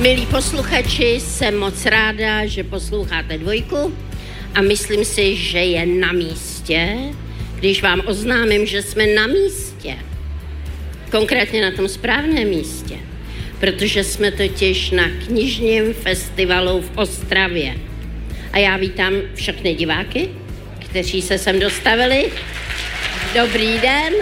Milí 0.00 0.26
posluchači, 0.26 1.20
jsem 1.20 1.58
moc 1.58 1.86
ráda, 1.86 2.46
že 2.46 2.64
posloucháte 2.64 3.38
dvojku 3.38 3.94
a 4.54 4.62
myslím 4.62 5.04
si, 5.04 5.36
že 5.36 5.58
je 5.58 5.86
na 5.86 6.12
místě, 6.12 6.96
když 7.54 7.82
vám 7.82 8.02
oznámím, 8.06 8.66
že 8.66 8.82
jsme 8.82 9.06
na 9.06 9.26
místě. 9.26 9.96
Konkrétně 11.10 11.62
na 11.62 11.76
tom 11.76 11.88
správném 11.88 12.48
místě, 12.48 12.96
protože 13.60 14.04
jsme 14.04 14.32
totiž 14.32 14.90
na 14.90 15.04
knižním 15.26 15.94
festivalu 15.94 16.80
v 16.80 16.98
Ostravě. 16.98 17.74
A 18.52 18.58
já 18.58 18.76
vítám 18.76 19.14
všechny 19.34 19.74
diváky, 19.74 20.28
kteří 20.78 21.22
se 21.22 21.38
sem 21.38 21.60
dostavili. 21.60 22.32
Dobrý 23.34 23.78
den. 23.78 24.12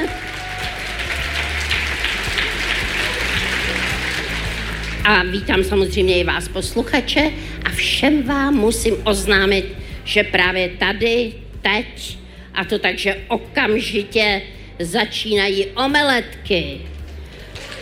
A 5.08 5.22
vítám 5.22 5.64
samozřejmě 5.64 6.18
i 6.18 6.24
vás 6.24 6.48
posluchače 6.48 7.30
a 7.64 7.70
všem 7.70 8.22
vám 8.22 8.54
musím 8.54 8.94
oznámit, 9.04 9.64
že 10.04 10.24
právě 10.24 10.68
tady, 10.68 11.32
teď, 11.62 12.18
a 12.54 12.64
to 12.64 12.78
takže 12.78 13.16
okamžitě 13.28 14.42
začínají 14.78 15.66
omeletky. 15.66 16.80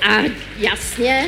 A 0.09 0.23
jasně, 0.59 1.27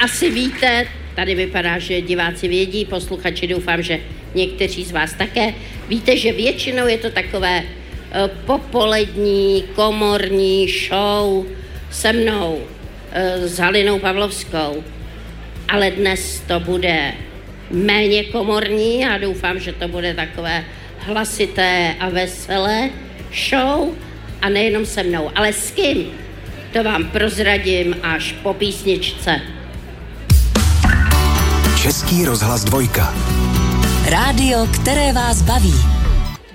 asi 0.00 0.30
víte, 0.30 0.86
tady 1.14 1.34
vypadá, 1.34 1.78
že 1.78 2.00
diváci 2.00 2.48
vědí, 2.48 2.84
posluchači 2.84 3.46
doufám, 3.46 3.82
že 3.82 4.00
někteří 4.34 4.84
z 4.84 4.92
vás 4.92 5.12
také, 5.12 5.54
víte, 5.88 6.16
že 6.16 6.32
většinou 6.32 6.86
je 6.86 6.98
to 6.98 7.10
takové 7.10 7.62
uh, 7.62 7.66
popolední, 8.46 9.64
komorní 9.74 10.68
show 10.68 11.46
se 11.90 12.12
mnou, 12.12 12.54
uh, 12.54 13.46
s 13.46 13.58
Halinou 13.58 13.98
Pavlovskou 13.98 14.84
ale 15.70 15.90
dnes 15.90 16.42
to 16.46 16.60
bude 16.60 17.14
méně 17.70 18.24
komorní 18.24 19.06
a 19.06 19.18
doufám, 19.18 19.58
že 19.58 19.72
to 19.72 19.88
bude 19.88 20.14
takové 20.14 20.64
hlasité 20.98 21.94
a 22.00 22.08
veselé 22.08 22.90
show 23.50 23.94
a 24.42 24.48
nejenom 24.48 24.86
se 24.86 25.02
mnou, 25.02 25.30
ale 25.34 25.52
s 25.52 25.70
kým? 25.70 26.10
To 26.72 26.82
vám 26.84 27.04
prozradím 27.04 27.96
až 28.02 28.32
po 28.42 28.54
písničce. 28.54 29.40
Český 31.82 32.24
rozhlas 32.24 32.64
dvojka. 32.64 33.14
Rádio, 34.10 34.66
které 34.80 35.12
vás 35.12 35.42
baví. 35.42 35.74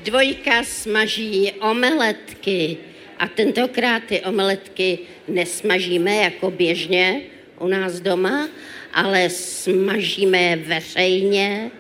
Dvojka 0.06 0.64
smaží 0.64 1.52
omeletky 1.52 2.78
a 3.20 3.28
tentokrát 3.28 4.04
ty 4.04 4.22
omeletky 4.22 5.00
nesmažíme 5.28 6.16
jako 6.16 6.52
běžně 6.52 7.22
u 7.60 7.68
nás 7.68 8.00
doma, 8.00 8.48
ale 8.96 9.30
smažíme 9.30 10.42
je 10.42 10.56
veřejně 10.56 11.72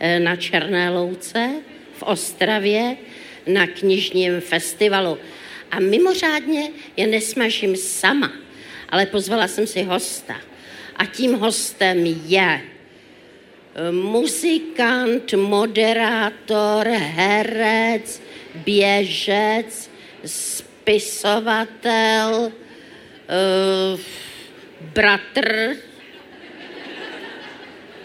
eh, 0.00 0.20
na 0.20 0.36
Černé 0.36 0.90
louce 0.90 1.50
v 1.92 2.02
Ostravě 2.02 2.96
na 3.46 3.66
knižním 3.66 4.40
festivalu. 4.40 5.18
A 5.70 5.80
mimořádně 5.80 6.70
je 6.96 7.06
nesmažím 7.06 7.76
sama, 7.76 8.32
ale 8.88 9.06
pozvala 9.06 9.48
jsem 9.48 9.66
si 9.66 9.82
hosta. 9.82 10.36
A 10.96 11.06
tím 11.06 11.34
hostem 11.34 12.06
je 12.06 12.60
eh, 12.60 12.60
muzikant, 13.92 15.32
moderátor, 15.32 16.86
herec, 16.88 18.22
běžec, 18.54 19.90
spisovatel, 20.86 22.52
uh, 23.94 24.00
bratr 24.80 25.76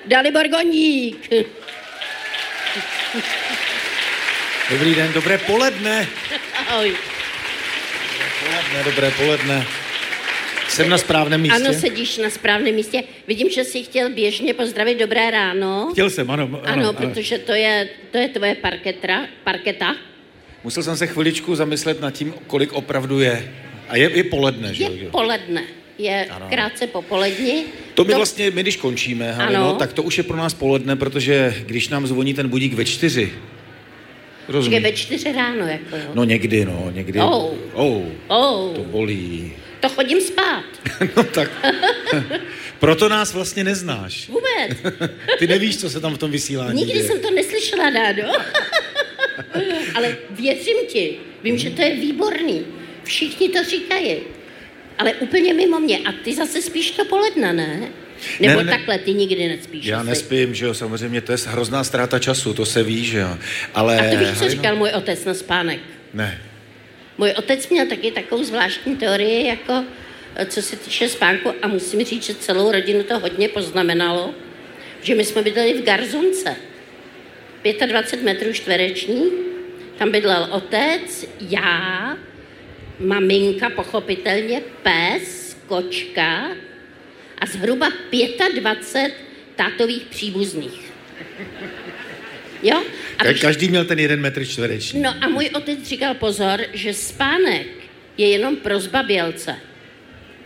Dalibor 0.05 0.47
Goník. 0.47 1.29
Dobrý 4.69 4.95
den, 4.95 5.13
dobré 5.13 5.37
poledne. 5.37 6.07
Ahoj. 6.67 6.89
Dobré 6.89 8.29
poledne, 8.39 8.83
dobré 8.83 9.11
poledne. 9.11 9.65
Jsem 10.67 10.89
na 10.89 10.97
správném 10.97 11.41
místě? 11.41 11.55
Ano, 11.55 11.73
sedíš 11.73 12.17
na 12.17 12.29
správném 12.29 12.75
místě. 12.75 13.03
Vidím, 13.27 13.49
že 13.49 13.63
jsi 13.63 13.83
chtěl 13.83 14.09
běžně 14.09 14.53
pozdravit 14.53 14.99
dobré 14.99 15.31
ráno. 15.31 15.89
Chtěl 15.91 16.09
jsem, 16.09 16.31
ano. 16.31 16.43
Ano, 16.43 16.61
ano, 16.65 16.93
protože 16.93 17.37
to 17.37 17.51
je, 17.51 17.89
to 18.11 18.17
je 18.17 18.29
tvoje 18.29 18.55
parketra, 18.55 19.25
parketa. 19.43 19.95
Musel 20.63 20.83
jsem 20.83 20.97
se 20.97 21.07
chviličku 21.07 21.55
zamyslet 21.55 22.01
nad 22.01 22.11
tím, 22.11 22.33
kolik 22.47 22.73
opravdu 22.73 23.19
je. 23.19 23.53
A 23.89 23.97
je, 23.97 24.11
je 24.17 24.23
poledne, 24.23 24.73
že 24.73 24.83
je? 24.83 24.91
Je 24.91 25.09
poledne 25.09 25.63
je 26.01 26.25
ano. 26.25 26.47
krátce 26.49 26.87
popolední. 26.87 27.65
To 27.93 28.03
my 28.03 28.11
to... 28.11 28.17
vlastně, 28.17 28.51
my 28.51 28.61
když 28.61 28.75
končíme, 28.75 29.31
Halino, 29.31 29.75
tak 29.75 29.93
to 29.93 30.03
už 30.03 30.17
je 30.17 30.23
pro 30.23 30.37
nás 30.37 30.53
poledne, 30.53 30.95
protože 30.95 31.55
když 31.65 31.89
nám 31.89 32.07
zvoní 32.07 32.33
ten 32.33 32.49
budík 32.49 32.73
ve 32.73 32.85
čtyři, 32.85 33.31
Rozumí. 34.47 34.79
ve 34.79 34.91
čtyři 34.91 35.31
ráno, 35.31 35.67
jako 35.67 35.95
jo. 35.95 36.11
No 36.13 36.23
někdy, 36.23 36.65
no, 36.65 36.91
někdy. 36.93 37.19
Oh. 37.19 37.53
Oh. 37.73 38.03
oh. 38.27 38.75
To 38.75 38.83
bolí. 38.83 39.53
To 39.79 39.89
chodím 39.89 40.21
spát. 40.21 40.63
no 41.17 41.23
tak. 41.23 41.51
Proto 42.79 43.09
nás 43.09 43.33
vlastně 43.33 43.63
neznáš. 43.63 44.29
Vůbec. 44.29 44.95
Ty 45.39 45.47
nevíš, 45.47 45.77
co 45.77 45.89
se 45.89 45.99
tam 45.99 46.13
v 46.13 46.17
tom 46.17 46.31
vysílání 46.31 46.77
Nikdy 46.77 46.93
děje. 46.93 47.05
jsem 47.05 47.19
to 47.19 47.31
neslyšela, 47.31 47.89
Dádo. 47.89 48.23
Ale 49.95 50.17
věřím 50.29 50.77
ti. 50.87 51.17
Vím, 51.43 51.55
hmm. 51.55 51.63
že 51.63 51.69
to 51.69 51.81
je 51.81 51.95
výborný. 51.95 52.65
Všichni 53.03 53.49
to 53.49 53.63
říkají 53.63 54.17
ale 55.01 55.13
úplně 55.13 55.53
mimo 55.53 55.79
mě. 55.79 55.97
A 55.97 56.11
ty 56.23 56.35
zase 56.35 56.61
spíš 56.61 56.91
to 56.91 57.05
poledne, 57.05 57.53
ne? 57.53 57.87
Nebo 58.39 58.57
ne, 58.57 58.63
ne, 58.63 58.71
takhle, 58.71 58.97
ty 58.97 59.13
nikdy 59.13 59.47
nespíš. 59.47 59.85
Já 59.85 59.99
asi. 59.99 60.09
nespím, 60.09 60.55
že 60.55 60.65
jo, 60.65 60.73
samozřejmě, 60.73 61.21
to 61.21 61.31
je 61.31 61.37
hrozná 61.45 61.83
ztráta 61.83 62.19
času, 62.19 62.53
to 62.53 62.65
se 62.65 62.83
ví, 62.83 63.05
že 63.05 63.17
jo. 63.19 63.37
Ale... 63.73 63.99
A 63.99 64.11
to 64.11 64.17
víš, 64.17 64.39
co 64.39 64.49
říkal 64.49 64.75
můj 64.75 64.89
otec 64.89 65.25
na 65.25 65.33
spánek? 65.33 65.79
Ne. 66.13 66.41
Můj 67.17 67.33
otec 67.37 67.69
měl 67.69 67.85
taky 67.85 68.11
takovou 68.11 68.43
zvláštní 68.43 68.95
teorii, 68.95 69.47
jako 69.47 69.83
co 70.45 70.61
se 70.61 70.75
týče 70.75 71.09
spánku 71.09 71.53
a 71.61 71.67
musím 71.67 72.03
říct, 72.03 72.23
že 72.23 72.35
celou 72.35 72.71
rodinu 72.71 73.03
to 73.03 73.19
hodně 73.19 73.49
poznamenalo, 73.49 74.33
že 75.01 75.15
my 75.15 75.25
jsme 75.25 75.41
bydleli 75.41 75.73
v 75.73 75.83
Garzonce. 75.83 76.55
25 77.87 78.25
metrů 78.25 78.53
čtvereční, 78.53 79.31
tam 79.97 80.11
bydlel 80.11 80.47
otec, 80.51 81.25
já, 81.49 82.17
maminka, 83.01 83.69
pochopitelně, 83.69 84.61
pes, 84.83 85.57
kočka 85.67 86.47
a 87.37 87.45
zhruba 87.45 87.89
25 88.59 89.13
tátových 89.55 90.03
příbuzných. 90.03 90.91
Jo? 92.63 92.83
A 93.17 93.33
Každý 93.41 93.69
měl 93.69 93.85
ten 93.85 93.99
jeden 93.99 94.21
metr 94.21 94.45
čtvereční. 94.45 95.01
No 95.01 95.13
a 95.21 95.29
můj 95.29 95.49
otec 95.53 95.83
říkal 95.83 96.13
pozor, 96.13 96.61
že 96.73 96.93
spánek 96.93 97.67
je 98.17 98.27
jenom 98.27 98.55
pro 98.55 98.79
zbabělce. 98.79 99.55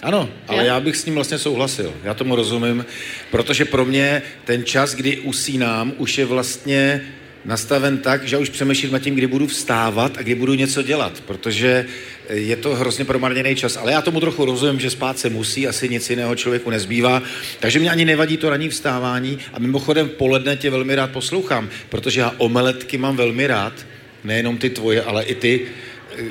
Ano, 0.01 0.29
ale 0.47 0.63
jo? 0.63 0.67
já 0.67 0.79
bych 0.79 0.95
s 0.95 1.05
ním 1.05 1.15
vlastně 1.15 1.37
souhlasil. 1.37 1.93
Já 2.03 2.13
tomu 2.13 2.35
rozumím, 2.35 2.85
protože 3.31 3.65
pro 3.65 3.85
mě 3.85 4.21
ten 4.45 4.65
čas, 4.65 4.95
kdy 4.95 5.19
usínám, 5.19 5.93
už 5.97 6.17
je 6.17 6.25
vlastně 6.25 7.01
nastaven 7.45 7.97
tak, 7.97 8.27
že 8.27 8.37
už 8.37 8.49
přemýšlím 8.49 8.91
nad 8.91 8.99
tím, 8.99 9.15
kdy 9.15 9.27
budu 9.27 9.47
vstávat 9.47 10.17
a 10.17 10.21
kdy 10.21 10.35
budu 10.35 10.53
něco 10.53 10.81
dělat, 10.81 11.21
protože 11.25 11.85
je 12.29 12.55
to 12.55 12.75
hrozně 12.75 13.05
promarněný 13.05 13.55
čas. 13.55 13.77
Ale 13.77 13.91
já 13.91 14.01
tomu 14.01 14.19
trochu 14.19 14.45
rozumím, 14.45 14.79
že 14.79 14.89
spát 14.89 15.19
se 15.19 15.29
musí, 15.29 15.67
asi 15.67 15.89
nic 15.89 16.09
jiného 16.09 16.35
člověku 16.35 16.69
nezbývá. 16.69 17.23
Takže 17.59 17.79
mě 17.79 17.89
ani 17.89 18.05
nevadí 18.05 18.37
to 18.37 18.49
ranní 18.49 18.69
vstávání 18.69 19.37
a 19.53 19.59
mimochodem 19.59 20.09
poledne 20.09 20.57
tě 20.57 20.69
velmi 20.69 20.95
rád 20.95 21.11
poslouchám, 21.11 21.69
protože 21.89 22.19
já 22.19 22.33
omeletky 22.37 22.97
mám 22.97 23.15
velmi 23.15 23.47
rád, 23.47 23.73
nejenom 24.23 24.57
ty 24.57 24.69
tvoje, 24.69 25.03
ale 25.03 25.23
i 25.23 25.35
ty, 25.35 25.67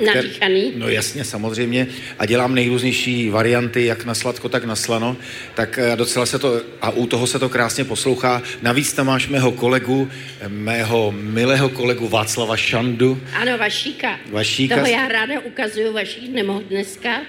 Nadýchaný. 0.05 0.73
No 0.75 0.89
jasně, 0.89 1.23
samozřejmě. 1.23 1.87
A 2.19 2.25
dělám 2.25 2.55
nejrůznější 2.55 3.29
varianty, 3.29 3.85
jak 3.85 4.05
na 4.05 4.15
sladko, 4.15 4.49
tak 4.49 4.63
na 4.63 4.75
slano. 4.75 5.17
Tak 5.55 5.79
eh, 5.79 5.95
docela 5.95 6.25
se 6.25 6.39
to, 6.39 6.61
a 6.81 6.89
u 6.89 7.07
toho 7.07 7.27
se 7.27 7.39
to 7.39 7.49
krásně 7.49 7.83
poslouchá. 7.83 8.41
Navíc 8.61 8.93
tam 8.93 9.07
máš 9.07 9.27
mého 9.27 9.51
kolegu, 9.51 10.09
mého 10.47 11.13
milého 11.17 11.69
kolegu 11.69 12.07
Václava 12.07 12.57
Šandu. 12.57 13.21
Ano, 13.33 13.57
Vašíka. 13.57 14.19
Vašíka. 14.29 14.75
Toho 14.75 14.87
já 14.87 15.07
ráda 15.07 15.39
ukazuju, 15.39 15.93
Vašík 15.93 16.33
nemohl 16.33 16.63
dneska, 16.69 17.21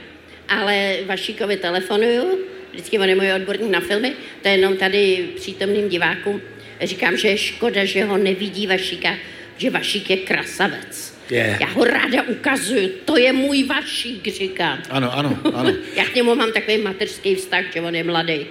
ale 0.49 0.97
Vašíkovi 1.07 1.57
telefonuju. 1.57 2.39
Vždycky 2.73 2.99
on 2.99 3.09
je 3.09 3.15
můj 3.15 3.33
odborník 3.33 3.71
na 3.71 3.81
filmy, 3.81 4.13
to 4.43 4.49
je 4.49 4.55
jenom 4.55 4.77
tady 4.77 5.29
přítomným 5.37 5.89
divákům. 5.89 6.41
Říkám, 6.83 7.17
že 7.17 7.29
je 7.29 7.39
škoda, 7.39 7.85
že 7.85 8.05
ho 8.05 8.17
nevidí 8.17 8.67
Vašíka, 8.67 9.17
že 9.57 9.71
Vašík 9.71 10.11
je 10.11 10.17
krasavec. 10.17 11.16
Yeah. 11.31 11.61
Já 11.61 11.67
ho 11.67 11.85
ráda 11.85 12.23
ukazuju, 12.23 12.89
to 13.05 13.17
je 13.17 13.33
můj 13.33 13.65
vašík, 13.65 14.29
říká. 14.29 14.79
Ano, 14.91 15.19
ano, 15.19 15.39
ano. 15.55 15.73
Já 15.97 16.05
k 16.05 16.15
němu 16.15 16.35
mám 16.35 16.53
takový 16.53 16.79
mateřský 16.79 17.35
vztah, 17.35 17.65
že 17.75 17.81
on 17.81 17.95
je 17.95 18.05
mladý. 18.05 18.47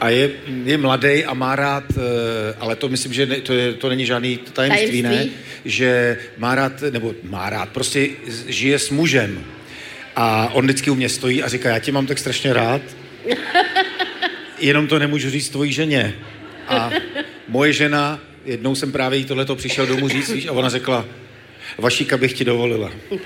A 0.00 0.08
je, 0.08 0.30
je 0.64 0.78
mladý 0.78 1.24
a 1.24 1.34
má 1.34 1.56
rád, 1.56 1.84
eh, 1.96 2.54
ale 2.60 2.76
to 2.76 2.88
myslím, 2.88 3.12
že 3.12 3.26
ne, 3.26 3.40
to, 3.40 3.52
je, 3.52 3.72
to 3.72 3.88
není 3.88 4.06
žádný 4.06 4.38
tajemství, 4.52 5.02
tajemství, 5.02 5.02
ne? 5.02 5.26
Že 5.64 6.18
má 6.38 6.54
rád, 6.54 6.82
nebo 6.90 7.14
má 7.22 7.50
rád, 7.50 7.68
prostě 7.68 8.08
žije 8.48 8.78
s 8.78 8.90
mužem. 8.90 9.44
A 10.16 10.50
on 10.52 10.64
vždycky 10.64 10.90
u 10.90 10.94
mě 10.94 11.08
stojí 11.08 11.42
a 11.42 11.48
říká, 11.48 11.68
já 11.68 11.78
tě 11.78 11.92
mám 11.92 12.06
tak 12.06 12.18
strašně 12.18 12.52
rád. 12.52 12.82
jenom 14.60 14.86
to 14.86 14.98
nemůžu 14.98 15.30
říct 15.30 15.48
tvojí 15.48 15.72
ženě. 15.72 16.14
A 16.68 16.90
moje 17.48 17.72
žena, 17.72 18.20
jednou 18.44 18.74
jsem 18.74 18.92
právě 18.92 19.18
jí 19.18 19.24
tohleto 19.24 19.56
přišel 19.56 19.86
domů 19.86 20.08
říct, 20.08 20.30
víš, 20.30 20.46
a 20.46 20.52
ona 20.52 20.68
řekla, 20.68 21.04
Vašíka 21.78 22.16
bych 22.16 22.32
ti 22.32 22.44
dovolila. 22.44 22.92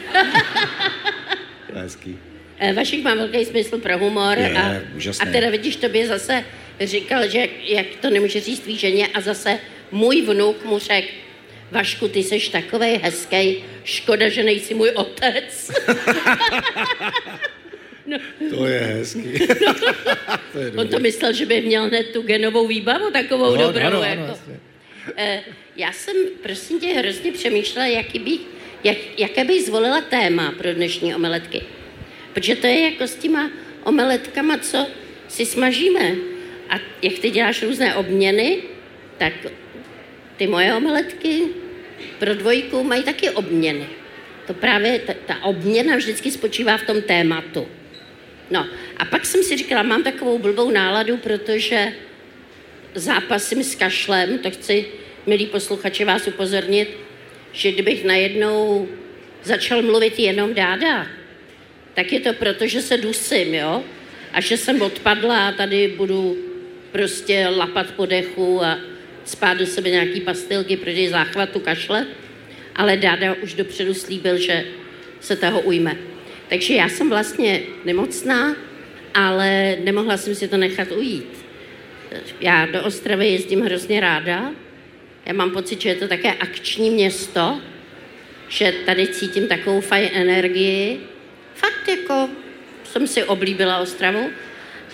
Hezký. 1.74 2.18
Eh, 2.58 2.72
Vašik 2.72 3.02
má 3.04 3.14
velký 3.14 3.44
smysl 3.44 3.78
pro 3.78 3.98
humor 3.98 4.38
Je, 4.38 4.50
a, 4.58 4.80
úžasný. 4.96 5.28
a 5.28 5.32
teda 5.32 5.50
vidíš, 5.50 5.76
tobě 5.76 6.06
zase 6.06 6.44
říkal, 6.80 7.28
že 7.28 7.48
jak, 7.62 7.86
to 8.00 8.10
nemůže 8.10 8.40
říct 8.40 8.60
tvý 8.60 8.76
ženě 8.78 9.06
a 9.14 9.20
zase 9.20 9.58
můj 9.90 10.22
vnuk 10.22 10.64
mu 10.64 10.78
řekl, 10.78 11.08
Vašku, 11.70 12.08
ty 12.08 12.22
jsi 12.22 12.50
takovej 12.50 13.00
hezký, 13.02 13.64
škoda, 13.84 14.28
že 14.28 14.42
nejsi 14.42 14.74
můj 14.74 14.90
otec. 14.90 15.70
To 18.50 18.66
je 18.66 18.80
hezký. 18.80 19.32
to 20.52 20.58
je 20.58 20.70
On 20.76 20.88
to 20.88 20.98
myslel, 20.98 21.32
že 21.32 21.46
by 21.46 21.60
měl 21.60 21.84
hned 21.88 22.06
tu 22.12 22.22
genovou 22.22 22.66
výbavu 22.66 23.10
takovou 23.10 23.56
No, 23.56 23.62
dobrou. 23.62 23.86
ano, 23.86 23.96
ano, 23.96 24.02
jako. 24.02 24.22
jasně. 24.22 24.60
Eh, 25.16 25.40
Já 25.76 25.92
jsem, 25.92 26.16
prosím 26.42 26.80
tě, 26.80 26.86
hrozně 26.86 27.32
přemýšlela, 27.32 27.86
jaký 27.86 28.18
bych, 28.18 28.40
jak, 28.84 28.96
jaké 29.18 29.44
bych 29.44 29.62
zvolila 29.62 30.00
téma 30.00 30.54
pro 30.58 30.74
dnešní 30.74 31.14
omeletky. 31.14 31.62
Protože 32.32 32.56
to 32.56 32.66
je 32.66 32.80
jako 32.80 33.04
s 33.04 33.14
těma 33.14 33.50
omeletkama, 33.84 34.58
co 34.58 34.86
si 35.28 35.46
smažíme. 35.46 36.14
A 36.70 36.74
jak 37.02 37.18
ty 37.18 37.30
děláš 37.30 37.62
různé 37.62 37.94
obměny, 37.94 38.58
tak 39.18 39.32
ty 40.36 40.46
moje 40.46 40.74
omeletky 40.74 41.42
pro 42.18 42.34
dvojku 42.34 42.84
mají 42.84 43.02
taky 43.02 43.30
obměny. 43.30 43.86
To 44.46 44.54
právě, 44.54 44.98
ta, 44.98 45.14
ta 45.26 45.42
obměna 45.42 45.96
vždycky 45.96 46.30
spočívá 46.30 46.76
v 46.76 46.86
tom 46.86 47.02
tématu. 47.02 47.68
No 48.50 48.66
a 48.96 49.04
pak 49.04 49.26
jsem 49.26 49.42
si 49.42 49.56
říkala, 49.56 49.82
mám 49.82 50.02
takovou 50.02 50.38
blbou 50.38 50.70
náladu, 50.70 51.16
protože 51.16 51.92
zápasím 52.94 53.64
s 53.64 53.74
kašlem, 53.74 54.38
to 54.38 54.50
chci, 54.50 54.86
milí 55.26 55.46
posluchači, 55.46 56.04
vás 56.04 56.26
upozornit, 56.26 56.88
že 57.52 57.72
kdybych 57.72 58.04
najednou 58.04 58.88
začal 59.42 59.82
mluvit 59.82 60.18
jenom 60.18 60.54
dáda, 60.54 61.06
tak 61.94 62.12
je 62.12 62.20
to 62.20 62.32
proto, 62.32 62.66
že 62.66 62.82
se 62.82 62.96
dusím, 62.96 63.54
jo? 63.54 63.82
A 64.32 64.40
že 64.40 64.56
jsem 64.56 64.82
odpadla 64.82 65.48
a 65.48 65.52
tady 65.52 65.88
budu 65.96 66.36
prostě 66.92 67.48
lapat 67.56 67.90
po 67.90 68.06
dechu 68.06 68.64
a 68.64 68.78
spát 69.24 69.54
do 69.54 69.66
sebe 69.66 69.90
nějaký 69.90 70.20
pastilky 70.20 70.76
proti 70.76 71.08
záchvatu 71.08 71.60
kašle. 71.60 72.06
Ale 72.76 72.96
dáda 72.96 73.34
už 73.42 73.54
dopředu 73.54 73.94
slíbil, 73.94 74.38
že 74.38 74.64
se 75.20 75.36
toho 75.36 75.60
ujme. 75.60 75.96
Takže 76.48 76.74
já 76.74 76.88
jsem 76.88 77.08
vlastně 77.08 77.62
nemocná, 77.84 78.56
ale 79.14 79.76
nemohla 79.84 80.16
jsem 80.16 80.34
si 80.34 80.48
to 80.48 80.56
nechat 80.56 80.92
ujít. 80.92 81.44
Já 82.40 82.66
do 82.66 82.82
Ostravy 82.84 83.28
jezdím 83.28 83.60
hrozně 83.60 84.00
ráda. 84.00 84.52
Já 85.26 85.32
mám 85.32 85.50
pocit, 85.50 85.80
že 85.80 85.88
je 85.88 85.94
to 85.94 86.08
také 86.08 86.32
akční 86.32 86.90
město, 86.90 87.60
že 88.48 88.74
tady 88.86 89.06
cítím 89.06 89.48
takovou 89.48 89.80
fajn 89.80 90.10
energii. 90.12 91.00
Fakt 91.54 91.88
jako 91.88 92.28
jsem 92.84 93.06
si 93.06 93.24
oblíbila 93.24 93.78
Ostravu. 93.78 94.30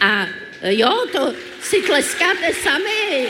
A 0.01 0.27
jo, 0.63 1.07
to 1.13 1.35
si 1.63 1.83
tleskáte 1.83 2.55
sami. 2.55 3.27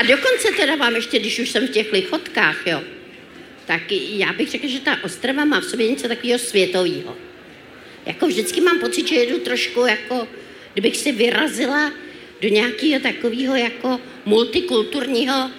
A 0.00 0.02
dokonce 0.02 0.48
teda 0.56 0.76
vám 0.76 0.96
ještě, 0.96 1.18
když 1.18 1.38
už 1.38 1.50
jsem 1.50 1.66
v 1.66 1.70
těch 1.70 1.92
lichotkách, 1.92 2.66
jo, 2.66 2.82
tak 3.66 3.82
já 3.90 4.32
bych 4.32 4.50
řekla, 4.50 4.68
že 4.68 4.80
ta 4.80 4.98
Ostrava 5.04 5.44
má 5.44 5.60
v 5.60 5.64
sobě 5.64 5.90
něco 5.90 6.08
takového 6.08 6.38
světového. 6.38 7.16
Jako 8.06 8.26
vždycky 8.26 8.60
mám 8.60 8.80
pocit, 8.80 9.08
že 9.08 9.14
jedu 9.14 9.38
trošku 9.38 9.86
jako, 9.86 10.28
kdybych 10.72 10.96
si 10.96 11.12
vyrazila 11.12 11.92
do 12.40 12.48
nějakého 12.48 13.00
takového 13.00 13.56
jako 13.56 14.00
multikulturního 14.24 15.50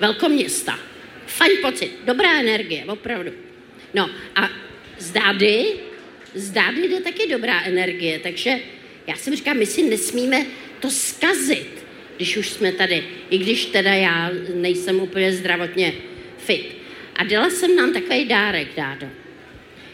velkoměsta. 0.00 0.78
Fajn 1.26 1.52
pocit, 1.62 1.90
dobrá 2.04 2.40
energie, 2.40 2.84
opravdu. 2.84 3.32
No 3.94 4.10
a 4.36 4.50
z 4.98 5.10
Dády, 5.10 5.64
z 6.34 6.50
Dády 6.50 6.88
jde 6.88 7.00
taky 7.00 7.28
dobrá 7.30 7.62
energie, 7.62 8.18
takže 8.18 8.58
já 9.06 9.16
jsem 9.16 9.36
říkám, 9.36 9.56
my 9.56 9.66
si 9.66 9.82
nesmíme 9.82 10.46
to 10.80 10.90
skazit, 10.90 11.84
když 12.16 12.36
už 12.36 12.48
jsme 12.48 12.72
tady, 12.72 13.04
i 13.30 13.38
když 13.38 13.66
teda 13.66 13.94
já 13.94 14.30
nejsem 14.54 15.00
úplně 15.00 15.32
zdravotně 15.32 15.92
fit. 16.38 16.76
A 17.16 17.24
dala 17.24 17.50
jsem 17.50 17.76
nám 17.76 17.92
takový 17.92 18.24
dárek, 18.24 18.68
Dádo. 18.76 19.08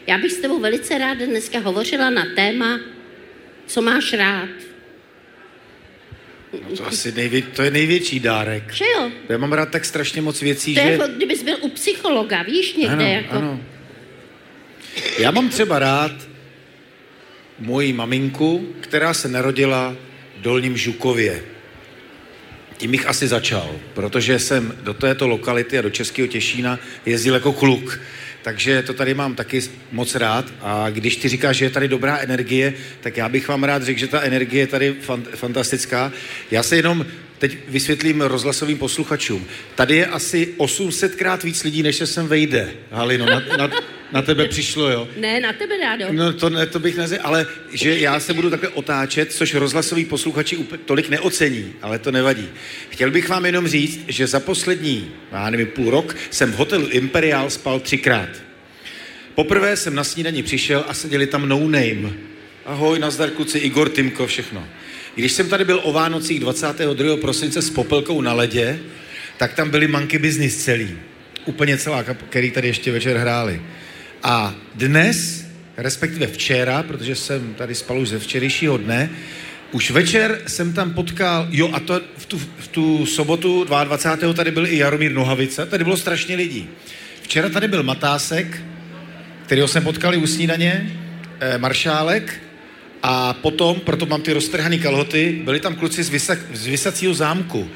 Já 0.07 0.19
bych 0.19 0.33
s 0.33 0.41
tebou 0.41 0.59
velice 0.59 0.99
ráda 0.99 1.27
dneska 1.27 1.59
hovořila 1.59 2.11
na 2.11 2.27
téma, 2.35 2.81
co 3.67 3.83
máš 3.83 4.13
rád. 4.13 4.49
No 6.71 6.77
to, 6.77 6.87
asi 6.87 7.13
nejvě, 7.13 7.43
to 7.43 7.63
je 7.63 7.71
největší 7.71 8.21
dárek. 8.21 8.73
Že 8.73 8.85
jo? 8.85 9.11
Já 9.29 9.39
mám 9.39 9.53
rád 9.53 9.71
tak 9.71 9.85
strašně 9.85 10.23
moc 10.23 10.41
věcí, 10.41 10.75
To 10.75 10.81
je 10.81 10.87
že... 10.87 10.93
jako 10.93 11.05
kdybys 11.17 11.43
byl 11.43 11.57
u 11.61 11.69
psychologa, 11.69 12.43
víš, 12.43 12.77
někde 12.77 12.95
ano, 12.95 13.03
jako. 13.05 13.37
ano. 13.37 13.61
Já 15.19 15.31
mám 15.31 15.49
třeba 15.49 15.79
rád 15.79 16.13
moji 17.59 17.93
maminku, 17.93 18.75
která 18.81 19.15
se 19.15 19.29
narodila 19.29 19.97
v 20.39 20.43
Dolním 20.43 20.77
Žukově. 20.77 21.45
Tím 22.77 22.91
bych 22.91 23.07
asi 23.07 23.29
začal, 23.29 23.71
protože 23.95 24.39
jsem 24.39 24.79
do 24.83 24.95
této 24.95 25.29
lokality 25.29 25.79
a 25.79 25.83
do 25.83 25.91
Českého 25.91 26.29
Těšína 26.29 26.79
jezdil 27.07 27.35
jako 27.35 27.53
kluk. 27.53 28.01
Takže 28.45 28.83
to 28.83 28.93
tady 28.93 29.15
mám 29.15 29.35
taky 29.35 29.61
moc 29.93 30.15
rád 30.15 30.53
a 30.61 30.91
když 30.91 31.17
ty 31.17 31.29
říkáš, 31.29 31.57
že 31.57 31.65
je 31.65 31.71
tady 31.71 31.89
dobrá 31.89 32.19
energie, 32.19 32.75
tak 33.01 33.17
já 33.17 33.29
bych 33.29 33.49
vám 33.49 33.65
rád 33.65 33.83
řekl, 33.83 34.01
že 34.01 34.07
ta 34.07 34.21
energie 34.21 34.63
je 34.63 34.67
tady 34.67 34.95
fan, 35.01 35.23
fantastická. 35.35 36.13
Já 36.51 36.63
se 36.63 36.77
jenom 36.77 37.07
teď 37.39 37.59
vysvětlím 37.69 38.21
rozhlasovým 38.21 38.79
posluchačům. 38.79 39.47
Tady 39.75 39.97
je 39.97 40.07
asi 40.07 40.55
800krát 40.59 41.45
víc 41.45 41.65
lidí, 41.65 41.83
než 41.83 41.97
se 41.97 42.07
sem 42.07 42.27
vejde. 42.27 42.71
Halino, 42.91 43.27
na, 43.27 43.43
na, 43.57 43.71
na 44.13 44.23
tebe 44.23 44.49
přišlo, 44.49 44.91
jo? 44.91 45.09
Ne, 45.17 45.41
na 45.41 45.53
tebe, 45.53 45.79
Dádo. 45.79 46.07
No 46.13 46.33
to, 46.33 46.51
ne, 46.51 46.67
to 46.67 46.79
bych 46.79 46.97
nezvěděl, 46.97 47.27
ale 47.27 47.47
že 47.73 47.99
já 47.99 48.21
se 48.21 48.35
budu 48.35 48.51
takhle 48.51 48.69
otáčet, 48.69 49.33
což 49.33 49.55
rozhlasoví 49.55 50.05
posluchači 50.05 50.57
úplně 50.57 50.83
tolik 50.85 51.09
neocení, 51.09 51.73
ale 51.83 51.99
to 51.99 52.13
nevadí. 52.13 52.49
Chtěl 52.89 53.11
bych 53.11 53.29
vám 53.29 53.47
jenom 53.47 53.69
říct, 53.69 54.01
že 54.09 54.27
za 54.27 54.41
poslední, 54.41 55.11
já 55.33 55.51
nevím, 55.51 55.67
půl 55.67 55.91
rok 55.91 56.17
jsem 56.31 56.53
v 56.53 56.57
hotelu 56.57 56.89
Imperial 56.89 57.51
spal 57.51 57.81
třikrát. 57.81 58.29
Poprvé 59.35 59.77
jsem 59.77 59.95
na 59.95 60.05
snídani 60.05 60.43
přišel 60.43 60.85
a 60.89 60.95
seděli 60.95 61.27
tam 61.27 61.49
no 61.49 61.59
name. 61.59 62.13
Ahoj, 62.67 62.99
nazdar 62.99 63.31
kluci, 63.31 63.59
Igor, 63.59 63.89
Timko, 63.89 64.27
všechno. 64.27 64.69
Když 65.15 65.33
jsem 65.33 65.49
tady 65.49 65.65
byl 65.65 65.81
o 65.83 65.93
Vánocích 65.93 66.41
22. 66.41 67.17
prosince 67.17 67.63
s 67.63 67.71
Popelkou 67.71 68.21
na 68.21 68.33
ledě, 68.33 68.79
tak 69.37 69.55
tam 69.55 69.71
byli 69.71 69.89
Monkey 69.89 70.19
Business 70.19 70.57
celý. 70.57 70.99
Úplně 71.45 71.79
celá, 71.79 72.03
který 72.03 72.51
tady 72.51 72.69
ještě 72.69 72.93
večer 72.93 73.17
hráli. 73.17 73.63
A 74.25 74.55
dnes, 74.75 75.45
respektive 75.77 76.27
včera, 76.27 76.83
protože 76.83 77.15
jsem 77.15 77.55
tady 77.55 77.75
spal 77.75 77.99
už 77.99 78.09
ze 78.09 78.19
včerejšího 78.19 78.77
dne, 78.77 79.11
už 79.73 79.91
večer 79.91 80.41
jsem 80.47 80.73
tam 80.73 80.95
potkal, 80.95 81.49
jo 81.51 81.71
a 81.73 81.81
to 81.81 82.01
v 82.17 82.27
tu, 82.27 82.39
v 82.39 82.69
tu 82.69 83.07
sobotu 83.07 83.65
22. 83.65 84.33
tady 84.33 84.51
byl 84.51 84.67
i 84.67 84.77
Jaromír 84.77 85.13
Nohavice, 85.13 85.67
tady 85.67 85.85
bylo 85.85 85.97
strašně 85.97 86.37
lidí. 86.37 86.69
Včera 87.23 87.49
tady 87.49 87.69
byl 87.69 87.83
Matásek, 87.83 88.63
kterého 89.47 89.69
jsem 89.69 89.85
potkal 89.85 90.15
i 90.15 90.17
u 90.17 90.27
snídaně, 90.27 90.99
eh, 91.41 91.59
Maršálek, 91.59 92.41
a 93.03 93.33
potom, 93.33 93.81
proto 93.81 94.07
mám 94.07 94.23
ty 94.23 94.33
roztrhané 94.33 94.79
kalhoty, 94.79 95.41
byli 95.45 95.61
tam 95.61 95.75
kluci 95.75 96.03
z, 96.03 96.09
vysa, 96.09 96.37
z 96.53 96.67
Vysacího 96.67 97.15
zámku. 97.15 97.69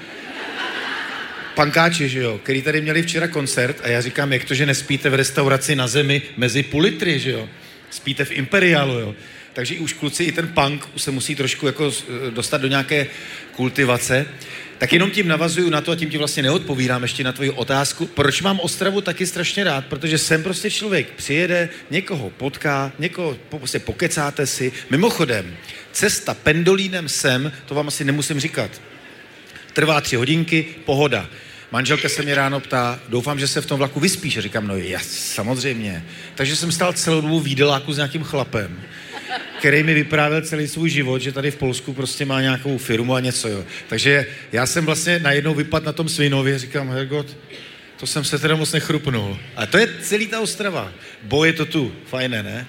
Pankáči, 1.58 2.08
že 2.08 2.20
jo, 2.20 2.40
který 2.42 2.62
tady 2.62 2.80
měli 2.80 3.02
včera 3.02 3.28
koncert 3.28 3.80
a 3.82 3.88
já 3.88 4.00
říkám, 4.00 4.32
jak 4.32 4.44
to, 4.44 4.54
že 4.54 4.66
nespíte 4.66 5.10
v 5.10 5.14
restauraci 5.14 5.76
na 5.76 5.86
zemi 5.86 6.22
mezi 6.36 6.62
půl 6.62 6.82
litry, 6.82 7.18
že 7.18 7.30
jo? 7.30 7.48
Spíte 7.90 8.24
v 8.24 8.32
Imperiálu, 8.32 8.98
jo? 8.98 9.14
Takže 9.52 9.74
už 9.74 9.92
kluci, 9.92 10.24
i 10.24 10.32
ten 10.32 10.48
punk 10.48 10.88
se 10.96 11.10
musí 11.10 11.34
trošku 11.34 11.66
jako 11.66 11.92
eh, 12.26 12.30
dostat 12.30 12.60
do 12.60 12.68
nějaké 12.68 13.06
kultivace. 13.52 14.26
Tak 14.78 14.92
jenom 14.92 15.10
tím 15.10 15.28
navazuju 15.28 15.70
na 15.70 15.80
to 15.80 15.92
a 15.92 15.96
tím 15.96 16.10
ti 16.10 16.18
vlastně 16.18 16.42
neodpovídám 16.42 17.02
ještě 17.02 17.24
na 17.24 17.32
tvoji 17.32 17.50
otázku. 17.50 18.06
Proč 18.06 18.42
mám 18.42 18.60
Ostravu 18.60 19.00
taky 19.00 19.26
strašně 19.26 19.64
rád? 19.64 19.86
Protože 19.86 20.18
jsem 20.18 20.42
prostě 20.42 20.70
člověk, 20.70 21.10
přijede, 21.16 21.68
někoho 21.90 22.30
potká, 22.30 22.92
někoho 22.98 23.36
prostě 23.48 23.78
pokecáte 23.78 24.46
si. 24.46 24.72
Mimochodem, 24.90 25.56
cesta 25.92 26.34
pendolínem 26.34 27.08
sem, 27.08 27.52
to 27.66 27.74
vám 27.74 27.88
asi 27.88 28.04
nemusím 28.04 28.40
říkat, 28.40 28.70
trvá 29.72 30.00
tři 30.00 30.16
hodinky, 30.16 30.66
pohoda. 30.84 31.28
Manželka 31.72 32.08
se 32.08 32.22
mě 32.22 32.34
ráno 32.34 32.60
ptá, 32.60 33.00
doufám, 33.08 33.38
že 33.38 33.48
se 33.48 33.60
v 33.60 33.66
tom 33.66 33.78
vlaku 33.78 34.00
vyspíš. 34.00 34.38
Říkám, 34.38 34.66
no 34.66 34.76
jas, 34.76 35.08
samozřejmě. 35.08 36.04
Takže 36.34 36.56
jsem 36.56 36.72
stál 36.72 36.92
celou 36.92 37.20
dobu 37.20 37.40
v 37.40 37.56
s 37.88 37.96
nějakým 37.96 38.25
chlapem, 38.25 38.80
který 39.58 39.82
mi 39.82 39.94
vyprávěl 39.94 40.42
celý 40.42 40.68
svůj 40.68 40.90
život, 40.90 41.18
že 41.18 41.32
tady 41.32 41.50
v 41.50 41.56
Polsku 41.56 41.92
prostě 41.92 42.25
má 42.25 42.40
nějakou 42.40 42.78
firmu 42.78 43.14
a 43.14 43.20
něco. 43.20 43.48
Jo. 43.48 43.64
Takže 43.88 44.26
já 44.52 44.66
jsem 44.66 44.87
vlastně 44.87 45.18
najednou 45.18 45.54
vypadl 45.54 45.87
na 45.87 45.92
tom 45.92 46.08
Svinově, 46.08 46.58
říkám, 46.58 46.90
Hergot, 46.90 47.37
to 48.00 48.06
jsem 48.06 48.25
se 48.25 48.38
teda 48.38 48.56
moc 48.56 48.72
nechrupnul. 48.72 49.38
A 49.56 49.66
to 49.66 49.78
je 49.78 49.88
celý 50.02 50.26
ta 50.26 50.40
Ostrava. 50.40 50.92
Boj 51.22 51.48
je 51.48 51.52
to 51.52 51.64
tu. 51.64 51.92
Fajné, 52.06 52.42
ne? 52.42 52.66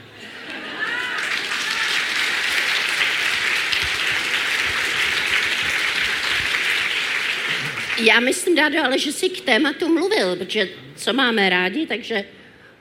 Já 8.03 8.19
myslím, 8.19 8.55
Dádo, 8.55 8.83
ale 8.83 8.99
že 8.99 9.11
jsi 9.11 9.29
k 9.29 9.41
tématu 9.41 9.93
mluvil, 9.93 10.35
protože 10.35 10.69
co 10.95 11.13
máme 11.13 11.49
rádi, 11.49 11.87
takže 11.87 12.23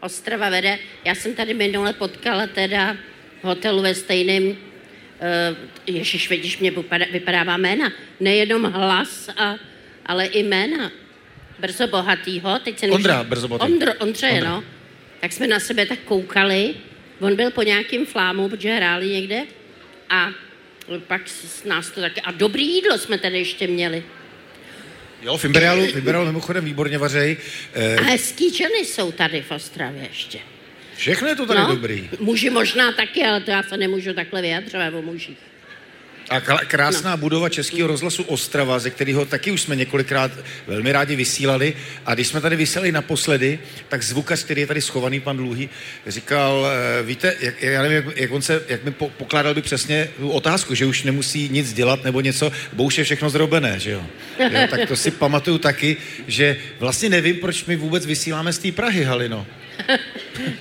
Ostrava 0.00 0.50
vede. 0.50 0.78
Já 1.04 1.14
jsem 1.14 1.34
tady 1.34 1.54
minule 1.54 1.92
potkala 1.92 2.46
teda 2.46 2.96
v 3.40 3.44
hotelu 3.44 3.82
ve 3.82 3.94
stejném, 3.94 4.48
uh, 4.48 4.56
ježiš, 5.86 6.30
vidíš, 6.30 6.58
mě 6.58 6.70
vypadá, 6.70 7.06
vypadává 7.12 7.56
jména, 7.56 7.92
nejenom 8.20 8.64
hlas, 8.64 9.28
a, 9.36 9.54
ale 10.06 10.26
i 10.26 10.42
jména. 10.42 10.92
Brzo 11.58 11.86
bohatýho, 11.86 12.58
teď 12.58 12.78
se 12.78 12.86
Ondra 12.86 13.24
Brzo 13.24 13.48
bohatý. 13.48 13.72
Ondro, 13.72 13.92
Ondře, 13.94 14.30
Ondra. 14.30 14.50
no. 14.50 14.64
Tak 15.20 15.32
jsme 15.32 15.46
na 15.46 15.60
sebe 15.60 15.86
tak 15.86 15.98
koukali, 15.98 16.74
on 17.20 17.36
byl 17.36 17.50
po 17.50 17.62
nějakým 17.62 18.06
flámu, 18.06 18.48
protože 18.48 18.74
hráli 18.74 19.08
někde 19.08 19.42
a 20.10 20.30
pak 21.06 21.28
s 21.28 21.64
nás 21.64 21.90
to 21.90 22.00
taky, 22.00 22.20
a 22.20 22.30
dobrý 22.30 22.74
jídlo 22.74 22.98
jsme 22.98 23.18
tady 23.18 23.38
ještě 23.38 23.66
měli. 23.66 24.04
Jo, 25.22 25.36
v 25.36 25.44
Imperialu, 25.44 25.86
v 25.86 25.96
Imperialu 25.96 26.26
mimochodem 26.26 26.64
výborně 26.64 26.98
vařej. 26.98 27.36
Eh, 27.74 27.96
a 27.96 28.02
hezký 28.02 28.54
ženy 28.54 28.78
jsou 28.78 29.12
tady 29.12 29.42
v 29.42 29.50
Ostravě 29.50 30.06
ještě. 30.08 30.38
Všechno 30.96 31.28
je 31.28 31.36
to 31.36 31.46
tady 31.46 31.60
no, 31.60 31.66
dobrý. 31.66 32.10
Muži 32.20 32.50
možná 32.50 32.92
taky, 32.92 33.24
ale 33.24 33.40
to 33.40 33.50
já 33.50 33.62
se 33.62 33.76
nemůžu 33.76 34.14
takhle 34.14 34.42
vyjadřovat 34.42 34.94
o 34.94 35.02
mužích. 35.02 35.38
A 36.30 36.40
krásná 36.64 37.10
no. 37.10 37.16
budova 37.16 37.48
Českého 37.48 37.88
rozhlasu 37.88 38.22
Ostrava, 38.22 38.78
ze 38.78 38.90
kterého 38.90 39.24
taky 39.24 39.50
už 39.50 39.62
jsme 39.62 39.76
několikrát 39.76 40.30
velmi 40.66 40.92
rádi 40.92 41.16
vysílali. 41.16 41.74
A 42.06 42.14
když 42.14 42.28
jsme 42.28 42.40
tady 42.40 42.56
vysílali 42.56 42.92
naposledy, 42.92 43.58
tak 43.88 44.02
zvukař, 44.02 44.44
který 44.44 44.60
je 44.60 44.66
tady 44.66 44.80
schovaný, 44.80 45.20
pan 45.20 45.36
Dluhý, 45.36 45.68
říkal, 46.06 46.66
eh, 46.66 47.02
víte, 47.02 47.36
jak, 47.40 47.62
já 47.62 47.82
nevím, 47.82 47.96
jak, 47.96 48.16
jak, 48.16 48.32
on 48.32 48.42
se, 48.42 48.62
jak 48.68 48.84
mi 48.84 48.90
pokládal 48.90 49.54
by 49.54 49.62
přesně 49.62 50.08
tu 50.16 50.30
otázku, 50.30 50.74
že 50.74 50.86
už 50.86 51.02
nemusí 51.02 51.48
nic 51.48 51.72
dělat 51.72 52.04
nebo 52.04 52.20
něco, 52.20 52.52
bo 52.72 52.84
už 52.84 52.98
je 52.98 53.04
všechno 53.04 53.30
zrobené, 53.30 53.80
že 53.80 53.90
jo? 53.90 54.02
jo 54.38 54.66
tak 54.70 54.88
to 54.88 54.96
si 54.96 55.10
pamatuju 55.10 55.58
taky, 55.58 55.96
že 56.26 56.56
vlastně 56.78 57.08
nevím, 57.08 57.36
proč 57.36 57.64
my 57.64 57.76
vůbec 57.76 58.06
vysíláme 58.06 58.52
z 58.52 58.58
té 58.58 58.72
Prahy, 58.72 59.04
Halino. 59.04 59.46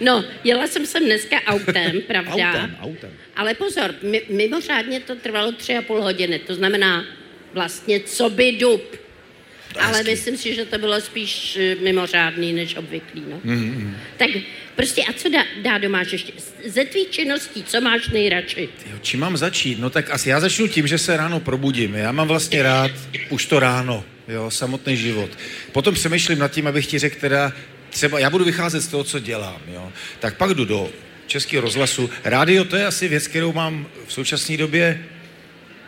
No, 0.01 0.25
jela 0.43 0.67
jsem 0.67 0.85
sem 0.85 1.05
dneska 1.05 1.37
autem, 1.45 2.01
pravda? 2.07 2.51
autem, 2.53 2.77
autem. 2.81 3.11
Ale 3.35 3.53
pozor, 3.53 3.95
mimořádně 4.29 4.99
to 4.99 5.15
trvalo 5.15 5.51
tři 5.51 5.77
a 5.77 5.81
půl 5.81 6.01
hodiny, 6.01 6.39
to 6.39 6.55
znamená 6.55 7.05
vlastně 7.53 7.99
co 7.99 8.29
by 8.29 8.51
dub. 8.51 8.97
Ale 9.79 10.03
myslím 10.03 10.37
si, 10.37 10.55
že 10.55 10.65
to 10.65 10.77
bylo 10.77 11.01
spíš 11.01 11.57
eh, 11.57 11.75
mimořádný 11.75 12.53
než 12.53 12.75
obvyklý. 12.75 13.23
No. 13.29 13.39
Mm-hmm. 13.45 13.93
Tak 14.17 14.29
prostě 14.75 15.03
a 15.03 15.13
co 15.13 15.29
dá, 15.29 15.43
dá 15.61 15.77
domáš 15.77 16.11
ještě? 16.11 16.33
Ze 16.65 16.85
tvých 16.85 17.09
činností, 17.09 17.63
co 17.63 17.81
máš 17.81 18.09
nejradši? 18.09 18.69
Jo, 18.91 18.97
čím 19.01 19.19
mám 19.19 19.37
začít? 19.37 19.79
No 19.79 19.89
tak 19.89 20.09
asi 20.09 20.29
já 20.29 20.39
začnu 20.39 20.67
tím, 20.67 20.87
že 20.87 20.97
se 20.97 21.17
ráno 21.17 21.39
probudím. 21.39 21.95
Já 21.95 22.11
mám 22.11 22.27
vlastně 22.27 22.63
rád 22.63 22.91
už 23.29 23.45
to 23.45 23.59
ráno, 23.59 24.05
jo, 24.27 24.51
samotný 24.51 24.97
život. 24.97 25.29
Potom 25.71 25.93
přemýšlím 25.93 26.39
nad 26.39 26.51
tím, 26.51 26.67
abych 26.67 26.87
ti 26.87 26.99
řekl 26.99 27.19
teda, 27.19 27.53
třeba 27.97 28.19
já 28.19 28.29
budu 28.29 28.45
vycházet 28.45 28.81
z 28.81 28.87
toho, 28.87 29.03
co 29.03 29.19
dělám, 29.19 29.61
jo, 29.73 29.91
tak 30.19 30.37
pak 30.37 30.53
jdu 30.53 30.65
do 30.65 30.89
Českého 31.27 31.61
rozhlasu. 31.61 32.09
Rádio 32.23 32.63
to 32.63 32.75
je 32.75 32.85
asi 32.85 33.07
věc, 33.07 33.27
kterou 33.27 33.53
mám 33.53 33.87
v 34.07 34.13
současné 34.13 34.57
době, 34.57 35.05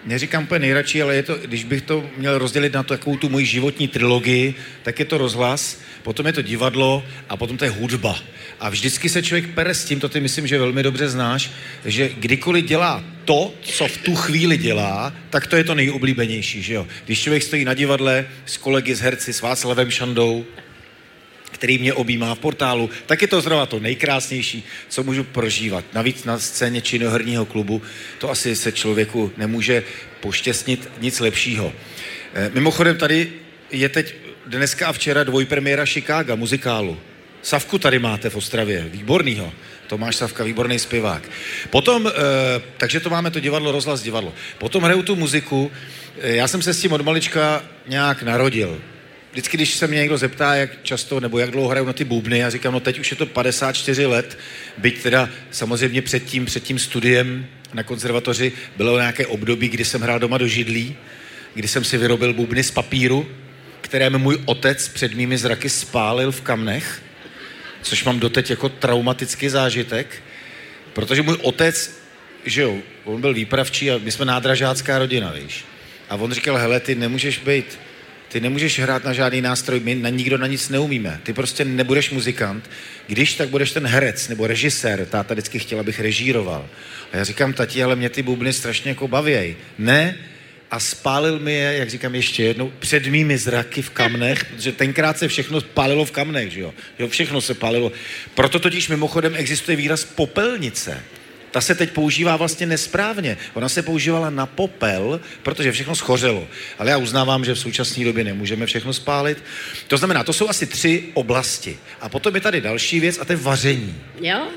neříkám 0.05 0.43
úplně 0.43 0.59
nejradši, 0.59 1.01
ale 1.01 1.15
je 1.15 1.23
to, 1.23 1.35
když 1.35 1.63
bych 1.63 1.81
to 1.81 2.09
měl 2.17 2.37
rozdělit 2.37 2.73
na 2.73 2.83
takovou 2.83 3.17
tu 3.17 3.29
moji 3.29 3.45
životní 3.45 3.87
trilogii, 3.87 4.55
tak 4.83 4.99
je 4.99 5.05
to 5.05 5.17
rozhlas, 5.17 5.79
potom 6.03 6.25
je 6.25 6.33
to 6.33 6.41
divadlo 6.41 7.03
a 7.29 7.37
potom 7.37 7.57
to 7.57 7.65
je 7.65 7.71
hudba. 7.71 8.19
A 8.59 8.69
vždycky 8.69 9.09
se 9.09 9.23
člověk 9.23 9.53
pere 9.53 9.73
s 9.73 9.85
tím, 9.85 9.99
to 9.99 10.09
ty 10.09 10.19
myslím, 10.19 10.47
že 10.47 10.59
velmi 10.59 10.83
dobře 10.83 11.09
znáš, 11.09 11.51
že 11.85 12.09
kdykoliv 12.09 12.65
dělá 12.65 13.03
to, 13.25 13.53
co 13.61 13.87
v 13.87 13.97
tu 13.97 14.15
chvíli 14.15 14.57
dělá, 14.57 15.13
tak 15.29 15.47
to 15.47 15.55
je 15.55 15.63
to 15.63 15.75
nejoblíbenější, 15.75 16.63
že 16.63 16.73
jo? 16.73 16.87
Když 17.05 17.21
člověk 17.21 17.43
stojí 17.43 17.65
na 17.65 17.73
divadle 17.73 18.25
s 18.45 18.57
kolegy, 18.57 18.95
s 18.95 18.99
herci, 18.99 19.33
s 19.33 19.41
Václavem 19.41 19.91
Šandou, 19.91 20.45
který 21.59 21.77
mě 21.77 21.93
objímá 21.93 22.35
v 22.35 22.39
portálu, 22.39 22.89
tak 23.05 23.21
je 23.21 23.27
to 23.27 23.41
zrovna 23.41 23.65
to 23.65 23.79
nejkrásnější, 23.79 24.63
co 24.89 25.03
můžu 25.03 25.23
prožívat. 25.23 25.85
Navíc 25.93 26.23
na 26.23 26.39
scéně 26.39 26.81
činoherního 26.81 27.45
klubu 27.45 27.81
to 28.17 28.31
asi 28.31 28.55
se 28.55 28.71
člověku 28.71 29.31
nemůže 29.37 29.83
poštěstnit 30.19 30.89
nic 31.01 31.19
lepšího. 31.19 31.73
Eh, 32.33 32.51
mimochodem 32.53 32.97
tady 32.97 33.31
je 33.71 33.89
teď 33.89 34.15
dneska 34.47 34.87
a 34.87 34.91
včera 34.91 35.23
dvojpremiéra 35.23 35.85
Chicago, 35.85 36.37
muzikálu. 36.37 36.97
Savku 37.41 37.79
tady 37.79 37.99
máte 37.99 38.29
v 38.29 38.35
Ostravě, 38.35 38.87
výbornýho. 38.91 39.51
Tomáš 39.87 40.15
Savka, 40.15 40.43
výborný 40.43 40.79
zpěvák. 40.79 41.23
Potom, 41.69 42.07
e, 42.07 42.11
takže 42.77 42.99
to 42.99 43.09
máme 43.09 43.31
to 43.31 43.39
divadlo, 43.39 43.71
rozhlas 43.71 44.01
divadlo. 44.01 44.33
Potom 44.57 44.83
hraju 44.83 45.03
tu 45.03 45.15
muziku. 45.15 45.71
E, 46.21 46.35
já 46.35 46.47
jsem 46.47 46.61
se 46.61 46.73
s 46.73 46.81
tím 46.81 46.93
od 46.93 47.01
malička 47.01 47.63
nějak 47.87 48.23
narodil 48.23 48.81
vždycky, 49.31 49.57
když 49.57 49.73
se 49.73 49.87
mě 49.87 49.99
někdo 49.99 50.17
zeptá, 50.17 50.55
jak 50.55 50.83
často 50.83 51.19
nebo 51.19 51.39
jak 51.39 51.51
dlouho 51.51 51.69
hraju 51.69 51.85
na 51.85 51.93
ty 51.93 52.03
bubny, 52.03 52.39
já 52.39 52.49
říkám, 52.49 52.73
no 52.73 52.79
teď 52.79 52.99
už 52.99 53.11
je 53.11 53.17
to 53.17 53.25
54 53.25 54.05
let, 54.05 54.37
byť 54.77 55.03
teda 55.03 55.29
samozřejmě 55.51 56.01
před 56.01 56.25
tím, 56.25 56.45
před 56.45 56.63
tím 56.63 56.79
studiem 56.79 57.47
na 57.73 57.83
konzervatoři 57.83 58.51
bylo 58.77 58.99
nějaké 58.99 59.27
období, 59.27 59.69
kdy 59.69 59.85
jsem 59.85 60.01
hrál 60.01 60.19
doma 60.19 60.37
do 60.37 60.47
židlí, 60.47 60.95
kdy 61.53 61.67
jsem 61.67 61.83
si 61.83 61.97
vyrobil 61.97 62.33
bubny 62.33 62.63
z 62.63 62.71
papíru, 62.71 63.27
které 63.81 64.09
můj 64.09 64.37
otec 64.45 64.87
před 64.87 65.13
mými 65.13 65.37
zraky 65.37 65.69
spálil 65.69 66.31
v 66.31 66.41
kamnech, 66.41 67.01
což 67.81 68.03
mám 68.03 68.19
doteď 68.19 68.49
jako 68.49 68.69
traumatický 68.69 69.49
zážitek, 69.49 70.23
protože 70.93 71.21
můj 71.21 71.37
otec, 71.41 71.99
že 72.45 72.61
jo, 72.61 72.77
on 73.03 73.21
byl 73.21 73.33
výpravčí 73.33 73.91
a 73.91 73.97
my 73.97 74.11
jsme 74.11 74.25
nádražácká 74.25 74.99
rodina, 74.99 75.31
víš. 75.31 75.65
A 76.09 76.15
on 76.15 76.31
říkal, 76.31 76.57
hele, 76.57 76.79
ty 76.79 76.95
nemůžeš 76.95 77.37
být 77.37 77.79
ty 78.29 78.39
nemůžeš 78.39 78.79
hrát 78.79 79.03
na 79.03 79.13
žádný 79.13 79.41
nástroj, 79.41 79.79
my 79.79 79.95
na 79.95 80.09
nikdo 80.09 80.37
na 80.37 80.47
nic 80.47 80.69
neumíme. 80.69 81.19
Ty 81.23 81.33
prostě 81.33 81.65
nebudeš 81.65 82.09
muzikant. 82.09 82.69
Když, 83.07 83.33
tak 83.33 83.49
budeš 83.49 83.71
ten 83.71 83.87
herec 83.87 84.27
nebo 84.27 84.47
režisér. 84.47 85.05
Táta 85.05 85.33
vždycky 85.33 85.59
chtěl, 85.59 85.79
abych 85.79 85.99
režíroval. 85.99 86.69
A 87.11 87.17
já 87.17 87.23
říkám, 87.23 87.53
tati, 87.53 87.83
ale 87.83 87.95
mě 87.95 88.09
ty 88.09 88.21
bubny 88.21 88.53
strašně 88.53 88.89
jako 88.89 89.07
bavěj. 89.07 89.55
Ne, 89.77 90.15
a 90.71 90.79
spálil 90.79 91.39
mi 91.39 91.53
je, 91.53 91.73
jak 91.73 91.89
říkám 91.89 92.15
ještě 92.15 92.43
jednou, 92.43 92.73
před 92.79 93.07
mými 93.07 93.37
zraky 93.37 93.81
v 93.81 93.89
kamnech, 93.89 94.45
protože 94.55 94.71
tenkrát 94.71 95.17
se 95.17 95.27
všechno 95.27 95.61
pálilo 95.61 96.05
v 96.05 96.11
kamnech, 96.11 96.51
že 96.51 96.59
jo? 96.59 96.73
Jo, 96.99 97.07
všechno 97.07 97.41
se 97.41 97.53
pálilo. 97.53 97.91
Proto 98.35 98.59
totiž 98.59 98.87
mimochodem 98.87 99.35
existuje 99.35 99.75
výraz 99.77 100.05
popelnice 100.05 101.03
ta 101.51 101.61
se 101.61 101.75
teď 101.75 101.91
používá 101.91 102.35
vlastně 102.35 102.65
nesprávně. 102.65 103.37
Ona 103.53 103.69
se 103.69 103.81
používala 103.81 104.29
na 104.29 104.45
popel, 104.45 105.21
protože 105.43 105.71
všechno 105.71 105.95
schořelo. 105.95 106.47
Ale 106.79 106.91
já 106.91 106.97
uznávám, 106.97 107.45
že 107.45 107.53
v 107.53 107.59
současné 107.59 108.05
době 108.05 108.23
nemůžeme 108.23 108.65
všechno 108.65 108.93
spálit. 108.93 109.43
To 109.87 109.97
znamená, 109.97 110.23
to 110.23 110.33
jsou 110.33 110.49
asi 110.49 110.65
tři 110.65 111.03
oblasti. 111.13 111.77
A 112.01 112.09
potom 112.09 112.35
je 112.35 112.41
tady 112.41 112.61
další 112.61 112.99
věc 112.99 113.19
a 113.21 113.25
to 113.25 113.33
je 113.33 113.37
vaření. 113.37 114.01
Jo. 114.21 114.47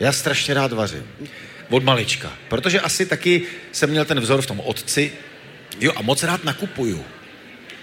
Já 0.00 0.12
strašně 0.12 0.54
rád 0.54 0.72
vařím. 0.72 1.04
Od 1.70 1.84
malička. 1.84 2.32
Protože 2.48 2.80
asi 2.80 3.06
taky 3.06 3.42
jsem 3.72 3.90
měl 3.90 4.04
ten 4.04 4.20
vzor 4.20 4.42
v 4.42 4.46
tom 4.46 4.60
otci. 4.60 5.12
Jo, 5.80 5.92
a 5.96 6.02
moc 6.02 6.22
rád 6.22 6.44
nakupuju 6.44 7.04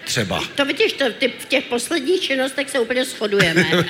třeba. 0.09 0.43
To 0.55 0.65
vidíš, 0.65 0.93
to, 0.93 1.05
ty, 1.13 1.33
v 1.39 1.45
těch 1.45 1.63
posledních 1.63 2.21
činnostech 2.21 2.69
se 2.69 2.79
úplně 2.79 3.05
shodujeme. 3.05 3.65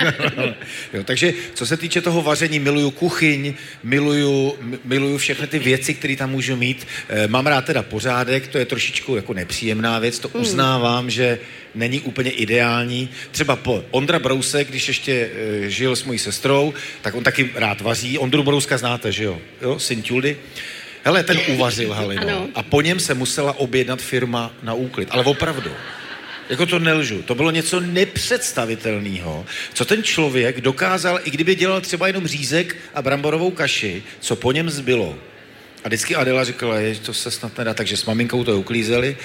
jo, 0.94 1.04
takže 1.04 1.34
co 1.54 1.66
se 1.66 1.78
týče 1.78 2.02
toho 2.02 2.22
vaření, 2.22 2.60
miluju 2.60 2.92
kuchyň, 2.92 3.54
miluju, 3.84 4.56
miluju 4.84 5.18
všechny 5.18 5.48
ty 5.48 5.60
věci, 5.60 5.94
které 5.94 6.16
tam 6.16 6.32
můžu 6.32 6.56
mít. 6.56 6.88
E, 7.10 7.28
mám 7.28 7.48
rád 7.48 7.66
teda 7.66 7.84
pořádek, 7.84 8.48
to 8.48 8.58
je 8.58 8.66
trošičku 8.66 9.16
jako 9.16 9.34
nepříjemná 9.34 10.00
věc, 10.00 10.20
to 10.20 10.28
hmm. 10.28 10.42
uznávám, 10.42 11.10
že 11.10 11.40
není 11.76 12.00
úplně 12.02 12.32
ideální. 12.32 13.10
Třeba 13.32 13.56
po 13.56 13.84
Ondra 13.92 14.20
Brousek, 14.20 14.68
když 14.68 14.88
ještě 14.88 15.30
e, 15.66 15.70
žil 15.70 15.96
s 15.96 16.04
mojí 16.04 16.20
sestrou, 16.20 16.74
tak 17.02 17.16
on 17.16 17.24
taky 17.24 17.50
rád 17.56 17.82
vaří. 17.82 18.18
Ondru 18.18 18.44
Brouska 18.44 18.78
znáte, 18.78 19.12
že 19.12 19.24
jo? 19.24 19.42
Jo, 19.62 19.80
syn 19.80 20.02
Tuldy. 20.02 20.38
Hele, 21.04 21.24
ten 21.24 21.40
uvařil 21.48 21.94
Halino. 21.94 22.48
A 22.56 22.64
po 22.64 22.82
něm 22.82 23.00
se 23.00 23.14
musela 23.14 23.60
objednat 23.60 24.02
firma 24.02 24.52
na 24.64 24.74
úklid. 24.74 25.08
Ale 25.12 25.24
opravdu. 25.24 25.72
Jako 26.50 26.65
to 26.65 26.79
nelžu. 26.79 27.22
To 27.22 27.36
bylo 27.36 27.51
něco 27.51 27.79
nepředstavitelného, 27.79 29.46
co 29.74 29.86
ten 29.86 30.03
člověk 30.03 30.62
dokázal, 30.62 31.20
i 31.24 31.32
kdyby 31.32 31.56
dělal 31.56 31.82
třeba 31.82 32.08
jenom 32.08 32.27
řízek 32.27 32.75
a 32.94 33.01
bramborovou 33.01 33.51
kaši, 33.51 34.03
co 34.20 34.36
po 34.36 34.51
něm 34.51 34.70
zbylo. 34.70 35.18
A 35.84 35.88
vždycky 35.88 36.15
Adela 36.15 36.44
říkala, 36.44 36.82
že 36.82 37.00
to 37.00 37.13
se 37.13 37.32
snad 37.32 37.58
nedá, 37.58 37.74
takže 37.74 37.98
s 37.98 38.06
maminkou 38.06 38.44
to 38.44 38.60
uklízeli. 38.60 39.18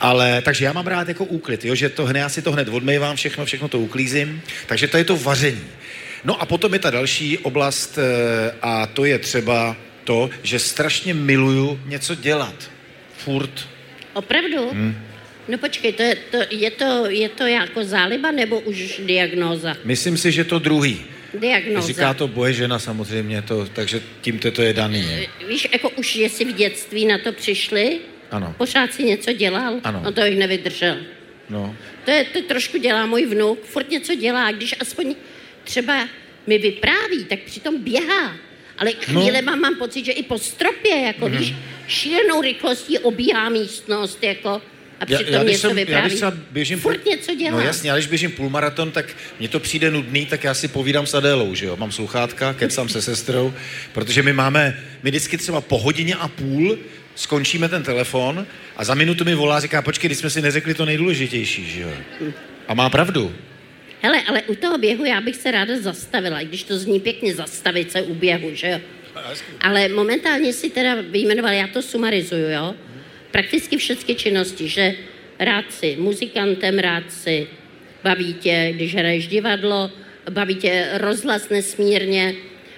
Ale, 0.00 0.42
takže 0.42 0.64
já 0.64 0.72
mám 0.72 0.86
rád 0.86 1.08
jako 1.08 1.24
úklid, 1.24 1.64
jo, 1.64 1.74
že 1.74 1.88
to 1.88 2.06
hned, 2.06 2.20
já 2.20 2.28
si 2.28 2.42
to 2.42 2.52
hned 2.52 2.68
odmývám 2.68 3.16
všechno, 3.16 3.44
všechno 3.44 3.68
to 3.68 3.78
uklízím. 3.78 4.42
Takže 4.66 4.88
to 4.88 4.96
je 4.96 5.04
to 5.04 5.16
vaření. 5.16 5.64
No 6.24 6.42
a 6.42 6.46
potom 6.46 6.72
je 6.72 6.78
ta 6.78 6.90
další 6.90 7.38
oblast 7.38 7.98
eh, 7.98 8.54
a 8.62 8.86
to 8.86 9.04
je 9.04 9.18
třeba 9.18 9.76
to, 10.04 10.30
že 10.42 10.58
strašně 10.58 11.14
miluju 11.14 11.80
něco 11.86 12.14
dělat. 12.14 12.70
Furt. 13.16 13.68
Opravdu? 14.14 14.70
Hmm. 14.70 15.07
No 15.48 15.58
počkej, 15.58 15.92
to 15.92 16.02
je, 16.02 16.14
to, 16.30 16.38
je, 16.50 16.70
to, 16.70 17.06
je 17.06 17.28
to 17.28 17.46
jako 17.46 17.84
záliba 17.84 18.30
nebo 18.30 18.60
už 18.60 19.00
diagnóza? 19.04 19.76
Myslím 19.84 20.16
si, 20.16 20.32
že 20.32 20.44
to 20.44 20.58
druhý. 20.58 21.04
Diagnóza. 21.34 21.86
Říká 21.86 22.14
to 22.14 22.28
boje 22.28 22.52
žena 22.52 22.78
samozřejmě, 22.78 23.42
to, 23.42 23.66
takže 23.72 24.00
tímto 24.20 24.50
to 24.50 24.62
je 24.62 24.72
daný. 24.72 25.04
Eh, 25.08 25.46
víš, 25.48 25.68
jako 25.72 25.90
už 25.90 26.16
jestli 26.16 26.44
v 26.44 26.52
dětství 26.52 27.06
na 27.06 27.18
to 27.18 27.32
přišli, 27.32 27.98
ano. 28.30 28.54
pořád 28.58 28.94
si 28.94 29.04
něco 29.04 29.32
dělal, 29.32 29.80
ano. 29.84 30.00
no 30.04 30.12
to 30.12 30.24
jich 30.24 30.38
nevydržel. 30.38 30.96
No. 31.50 31.76
To, 32.04 32.10
je, 32.10 32.24
to 32.24 32.42
trošku 32.42 32.78
dělá 32.78 33.06
můj 33.06 33.26
vnuk, 33.26 33.64
furt 33.64 33.90
něco 33.90 34.14
dělá, 34.14 34.52
když 34.52 34.74
aspoň 34.80 35.14
třeba 35.64 36.08
mi 36.46 36.58
vypráví, 36.58 37.24
tak 37.28 37.38
přitom 37.38 37.82
běhá. 37.82 38.36
Ale 38.78 38.92
chvílema 38.92 39.54
no. 39.54 39.62
mám 39.62 39.76
pocit, 39.76 40.04
že 40.04 40.12
i 40.12 40.22
po 40.22 40.38
stropě, 40.38 40.96
jako 40.96 41.28
mm. 41.28 41.36
víš, 41.36 41.54
šílenou 41.88 42.40
rychlostí 42.40 42.98
obíhá 42.98 43.48
místnost, 43.48 44.22
jako 44.22 44.62
a 45.00 45.06
přitom 45.06 45.26
já, 45.34 45.38
já, 45.38 45.42
něco 45.42 45.68
jsem, 45.68 45.76
vypráví. 45.76 46.02
Já, 46.02 46.06
když 46.06 46.14
třeba 46.14 46.32
běžím 46.50 46.78
Furt 46.78 47.00
půl, 47.00 47.12
něco 47.12 47.34
dělá. 47.34 47.50
No 47.50 47.60
jasně, 47.60 47.90
ale 47.90 48.00
když 48.00 48.08
běžím 48.08 48.30
půlmaraton, 48.30 48.90
tak 48.90 49.16
mně 49.38 49.48
to 49.48 49.60
přijde 49.60 49.90
nudný, 49.90 50.26
tak 50.26 50.44
já 50.44 50.54
si 50.54 50.68
povídám 50.68 51.06
s 51.06 51.14
Adélou, 51.14 51.54
že 51.54 51.66
jo. 51.66 51.76
Mám 51.76 51.92
sluchátka, 51.92 52.52
kecám 52.54 52.88
se 52.88 53.02
sestrou, 53.02 53.54
protože 53.92 54.22
my 54.22 54.32
máme, 54.32 54.80
my 55.02 55.10
vždycky 55.10 55.38
třeba 55.38 55.60
po 55.60 55.78
hodině 55.78 56.14
a 56.14 56.28
půl 56.28 56.78
skončíme 57.14 57.68
ten 57.68 57.82
telefon 57.82 58.46
a 58.76 58.84
za 58.84 58.94
minutu 58.94 59.24
mi 59.24 59.34
volá, 59.34 59.60
říká, 59.60 59.82
počkej, 59.82 60.08
když 60.08 60.18
jsme 60.18 60.30
si 60.30 60.42
neřekli 60.42 60.74
to 60.74 60.84
nejdůležitější, 60.84 61.66
že 61.70 61.80
jo. 61.80 61.90
A 62.68 62.74
má 62.74 62.90
pravdu. 62.90 63.34
Hele, 64.02 64.22
ale 64.28 64.42
u 64.42 64.54
toho 64.54 64.78
běhu 64.78 65.04
já 65.04 65.20
bych 65.20 65.36
se 65.36 65.50
ráda 65.50 65.80
zastavila, 65.80 66.40
i 66.40 66.46
když 66.46 66.62
to 66.62 66.78
zní 66.78 67.00
pěkně 67.00 67.34
zastavit 67.34 67.92
se 67.92 68.02
u 68.02 68.14
běhu, 68.14 68.50
že 68.54 68.68
jo. 68.68 68.80
Ale 69.60 69.88
momentálně 69.88 70.52
si 70.52 70.70
teda 70.70 70.94
vyjmenoval, 71.10 71.52
já 71.52 71.66
to 71.66 71.82
sumarizuju, 71.82 72.48
jo. 72.50 72.74
Prakticky 73.30 73.76
všechny 73.76 74.14
činnosti, 74.14 74.68
že 74.68 74.94
rád 75.38 75.72
si 75.72 75.96
muzikantem, 75.98 76.78
rád 76.78 77.12
si 77.12 77.46
baví 78.04 78.34
tě, 78.34 78.72
když 78.74 78.94
hraješ 78.94 79.26
divadlo, 79.26 79.90
baví 80.30 80.54
tě 80.54 80.88
rozhlas 80.94 81.48
nesmírně, 81.48 82.34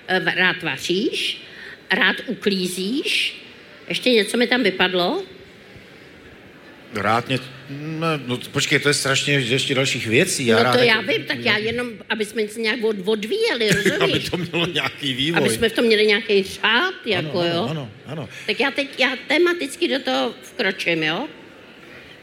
eh, 0.09 0.35
rád 0.35 0.63
vaříš, 0.63 1.43
rád 1.91 2.17
uklízíš, 2.27 3.43
ještě 3.89 4.11
něco 4.11 4.37
mi 4.37 4.47
tam 4.47 4.63
vypadlo, 4.63 5.23
Rád 6.95 7.29
mě... 7.29 7.39
No, 7.71 8.07
no, 8.27 8.39
počkej, 8.53 8.79
to 8.79 8.89
je 8.89 8.95
strašně 8.95 9.35
ještě 9.35 9.75
dalších 9.75 10.07
věcí. 10.07 10.47
Já 10.47 10.57
no 10.57 10.63
rád, 10.63 10.77
to 10.77 10.83
já 10.83 11.01
vím, 11.01 11.25
tak 11.25 11.39
já 11.39 11.57
jenom, 11.57 11.91
aby 12.09 12.25
jsme 12.25 12.49
se 12.49 12.61
nějak 12.61 12.85
od, 12.85 12.97
odvíjeli, 13.05 13.69
rozumíš? 13.73 14.01
aby 14.01 14.21
to 14.21 14.37
mělo 14.37 14.67
nějaký 14.67 15.15
vývoj. 15.15 15.41
Aby 15.41 15.51
jsme 15.51 15.69
v 15.69 15.73
tom 15.73 15.85
měli 15.85 16.07
nějaký 16.07 16.43
řád, 16.43 16.95
jako 17.07 17.41
ano, 17.41 17.49
jo. 17.55 17.67
Ano, 17.71 17.91
ano. 18.07 18.29
Tak 18.47 18.61
já 18.61 18.71
teď, 18.71 18.89
já 18.99 19.17
tematicky 19.29 19.89
do 19.89 19.99
toho 19.99 20.35
vkročím, 20.43 21.03
jo. 21.03 21.29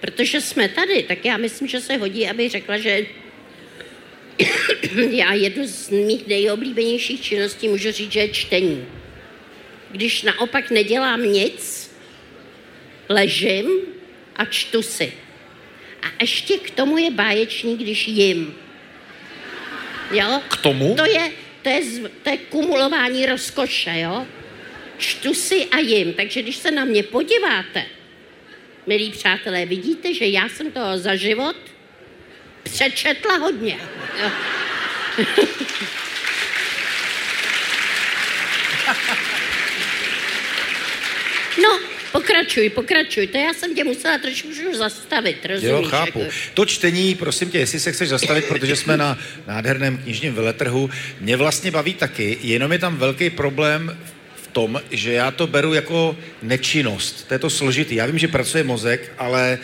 Protože 0.02 0.42
jsme 0.42 0.70
tady, 0.70 1.04
tak 1.04 1.26
já 1.26 1.38
myslím, 1.38 1.68
že 1.68 1.82
se 1.82 1.98
hodí, 1.98 2.30
aby 2.30 2.50
řekla, 2.50 2.78
že 2.78 3.06
já 5.12 5.34
jednu 5.34 5.68
z 5.68 5.90
mých 5.90 6.28
nejoblíbenějších 6.28 7.22
činností 7.22 7.68
můžu 7.68 7.92
říct, 7.92 8.12
že 8.12 8.20
je 8.20 8.30
čtení. 8.30 8.86
Když 9.92 10.24
naopak 10.24 10.72
nedělám 10.72 11.24
nic, 11.24 11.92
ležím 13.10 13.68
a 14.36 14.46
čtu 14.46 14.82
si. 14.82 15.14
A 16.04 16.08
ještě 16.22 16.58
k 16.58 16.70
tomu 16.72 16.98
je 16.98 17.12
báječný, 17.12 17.78
když 17.78 18.08
jim. 18.08 18.56
Jo? 20.12 20.42
K 20.50 20.58
tomu? 20.58 20.96
To 20.96 21.06
je, 21.06 21.32
to 21.62 21.70
je, 21.70 21.84
z- 21.84 22.10
to 22.24 22.30
je 22.30 22.38
kumulování 22.38 23.26
rozkoše, 23.26 23.92
jo? 24.00 24.28
Čtu 24.98 25.34
si 25.34 25.66
a 25.66 25.78
jim. 25.78 26.14
Takže 26.14 26.42
když 26.42 26.56
se 26.56 26.72
na 26.72 26.86
mě 26.86 27.04
podíváte, 27.04 27.86
milí 28.88 29.12
přátelé, 29.12 29.66
vidíte, 29.66 30.14
že 30.14 30.26
já 30.26 30.50
jsem 30.50 30.72
toho 30.72 30.98
za 30.98 31.16
život 31.16 31.56
přečetla 32.64 33.36
hodně. 33.38 33.80
Jo? 34.24 34.32
No, 41.62 41.80
pokračuj, 42.22 42.70
pokračuj. 42.70 43.28
To 43.28 43.38
já 43.38 43.54
jsem 43.54 43.76
tě 43.76 43.84
musela 43.84 44.18
trošku 44.18 44.48
zastavit, 44.78 45.46
rozumíš? 45.46 45.70
Jo, 45.72 45.84
chápu. 45.90 46.20
Jako- 46.20 46.32
To 46.54 46.66
čtení, 46.66 47.16
prosím 47.16 47.50
tě, 47.50 47.58
jestli 47.60 47.80
se 47.80 47.92
chceš 47.92 48.10
zastavit, 48.10 48.46
protože 48.46 48.76
jsme 48.76 48.98
na 48.98 49.18
nádherném 49.48 49.98
knižním 49.98 50.34
veletrhu, 50.34 50.90
mě 51.22 51.38
vlastně 51.38 51.72
baví 51.72 51.94
taky, 51.94 52.38
jenom 52.42 52.72
je 52.72 52.80
tam 52.80 52.98
velký 52.98 53.30
problém 53.30 53.98
v 54.44 54.48
tom, 54.48 54.82
že 54.92 55.14
já 55.14 55.32
to 55.32 55.48
beru 55.48 55.74
jako 55.74 56.18
nečinnost. 56.42 57.28
To 57.28 57.34
je 57.34 57.40
to 57.40 57.50
složitý. 57.50 57.96
Já 57.96 58.06
vím, 58.06 58.18
že 58.18 58.28
pracuje 58.28 58.64
mozek, 58.64 59.12
ale 59.18 59.60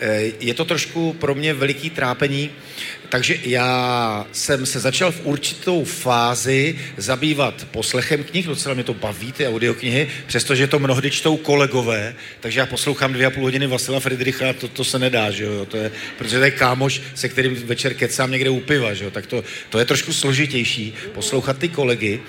eh, 0.00 0.22
je 0.40 0.54
to 0.54 0.64
trošku 0.64 1.12
pro 1.12 1.34
mě 1.34 1.54
veliký 1.54 1.90
trápení, 1.90 2.50
takže 3.08 3.38
já 3.42 4.26
jsem 4.32 4.66
se 4.66 4.80
začal 4.80 5.12
v 5.12 5.20
určitou 5.24 5.84
fázi 5.84 6.78
zabývat 6.96 7.66
poslechem 7.70 8.24
knih, 8.24 8.46
docela 8.46 8.74
mě 8.74 8.84
to 8.84 8.94
baví, 8.94 9.32
ty 9.32 9.48
audioknihy, 9.48 10.08
přestože 10.26 10.66
to 10.66 10.78
mnohdy 10.78 11.10
čtou 11.10 11.36
kolegové, 11.36 12.14
takže 12.40 12.60
já 12.60 12.66
poslouchám 12.66 13.12
dvě 13.12 13.26
a 13.26 13.30
půl 13.30 13.42
hodiny 13.42 13.66
Vasila 13.66 14.00
Friedricha, 14.00 14.52
to, 14.52 14.68
to 14.68 14.84
se 14.84 14.98
nedá, 14.98 15.30
že 15.30 15.44
jo, 15.44 15.66
to 15.66 15.76
je, 15.76 15.90
protože 16.18 16.38
to 16.38 16.44
je 16.44 16.50
kámoš, 16.50 17.02
se 17.14 17.28
kterým 17.28 17.54
večer 17.54 17.94
kecám 17.94 18.30
někde 18.30 18.50
u 18.50 18.60
piva, 18.60 18.94
že 18.94 19.04
jo, 19.04 19.10
tak 19.10 19.26
to, 19.26 19.44
to 19.70 19.78
je 19.78 19.84
trošku 19.84 20.12
složitější, 20.12 20.94
poslouchat 21.14 21.58
ty 21.58 21.68
kolegy, 21.68 22.20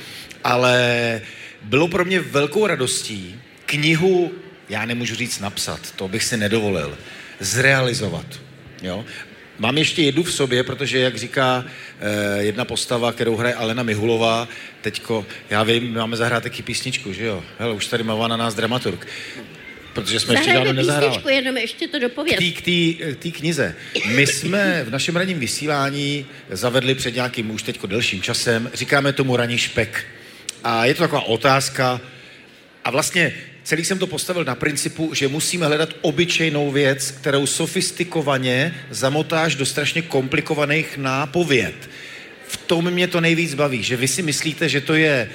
ale 0.44 1.22
bylo 1.62 1.88
pro 1.88 2.06
mě 2.06 2.20
velkou 2.20 2.68
radostí 2.68 3.36
knihu, 3.66 4.32
já 4.70 4.86
nemůžu 4.86 5.16
říct 5.16 5.40
napsat, 5.40 5.92
to 5.96 6.08
bych 6.08 6.24
si 6.24 6.38
nedovolil, 6.38 6.98
zrealizovat. 7.40 8.26
Jo? 8.82 9.06
Mám 9.60 9.78
ještě 9.78 10.02
jednu 10.02 10.24
v 10.24 10.34
sobě, 10.34 10.64
protože, 10.64 11.00
jak 11.00 11.16
říká 11.18 11.66
eh, 12.00 12.44
jedna 12.44 12.66
postava, 12.66 13.12
kterou 13.12 13.36
hraje 13.36 13.56
Alena 13.56 13.84
Mihulová, 13.84 14.48
teďko, 14.82 15.26
já 15.50 15.64
vím, 15.64 15.94
máme 15.94 16.18
zahrát 16.18 16.44
taky 16.44 16.62
písničku, 16.64 17.14
že 17.14 17.26
jo? 17.26 17.44
Hele, 17.60 17.74
už 17.74 17.88
tady 17.88 18.04
mává 18.04 18.28
na 18.28 18.38
nás 18.38 18.56
dramaturg. 18.56 19.08
Protože 19.94 20.20
jsme 20.20 20.34
ještě 20.34 20.54
dávno 20.54 20.74
nezahráli. 20.74 21.08
písničku, 21.08 21.30
jenom 21.30 21.58
ještě 21.58 21.88
to 21.88 22.00
dopověd. 22.00 22.40
K 22.40 22.62
té- 22.62 23.14
k 23.16 23.20
té 23.24 23.32
knize. 23.32 23.76
My 24.16 24.28
jsme 24.28 24.84
v 24.84 24.90
našem 24.92 25.16
ranním 25.16 25.40
vysílání 25.40 26.26
zavedli 26.50 26.96
před 26.96 27.16
nějakým 27.16 27.52
už 27.52 27.64
teďko 27.64 27.88
delším 27.88 28.22
časem, 28.22 28.72
říkáme 28.74 29.14
tomu 29.14 29.36
raní 29.36 29.58
špek. 29.58 30.06
A 30.64 30.86
je 30.86 30.94
to 30.94 31.04
taková 31.04 31.22
otázka 31.22 32.02
a 32.86 32.92
vlastně 32.92 33.34
celý 33.64 33.86
jsem 33.86 34.00
to 34.00 34.08
postavil 34.08 34.44
na 34.44 34.56
principu, 34.56 35.14
že 35.14 35.28
musíme 35.28 35.66
hledat 35.66 35.90
obyčejnou 36.02 36.72
věc, 36.72 37.12
kterou 37.12 37.46
sofistikovaně 37.46 38.76
zamotáš 38.90 39.56
do 39.56 39.66
strašně 39.66 40.02
komplikovaných 40.02 40.98
nápověd. 40.98 41.90
V 42.48 42.58
tom 42.58 42.92
mě 42.92 43.08
to 43.08 43.22
nejvíc 43.22 43.54
baví, 43.54 43.84
že 43.84 43.98
vy 43.98 44.08
si 44.08 44.22
myslíte, 44.22 44.70
že 44.70 44.82
to 44.82 44.94
je 44.94 45.30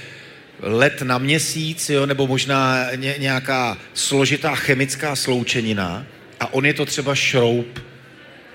let 0.60 1.02
na 1.02 1.18
měsíc, 1.18 1.90
jo, 1.90 2.06
nebo 2.06 2.26
možná 2.26 2.86
ně, 2.96 3.14
nějaká 3.18 3.78
složitá 3.94 4.54
chemická 4.54 5.16
sloučenina 5.16 6.06
a 6.40 6.54
on 6.54 6.66
je 6.66 6.74
to 6.74 6.86
třeba 6.86 7.14
šroub. 7.14 7.80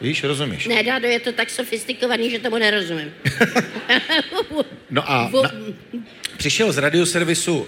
Víš, 0.02 0.24
rozumíš? 0.24 0.68
Ne, 0.68 0.84
Dádo, 0.84 1.08
je 1.08 1.20
to 1.20 1.32
tak 1.32 1.50
sofistikovaný, 1.50 2.32
že 2.32 2.40
tomu 2.40 2.58
nerozumím. 2.58 3.14
No 4.92 5.12
a 5.12 5.32
na, 5.44 5.52
přišel 6.40 6.72
z 6.72 6.78
radioservisu 6.78 7.58
uh, 7.58 7.68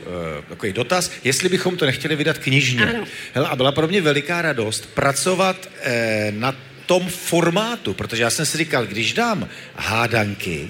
takový 0.50 0.74
dotaz, 0.74 1.12
jestli 1.24 1.50
bychom 1.50 1.78
to 1.78 1.86
nechtěli 1.86 2.16
vydat 2.16 2.38
knižně. 2.38 2.86
Ano. 2.86 3.04
Hele, 3.34 3.48
a 3.48 3.56
byla 3.56 3.72
pro 3.72 3.88
mě 3.88 4.02
veliká 4.02 4.42
radost 4.42 4.86
pracovat 4.96 5.70
eh, 5.82 6.32
na 6.32 6.56
tom 6.86 7.08
formátu, 7.08 7.94
protože 7.94 8.24
já 8.24 8.30
jsem 8.30 8.46
si 8.46 8.58
říkal, 8.58 8.86
když 8.86 9.14
dám 9.14 9.48
hádanky 9.76 10.70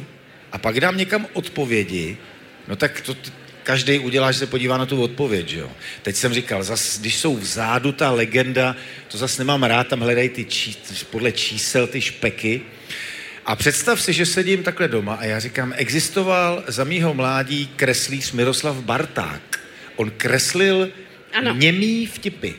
a 0.52 0.58
pak 0.58 0.80
dám 0.80 0.98
někam 0.98 1.28
odpovědi, 1.34 2.18
no 2.68 2.76
tak 2.76 3.02
to 3.02 3.16
každý 3.64 4.00
udělá, 4.00 4.32
že 4.32 4.40
se 4.40 4.48
podívá 4.48 4.78
na 4.78 4.86
tu 4.86 5.02
odpověď, 5.02 5.48
že 5.48 5.60
jo. 5.60 5.70
Teď 6.02 6.16
jsem 6.16 6.34
říkal, 6.34 6.64
zas, 6.64 7.00
když 7.00 7.16
jsou 7.16 7.38
vzadu 7.38 7.92
ta 7.92 8.12
legenda, 8.12 8.76
to 9.08 9.18
zase 9.18 9.42
nemám 9.42 9.64
rád, 9.64 9.88
tam 9.88 10.00
hledají 10.00 10.30
ty 10.30 10.46
čí, 10.46 10.78
podle 11.10 11.32
čísel 11.32 11.88
ty 11.88 12.02
špeky, 12.02 12.62
a 13.46 13.56
představ 13.56 14.02
si, 14.02 14.14
že 14.14 14.26
sedím 14.26 14.64
takhle 14.64 14.88
doma 14.88 15.14
a 15.16 15.26
já 15.26 15.40
říkám, 15.40 15.74
existoval 15.76 16.64
za 16.68 16.84
mýho 16.84 17.14
mládí 17.14 17.68
kreslíř 17.76 18.32
Miroslav 18.32 18.76
Barták. 18.76 19.60
On 19.96 20.12
kreslil 20.18 20.90
Ano. 21.34 21.54
němý 21.56 22.06
vtipy. 22.06 22.52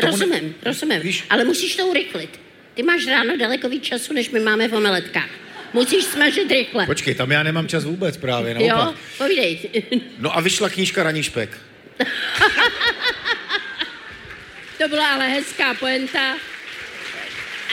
Tomu 0.00 0.16
ne- 0.16 0.26
Rozumím, 0.26 0.54
rozumím. 0.64 1.00
Víš? 1.00 1.24
Ale 1.30 1.44
musíš 1.44 1.76
to 1.76 1.86
urychlit. 1.86 2.40
Ty 2.74 2.82
máš 2.82 3.06
ráno 3.06 3.36
daleko 3.36 3.68
víc 3.68 3.84
času, 3.84 4.12
než 4.12 4.30
my 4.30 4.40
máme 4.40 4.68
v 4.68 4.74
omeletkách. 4.74 5.28
Musíš 5.72 6.04
smažit 6.04 6.50
rychle. 6.50 6.86
Počkej, 6.86 7.14
tam 7.14 7.30
já 7.32 7.42
nemám 7.42 7.68
čas 7.68 7.84
vůbec 7.84 8.16
právě, 8.16 8.56
jo, 8.58 8.68
naopak. 8.68 9.00
povídej. 9.18 9.58
No 10.18 10.36
a 10.36 10.40
vyšla 10.40 10.68
knížka 10.68 11.02
Raní 11.02 11.22
špek. 11.22 11.58
To 14.78 14.88
byla 14.88 15.06
ale 15.14 15.28
hezká 15.28 15.74
poenta. 15.74 16.36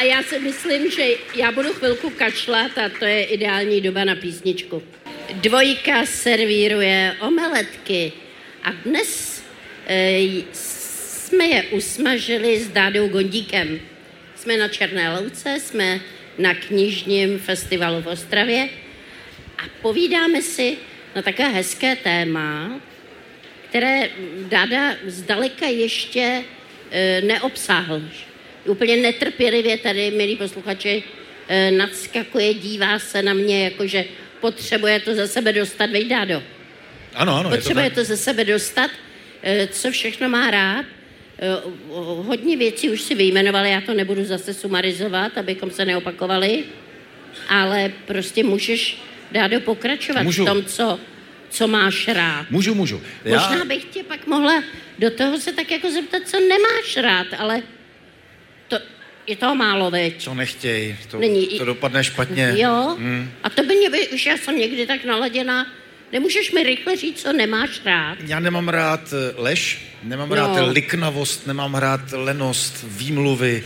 A 0.01 0.03
já 0.03 0.23
si 0.23 0.39
myslím, 0.39 0.91
že 0.91 1.03
já 1.35 1.51
budu 1.51 1.73
chvilku 1.73 2.09
kašlat 2.09 2.77
a 2.77 2.89
to 2.99 3.05
je 3.05 3.23
ideální 3.23 3.81
doba 3.81 4.03
na 4.03 4.15
písničku. 4.15 4.83
Dvojka 5.33 6.05
servíruje 6.05 7.15
omeletky 7.19 8.11
a 8.63 8.71
dnes 8.71 9.43
e, 9.87 10.19
jsme 10.53 11.45
je 11.45 11.63
usmažili 11.63 12.59
s 12.59 12.69
Dádou 12.69 13.07
Gondíkem. 13.07 13.79
Jsme 14.35 14.57
na 14.57 14.67
Černé 14.67 15.19
louce, 15.19 15.59
jsme 15.59 15.99
na 16.37 16.53
knižním 16.53 17.39
festivalu 17.39 18.01
v 18.01 18.07
Ostravě 18.07 18.69
a 19.57 19.61
povídáme 19.81 20.41
si 20.41 20.77
na 21.15 21.21
takové 21.21 21.49
hezké 21.49 21.95
téma, 21.95 22.81
které 23.69 24.09
Dada 24.49 24.95
zdaleka 25.05 25.65
ještě 25.65 26.43
e, 26.91 27.21
neobsáhl. 27.21 28.01
Úplně 28.65 28.97
netrpělivě 28.97 29.77
tady, 29.77 30.11
milí 30.11 30.35
posluchači, 30.35 31.03
eh, 31.47 31.71
nadskakuje, 31.71 32.53
dívá 32.53 32.99
se 32.99 33.21
na 33.21 33.33
mě, 33.33 33.63
jakože 33.63 34.05
potřebuje 34.41 34.99
to 34.99 35.15
ze 35.15 35.27
sebe 35.27 35.53
dostat, 35.53 35.89
veď 35.89 36.07
Dádo. 36.07 36.43
Ano, 37.15 37.35
ano, 37.35 37.49
je 37.49 37.55
to 37.55 37.57
Potřebuje 37.57 37.85
tak. 37.85 37.95
to 37.95 38.03
ze 38.03 38.17
sebe 38.17 38.45
dostat, 38.45 38.91
eh, 39.43 39.67
co 39.67 39.91
všechno 39.91 40.29
má 40.29 40.51
rád. 40.51 40.85
Eh, 41.39 41.47
Hodně 42.27 42.57
věcí 42.57 42.89
už 42.89 43.01
si 43.01 43.15
vyjmenoval, 43.15 43.65
já 43.65 43.81
to 43.81 43.93
nebudu 43.93 44.23
zase 44.25 44.53
sumarizovat, 44.53 45.37
abychom 45.37 45.71
se 45.71 45.85
neopakovali, 45.85 46.63
ale 47.49 47.91
prostě 48.05 48.43
můžeš 48.43 48.97
dát 49.31 49.47
do 49.47 49.59
pokračovat 49.59 50.23
Můžu. 50.23 50.43
v 50.43 50.47
tom, 50.47 50.65
co, 50.65 50.99
co 51.49 51.67
máš 51.67 52.07
rád. 52.07 52.45
Můžu, 52.51 52.75
můžu. 52.75 53.01
Možná 53.25 53.65
bych 53.65 53.85
tě 53.85 54.03
pak 54.03 54.27
mohla 54.27 54.63
do 54.99 55.09
toho 55.11 55.37
se 55.39 55.53
tak 55.53 55.71
jako 55.71 55.91
zeptat, 55.91 56.21
co 56.25 56.39
nemáš 56.39 56.97
rád, 56.97 57.27
ale 57.37 57.61
je 59.31 59.35
toho 59.37 59.55
málo, 59.55 59.91
veď. 59.91 60.25
To 60.25 60.33
nechtěj, 60.33 60.95
to, 61.11 61.19
Není- 61.19 61.57
to 61.57 61.65
dopadne 61.65 62.03
špatně. 62.03 62.53
Jo? 62.55 62.95
Mm. 62.99 63.31
A 63.43 63.49
to 63.49 63.63
by 63.63 63.75
mě, 63.75 63.89
už 64.13 64.25
já 64.25 64.37
jsem 64.37 64.57
někdy 64.59 64.87
tak 64.87 65.05
naladěna, 65.05 65.67
nemůžeš 66.11 66.51
mi 66.51 66.63
rychle 66.63 66.95
říct, 66.95 67.21
co 67.21 67.33
nemáš 67.33 67.81
rád. 67.85 68.17
Já 68.27 68.39
nemám 68.39 68.69
rád 68.69 69.13
eh, 69.13 69.33
lež, 69.41 69.81
nemám 70.03 70.29
No. 70.29 70.35
rád 70.35 70.67
liknavost, 70.71 71.47
nemám 71.47 71.75
rád 71.75 72.01
lenost, 72.11 72.85
výmluvy. 72.87 73.63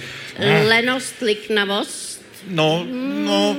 Lenost, 0.68 1.16
liknavost, 1.22 2.16
No, 2.48 2.86
no, 3.26 3.56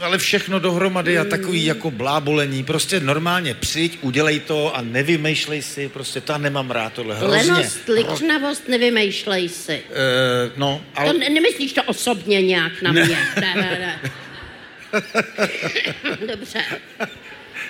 ale 0.00 0.18
všechno 0.18 0.58
dohromady 0.58 1.18
a 1.18 1.24
takový 1.24 1.64
jako 1.64 1.90
blábolení. 1.90 2.64
Prostě 2.64 3.00
normálně 3.00 3.54
přijď, 3.54 3.98
udělej 4.00 4.40
to 4.40 4.76
a 4.76 4.80
nevymýšlej 4.82 5.62
si, 5.62 5.88
prostě 5.88 6.20
to 6.20 6.32
já 6.32 6.38
nemám 6.38 6.70
rád 6.70 6.92
tohle 6.92 7.16
hrozně. 7.18 7.52
lenost, 7.52 7.88
liknavost, 7.88 8.68
nevymýšlej 8.68 9.48
si. 9.48 9.72
Eh, 9.90 10.50
no, 10.56 10.84
To 10.94 11.00
ale 11.00 11.12
ne- 11.12 11.28
nemyslíš 11.28 11.72
to 11.72 11.82
osobně 11.82 12.42
nějak 12.42 12.82
na 12.82 12.92
mě? 12.92 13.02
Ne, 13.40 13.54
ne, 13.54 13.78
ne. 13.80 14.00
Dobře. 16.26 16.60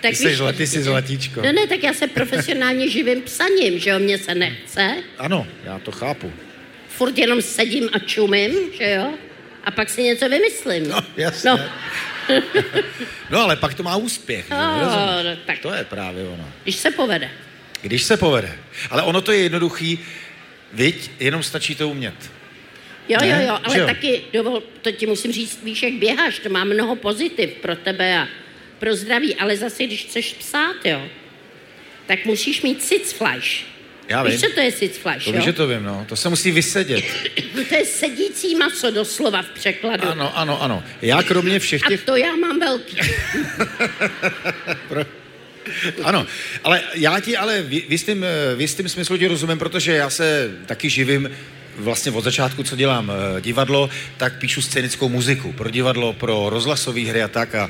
Tak 0.02 0.10
ty 0.10 0.16
jsi, 0.16 0.36
zla, 0.36 0.52
ty 0.52 0.66
jsi 0.66 0.82
zlatíčko. 0.82 1.42
No 1.42 1.52
ne, 1.52 1.66
tak 1.66 1.82
já 1.82 1.94
se 1.94 2.06
profesionálně 2.06 2.88
živím 2.88 3.22
psaním, 3.22 3.78
že 3.78 3.90
jo, 3.90 3.98
mně 3.98 4.18
se 4.18 4.34
nechce. 4.34 4.94
Ano, 5.18 5.46
já 5.64 5.78
to 5.78 5.92
chápu. 5.92 6.32
Furt 6.88 7.18
jenom 7.18 7.42
sedím 7.42 7.88
a 7.92 7.98
čumím, 7.98 8.50
že 8.78 8.90
jo? 8.90 9.12
A 9.64 9.70
pak 9.70 9.90
si 9.90 10.02
něco 10.02 10.28
vymyslím. 10.28 10.88
No, 10.88 11.00
jasně. 11.16 11.50
No, 11.50 11.60
No 13.30 13.40
ale 13.40 13.56
pak 13.56 13.74
to 13.74 13.82
má 13.82 13.96
úspěch. 13.96 14.44
že? 14.48 14.54
no, 14.54 15.22
no, 15.22 15.36
tak 15.46 15.58
To 15.58 15.72
je 15.74 15.84
právě 15.84 16.28
ono. 16.28 16.48
když 16.62 16.76
se 16.76 16.90
povede. 16.90 17.30
Když 17.82 18.02
se 18.02 18.16
povede. 18.16 18.58
Ale 18.90 19.02
ono 19.02 19.20
to 19.20 19.32
je 19.32 19.38
jednoduchý, 19.38 19.98
viď, 20.72 21.10
jenom 21.20 21.42
stačí 21.42 21.74
to 21.74 21.88
umět. 21.88 22.14
Jo, 23.08 23.18
Ne? 23.20 23.28
jo, 23.28 23.36
jo, 23.48 23.58
ale 23.64 23.74
Že 23.74 23.80
jo? 23.80 23.86
taky, 23.86 24.22
dovol, 24.32 24.62
to 24.82 24.92
ti 24.92 25.06
musím 25.06 25.32
říct, 25.32 25.60
víš, 25.64 25.82
jak 25.82 25.92
běháš, 25.92 26.38
to 26.38 26.48
má 26.48 26.64
mnoho 26.64 26.96
pozitiv 26.96 27.50
pro 27.50 27.76
tebe 27.76 28.18
a 28.18 28.28
pro 28.78 28.94
zdraví, 28.96 29.36
ale 29.36 29.56
zase, 29.56 29.84
když 29.84 30.04
chceš 30.04 30.32
psát, 30.34 30.76
jo, 30.84 31.02
tak 32.06 32.24
musíš 32.24 32.62
mít 32.62 32.82
sitzfleisch. 32.84 33.64
Já 34.10 34.22
Víš, 34.22 34.32
vím. 34.32 34.40
co 34.40 34.54
to 34.54 34.60
je 34.60 34.72
sitzfleisch, 34.72 35.24
To 35.24 35.30
jo? 35.30 35.36
víš, 35.36 35.44
že 35.44 35.52
to 35.52 35.66
vím, 35.66 35.82
no. 35.82 36.06
To 36.08 36.16
se 36.16 36.28
musí 36.28 36.50
vysedět. 36.50 37.04
To 37.68 37.74
je 37.74 37.84
sedící 37.84 38.54
maso 38.54 38.90
doslova 38.90 39.42
v 39.42 39.48
překladu. 39.48 40.08
Ano, 40.08 40.38
ano, 40.38 40.62
ano. 40.62 40.84
Já 41.02 41.22
kromě 41.22 41.58
všech 41.58 41.82
A 41.86 41.88
těch... 41.88 42.02
to 42.02 42.16
já 42.16 42.36
mám 42.36 42.60
velký. 42.60 42.96
Ano, 46.02 46.26
ale 46.64 46.82
já 46.94 47.20
ti 47.20 47.36
ale 47.36 47.62
v 47.62 47.68
v 47.68 47.92
jistým, 47.92 48.24
eh, 48.24 48.54
v 48.86 48.90
smyslu 48.90 49.18
ti 49.18 49.26
rozumím, 49.26 49.58
protože 49.58 49.92
já 49.92 50.10
se 50.10 50.50
taky 50.66 50.90
živím 50.90 51.30
vlastně 51.76 52.12
od 52.12 52.24
začátku, 52.24 52.62
co 52.62 52.76
dělám 52.76 53.12
eh, 53.12 53.40
divadlo, 53.40 53.90
tak 54.16 54.38
píšu 54.38 54.62
scénickou 54.62 55.08
muziku 55.08 55.52
pro 55.52 55.70
divadlo, 55.70 56.12
pro 56.12 56.46
rozhlasové 56.50 57.00
hry 57.00 57.22
a 57.22 57.28
tak 57.28 57.54
a 57.54 57.68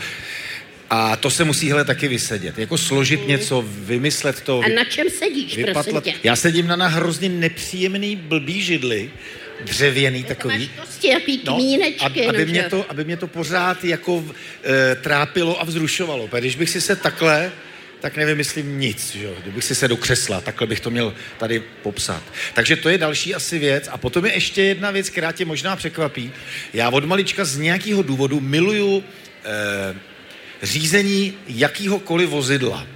a 0.90 1.16
to 1.16 1.30
se 1.30 1.44
musí 1.44 1.70
hele 1.70 1.84
taky 1.84 2.08
vysedět. 2.08 2.58
Jako 2.58 2.78
složit 2.78 3.28
něco, 3.28 3.64
vymyslet 3.68 4.40
to. 4.40 4.60
A 4.60 4.68
na 4.68 4.84
čem 4.84 5.10
sedíš, 5.10 5.52
prosím 5.52 5.66
vypatlat. 5.66 6.04
tě? 6.04 6.14
Já 6.22 6.36
sedím 6.36 6.66
na, 6.66 6.76
na 6.76 6.86
hrozně 6.86 7.28
nepříjemný 7.28 8.16
blbý 8.16 8.62
židli, 8.62 9.10
dřevěný 9.64 10.24
takový. 10.24 10.70
máš 10.76 10.88
kosti, 10.88 11.08
jaký 11.08 11.38
kmínečky. 11.38 12.26
aby, 12.26 12.38
že 12.38 12.46
mě 12.46 12.62
to, 12.62 12.86
aby 12.88 13.04
mě 13.04 13.16
to 13.16 13.26
pořád 13.26 13.84
jako 13.84 14.24
e, 14.64 14.94
trápilo 14.94 15.60
a 15.60 15.64
vzrušovalo. 15.64 16.28
Protože 16.28 16.40
když 16.40 16.56
bych 16.56 16.70
si 16.70 16.80
se 16.80 16.96
takhle, 16.96 17.52
tak 18.00 18.16
nevymyslím 18.16 18.80
nic, 18.80 19.12
že 19.12 19.24
jo? 19.24 19.34
Kdybych 19.42 19.64
si 19.64 19.74
se 19.74 19.88
do 19.88 19.96
křesla, 19.96 20.40
takhle 20.40 20.66
bych 20.66 20.80
to 20.80 20.90
měl 20.90 21.14
tady 21.38 21.62
popsat. 21.82 22.22
Takže 22.54 22.76
to 22.76 22.88
je 22.88 22.98
další 22.98 23.34
asi 23.34 23.58
věc. 23.58 23.88
A 23.92 23.98
potom 23.98 24.26
je 24.26 24.32
ještě 24.32 24.62
jedna 24.62 24.90
věc, 24.90 25.10
která 25.10 25.32
tě 25.32 25.44
možná 25.44 25.76
překvapí. 25.76 26.32
Já 26.72 26.90
od 26.90 27.04
malička 27.04 27.44
z 27.44 27.58
nějakého 27.58 28.02
důvodu 28.02 28.40
miluju 28.40 29.04
e, 29.44 30.10
řízení 30.62 31.34
jakýhokoliv 31.48 32.28
vozidla. 32.28 32.86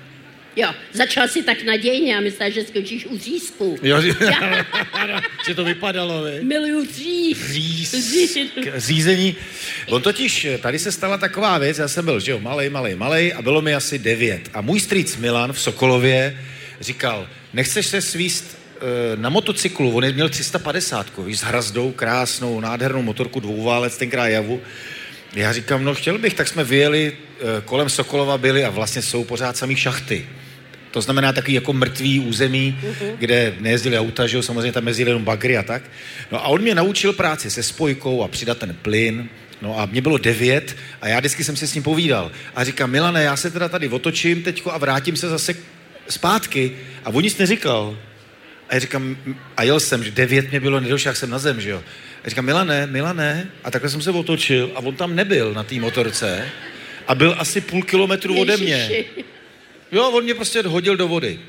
Jo, 0.56 0.68
začal 0.92 1.28
si 1.28 1.42
tak 1.42 1.62
nadějně 1.62 2.16
a 2.16 2.20
myslel, 2.20 2.50
že 2.50 2.64
skončíš 2.64 3.06
u 3.06 3.18
řízku. 3.18 3.78
Jo, 3.82 4.00
že 4.00 4.14
to 5.54 5.64
vypadalo, 5.64 6.22
vy? 6.22 6.44
Miluju 6.44 6.84
říz. 6.84 7.50
říz, 7.50 7.94
řízení. 8.76 9.36
On 9.88 10.02
totiž, 10.02 10.46
tady 10.60 10.78
se 10.78 10.92
stala 10.92 11.18
taková 11.18 11.58
věc, 11.58 11.78
já 11.78 11.88
jsem 11.88 12.04
byl, 12.04 12.20
že 12.20 12.32
jo, 12.32 12.40
malej, 12.40 12.70
malej, 12.70 12.94
malej 12.94 13.32
a 13.36 13.42
bylo 13.42 13.62
mi 13.62 13.74
asi 13.74 13.98
devět. 13.98 14.50
A 14.54 14.60
můj 14.60 14.80
strýc 14.80 15.16
Milan 15.16 15.52
v 15.52 15.60
Sokolově 15.60 16.40
říkal, 16.80 17.28
nechceš 17.52 17.86
se 17.86 18.00
svíst 18.00 18.58
eh, 18.76 18.80
na 19.16 19.28
motocyklu, 19.28 19.96
on 19.96 20.04
je 20.04 20.12
měl 20.12 20.28
350, 20.28 21.06
víš, 21.18 21.38
s 21.38 21.42
hrazdou, 21.42 21.92
krásnou, 21.92 22.60
nádhernou 22.60 23.02
motorku, 23.02 23.40
dvouválec, 23.40 23.96
tenkrát 23.96 24.28
javu. 24.28 24.60
Já 25.34 25.52
říkám, 25.52 25.84
no 25.84 25.94
chtěl 25.94 26.18
bych, 26.18 26.34
tak 26.34 26.48
jsme 26.48 26.64
vyjeli, 26.64 27.12
eh, 27.12 27.44
kolem 27.64 27.88
Sokolova 27.88 28.38
byli 28.38 28.64
a 28.64 28.70
vlastně 28.70 29.02
jsou 29.02 29.24
pořád 29.24 29.56
samý 29.56 29.76
šachty. 29.76 30.26
To 30.90 31.00
znamená 31.00 31.32
takový 31.32 31.54
jako 31.54 31.72
mrtvý 31.72 32.20
území, 32.20 32.78
uh-huh. 32.82 33.16
kde 33.18 33.54
nejezdili 33.60 33.98
auta, 33.98 34.26
že 34.26 34.36
jo, 34.36 34.42
samozřejmě 34.42 34.72
tam 34.72 34.86
jezdili 34.86 35.10
jenom 35.10 35.24
bagry 35.24 35.56
a 35.56 35.62
tak. 35.62 35.82
No 36.32 36.44
a 36.44 36.48
on 36.48 36.62
mě 36.62 36.74
naučil 36.74 37.12
práci 37.12 37.50
se 37.50 37.62
spojkou 37.62 38.22
a 38.22 38.28
přidat 38.28 38.58
ten 38.58 38.76
plyn. 38.82 39.28
No 39.62 39.80
a 39.80 39.86
mě 39.86 40.00
bylo 40.00 40.18
devět 40.18 40.76
a 41.02 41.08
já 41.08 41.18
vždycky 41.18 41.44
jsem 41.44 41.56
si 41.56 41.66
s 41.66 41.74
ním 41.74 41.82
povídal. 41.82 42.30
A 42.54 42.64
říkám, 42.64 42.90
Milane, 42.90 43.22
já 43.22 43.36
se 43.36 43.50
teda 43.50 43.68
tady 43.68 43.88
otočím 43.88 44.42
teďko 44.42 44.72
a 44.72 44.78
vrátím 44.78 45.16
se 45.16 45.28
zase 45.28 45.54
zpátky. 46.08 46.72
A 47.04 47.10
on 47.10 47.22
nic 47.22 47.38
neříkal. 47.38 47.98
A 48.68 48.74
já 48.74 48.80
říkám, 48.80 49.16
a 49.56 49.62
jel 49.62 49.80
jsem, 49.80 50.04
že 50.04 50.10
devět 50.10 50.50
mě 50.50 50.60
bylo, 50.60 50.80
nedošel 50.80 51.14
jsem 51.14 51.30
na 51.30 51.38
zem, 51.38 51.60
že 51.60 51.70
jo. 51.70 51.82
A 52.24 52.28
říkám, 52.28 52.44
Milane, 52.44 52.86
Milane, 52.86 53.50
a 53.64 53.70
takhle 53.70 53.90
jsem 53.90 54.02
se 54.02 54.10
otočil 54.10 54.70
a 54.74 54.78
on 54.78 54.96
tam 54.96 55.14
nebyl 55.16 55.52
na 55.52 55.62
té 55.62 55.74
motorce 55.74 56.48
a 57.06 57.14
byl 57.14 57.36
asi 57.38 57.60
půl 57.60 57.82
kilometru 57.82 58.40
ode 58.40 58.56
mě. 58.56 59.04
Jo, 59.92 60.10
on 60.10 60.24
mě 60.24 60.34
prostě 60.34 60.62
hodil 60.62 60.96
do 60.96 61.08
vody. 61.08 61.40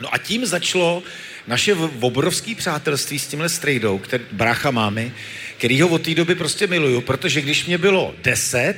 No 0.00 0.14
a 0.14 0.18
tím 0.18 0.46
začalo 0.46 1.02
naše 1.46 1.74
obrovské 2.00 2.54
přátelství 2.54 3.18
s 3.18 3.26
tímhle 3.26 3.48
strejdou, 3.48 3.98
který, 3.98 4.24
brácha 4.32 4.70
máme, 4.70 5.10
který 5.58 5.80
ho 5.80 5.88
od 5.88 6.02
té 6.02 6.14
doby 6.14 6.34
prostě 6.34 6.66
miluju, 6.66 7.00
protože 7.00 7.40
když 7.40 7.66
mě 7.66 7.78
bylo 7.78 8.14
10, 8.22 8.76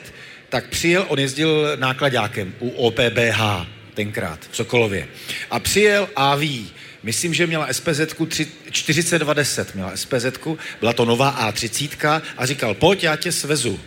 tak 0.48 0.68
přijel, 0.68 1.04
on 1.08 1.18
jezdil 1.18 1.76
nákladákem 1.76 2.54
u 2.58 2.68
OPBH 2.68 3.66
tenkrát 3.94 4.38
v 4.50 4.56
Sokolově. 4.56 5.08
A 5.50 5.58
přijel 5.58 6.08
AV, 6.16 6.40
myslím, 7.06 7.34
že 7.34 7.46
měla 7.46 7.72
SPZ 7.72 8.00
4210, 8.70 9.74
měla 9.74 9.96
SPZ, 9.96 10.26
byla 10.80 10.92
to 10.92 11.04
nová 11.04 11.50
A30 11.50 12.22
a 12.36 12.46
říkal, 12.46 12.74
pojď, 12.74 13.02
já 13.02 13.16
tě 13.16 13.32
svezu. 13.32 13.80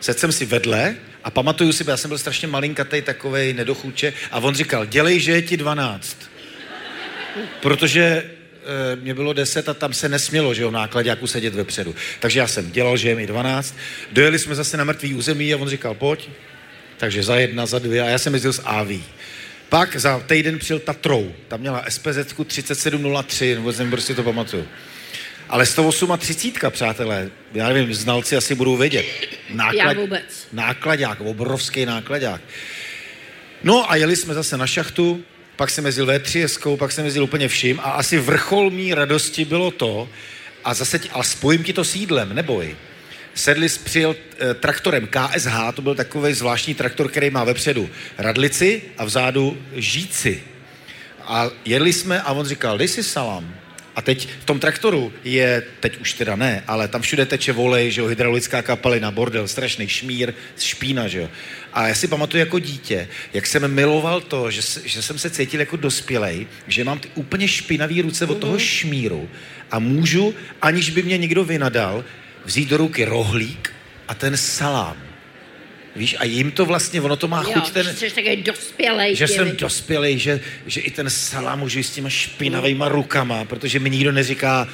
Sedl 0.00 0.18
jsem 0.18 0.32
si 0.32 0.44
vedle 0.46 0.96
a 1.24 1.30
pamatuju 1.30 1.72
si, 1.72 1.84
já 1.88 1.96
jsem 1.96 2.08
byl 2.08 2.18
strašně 2.18 2.48
malinkatej, 2.48 3.02
takovej 3.02 3.54
nedochuče 3.54 4.12
a 4.30 4.38
on 4.38 4.54
říkal, 4.54 4.86
dělej, 4.86 5.20
že 5.20 5.32
je 5.32 5.42
ti 5.42 5.56
12. 5.56 6.16
Protože 7.60 8.02
e, 8.02 8.24
mě 8.96 9.14
bylo 9.14 9.32
10 9.32 9.68
a 9.68 9.74
tam 9.74 9.92
se 9.92 10.08
nesmělo, 10.08 10.54
že 10.54 10.62
jo, 10.62 10.70
nákladňáku 10.70 11.26
sedět 11.26 11.54
vepředu. 11.54 11.94
Takže 12.20 12.38
já 12.38 12.46
jsem 12.46 12.70
dělal, 12.70 12.96
že 12.96 13.08
je 13.08 13.14
mi 13.14 13.26
12. 13.26 13.76
Dojeli 14.12 14.38
jsme 14.38 14.54
zase 14.54 14.76
na 14.76 14.84
mrtvý 14.84 15.14
území 15.14 15.54
a 15.54 15.56
on 15.56 15.68
říkal, 15.68 15.94
pojď. 15.94 16.28
Takže 16.96 17.22
za 17.22 17.36
jedna, 17.36 17.66
za 17.66 17.78
dvě 17.78 18.02
a 18.02 18.08
já 18.08 18.18
jsem 18.18 18.34
jezdil 18.34 18.52
s 18.52 18.62
AV. 18.64 18.88
Pak 19.68 19.96
za 19.96 20.20
týden 20.20 20.58
přijel 20.58 20.78
Tatrou. 20.78 21.32
Tam 21.48 21.60
měla 21.60 21.84
SPZ 21.88 22.18
3703, 22.46 23.54
nebo 23.54 23.72
jsem 23.72 23.90
prostě 23.90 24.14
to 24.14 24.22
pamatuju. 24.22 24.68
Ale 25.48 25.66
138, 25.66 26.70
přátelé, 26.70 27.30
já 27.54 27.68
nevím, 27.68 27.94
znalci 27.94 28.36
asi 28.36 28.54
budou 28.54 28.76
vědět. 28.76 29.06
Já 29.76 29.92
vůbec. 29.92 30.48
Nákladák, 30.52 31.20
obrovský 31.20 31.86
nákladák. 31.86 32.40
No 33.62 33.90
a 33.90 33.96
jeli 33.96 34.16
jsme 34.16 34.34
zase 34.34 34.56
na 34.56 34.66
šachtu, 34.66 35.22
pak 35.56 35.70
jsem 35.70 35.86
jezdil 35.86 36.06
V3, 36.06 36.76
pak 36.76 36.92
jsem 36.92 37.04
jezdil 37.04 37.24
úplně 37.24 37.48
vším 37.48 37.80
a 37.80 37.82
asi 37.82 38.18
vrchol 38.18 38.70
mý 38.70 38.94
radosti 38.94 39.44
bylo 39.44 39.70
to, 39.70 40.08
a 40.64 40.74
zase, 40.74 40.98
ti- 40.98 41.10
ale 41.10 41.24
spojím 41.24 41.64
ti 41.64 41.72
to 41.72 41.84
s 41.84 41.94
jídlem, 41.96 42.34
neboj. 42.34 42.76
Sedli, 43.36 43.68
s- 43.68 43.78
přijel 43.78 44.16
e, 44.50 44.54
traktorem 44.54 45.06
KSH, 45.10 45.72
to 45.74 45.82
byl 45.82 45.94
takový 45.94 46.32
zvláštní 46.34 46.74
traktor, 46.74 47.08
který 47.08 47.30
má 47.30 47.44
vepředu 47.44 47.90
radlici 48.18 48.82
a 48.98 49.04
vzadu 49.04 49.58
žíci. 49.74 50.42
A 51.24 51.50
jedli 51.64 51.92
jsme 51.92 52.22
a 52.22 52.32
on 52.32 52.46
říkal, 52.46 52.78
dej 52.78 52.88
si 52.88 53.02
salám. 53.02 53.54
A 53.96 54.02
teď 54.02 54.28
v 54.40 54.44
tom 54.44 54.60
traktoru 54.60 55.12
je, 55.24 55.62
teď 55.80 55.96
už 56.00 56.12
teda 56.12 56.36
ne, 56.36 56.64
ale 56.66 56.88
tam 56.88 57.02
všude 57.02 57.26
teče 57.26 57.52
volej, 57.52 57.90
že 57.90 58.00
jo, 58.00 58.06
hydraulická 58.06 58.62
kapalina, 58.62 59.10
bordel, 59.10 59.48
strašný 59.48 59.88
šmír, 59.88 60.32
špína, 60.58 61.08
že 61.08 61.18
jo. 61.18 61.28
A 61.72 61.88
já 61.88 61.94
si 61.94 62.08
pamatuju 62.08 62.40
jako 62.40 62.58
dítě, 62.58 63.08
jak 63.32 63.46
jsem 63.46 63.74
miloval 63.74 64.20
to, 64.20 64.50
že, 64.50 64.60
že 64.84 65.02
jsem 65.02 65.18
se 65.18 65.30
cítil 65.30 65.60
jako 65.60 65.76
dospělej, 65.76 66.46
že 66.68 66.84
mám 66.84 66.98
ty 66.98 67.08
úplně 67.14 67.48
špinavý 67.48 68.02
ruce 68.02 68.26
od 68.26 68.38
toho 68.38 68.58
šmíru 68.58 69.28
a 69.70 69.78
můžu, 69.78 70.34
aniž 70.62 70.90
by 70.90 71.02
mě 71.02 71.18
někdo 71.18 71.44
vynadal, 71.44 72.04
vzít 72.46 72.68
do 72.68 72.76
ruky 72.76 73.04
rohlík 73.04 73.72
a 74.08 74.14
ten 74.14 74.36
salám. 74.36 74.96
Víš, 75.96 76.16
a 76.18 76.24
jim 76.24 76.50
to 76.50 76.66
vlastně, 76.66 77.00
ono 77.00 77.16
to 77.16 77.28
má 77.28 77.42
Jo, 77.42 77.52
chuť 77.52 77.70
ten... 77.70 77.86
že 77.86 78.10
jsi 78.10 78.14
takový 78.14 78.36
dospělej. 78.36 79.16
Že 79.16 79.28
jsem 79.28 79.56
dospělý, 79.56 80.18
že, 80.18 80.40
že 80.66 80.80
i 80.80 80.90
ten 80.90 81.10
salám 81.10 81.58
můžu 81.58 81.78
jíst 81.78 81.92
s 81.92 81.94
těma 81.94 82.08
špinavýma 82.08 82.88
rukama, 82.88 83.44
protože 83.44 83.78
mi 83.78 83.90
nikdo 83.90 84.12
neříká, 84.12 84.68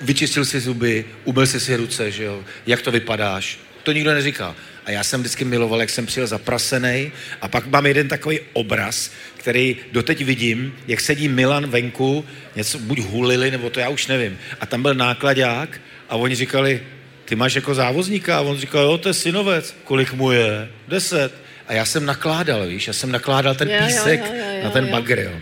vyčistil 0.00 0.44
si 0.44 0.60
zuby, 0.60 1.04
umyl 1.24 1.46
si 1.46 1.60
si 1.60 1.76
ruce, 1.76 2.10
že 2.10 2.24
jo, 2.24 2.44
jak 2.66 2.82
to 2.82 2.90
vypadáš. 2.90 3.58
To 3.82 3.92
nikdo 3.92 4.14
neříká. 4.14 4.56
A 4.84 4.90
já 4.90 5.04
jsem 5.04 5.20
vždycky 5.20 5.44
miloval, 5.44 5.80
jak 5.80 5.90
jsem 5.90 6.06
přijel 6.06 6.26
zaprasený 6.26 7.12
a 7.40 7.48
pak 7.48 7.66
mám 7.66 7.86
jeden 7.86 8.08
takový 8.08 8.40
obraz, 8.52 9.10
který 9.36 9.76
doteď 9.92 10.24
vidím, 10.24 10.74
jak 10.86 11.00
sedí 11.00 11.28
Milan 11.28 11.66
venku, 11.66 12.24
něco 12.56 12.78
buď 12.78 12.98
hulili, 12.98 13.50
nebo 13.50 13.70
to 13.70 13.80
já 13.80 13.88
už 13.88 14.06
nevím. 14.06 14.38
A 14.60 14.66
tam 14.66 14.82
byl 14.82 14.94
nákladák 14.94 15.80
a 16.08 16.16
oni 16.16 16.34
říkali, 16.34 16.82
ty 17.26 17.36
máš 17.36 17.54
jako 17.54 17.74
závozníka? 17.74 18.38
A 18.38 18.40
on 18.40 18.58
říkal, 18.58 18.84
jo, 18.84 18.98
to 18.98 19.08
je 19.08 19.14
synovec. 19.14 19.74
Kolik 19.84 20.12
mu 20.12 20.32
je? 20.32 20.68
Deset. 20.88 21.34
A 21.68 21.72
já 21.72 21.84
jsem 21.84 22.06
nakládal, 22.06 22.66
víš, 22.66 22.86
já 22.86 22.92
jsem 22.92 23.12
nakládal 23.12 23.54
ten 23.54 23.70
Jo, 23.70 23.76
jo, 23.80 23.86
písek 23.86 24.20
jo, 24.20 24.32
jo, 24.34 24.44
jo, 24.56 24.64
na 24.64 24.70
ten 24.70 24.84
jo. 24.84 24.90
bagr, 24.90 25.18
jo. 25.18 25.40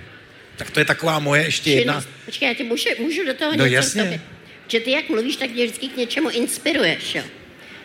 Tak 0.57 0.70
to 0.70 0.79
je 0.81 0.85
taková 0.85 1.18
moje 1.18 1.42
ještě 1.42 1.70
jedna... 1.70 2.05
Počkej, 2.25 2.49
já 2.49 2.55
ti 2.55 2.64
můžu, 2.64 2.88
můžu 2.99 3.27
do 3.27 3.35
toho 3.35 3.51
No 3.57 3.64
něco 3.64 3.75
jasně. 3.75 4.03
tobě. 4.03 4.20
Že 4.68 4.81
ty 4.81 4.90
jak 4.90 5.09
mluvíš, 5.09 5.37
tak 5.37 5.51
mě 5.51 5.64
vždycky 5.64 5.88
k 5.88 5.97
něčemu 5.97 6.31
inspiruješ, 6.31 7.14
jo. 7.14 7.23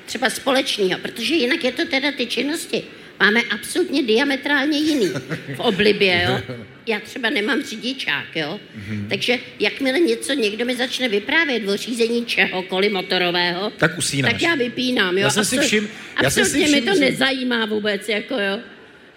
Třeba 0.06 0.30
společného, 0.30 1.00
protože 1.02 1.36
jinak 1.36 1.64
je 1.64 1.72
to 1.72 1.86
teda 1.86 2.12
ty 2.12 2.26
činnosti. 2.26 2.84
Máme 3.20 3.42
absolutně 3.52 4.04
diametrálně 4.04 4.78
jiný 4.78 5.10
v 5.56 5.60
oblibě, 5.60 6.28
jo. 6.30 6.56
Já 6.90 7.00
třeba 7.00 7.30
nemám 7.30 7.64
řidičák, 7.64 8.26
jo. 8.36 8.60
Mhm. 8.76 9.06
Takže 9.10 9.38
jakmile 9.60 10.00
něco 10.00 10.34
někdo 10.34 10.66
mi 10.66 10.76
začne 10.76 11.10
vyprávět 11.10 11.68
o 11.70 11.78
řízení 11.78 12.26
čehokoliv 12.26 12.92
motorového, 12.92 13.70
Tak 13.78 13.98
usínáš. 13.98 14.32
tak 14.34 14.42
já 14.42 14.56
vypínám, 14.56 15.18
jo. 15.18 15.24
Já 15.24 15.30
jsem 15.30 15.46
si 15.46 15.58
všim- 15.58 15.88
já 16.24 16.30
jsem 16.30 16.46
si 16.46 16.50
absolutně 16.52 16.76
mi 16.76 16.82
všim, 16.82 16.94
to 16.94 17.00
nezajímá 17.00 17.66
vůbec, 17.66 18.10
jako 18.10 18.34
jo. 18.34 18.60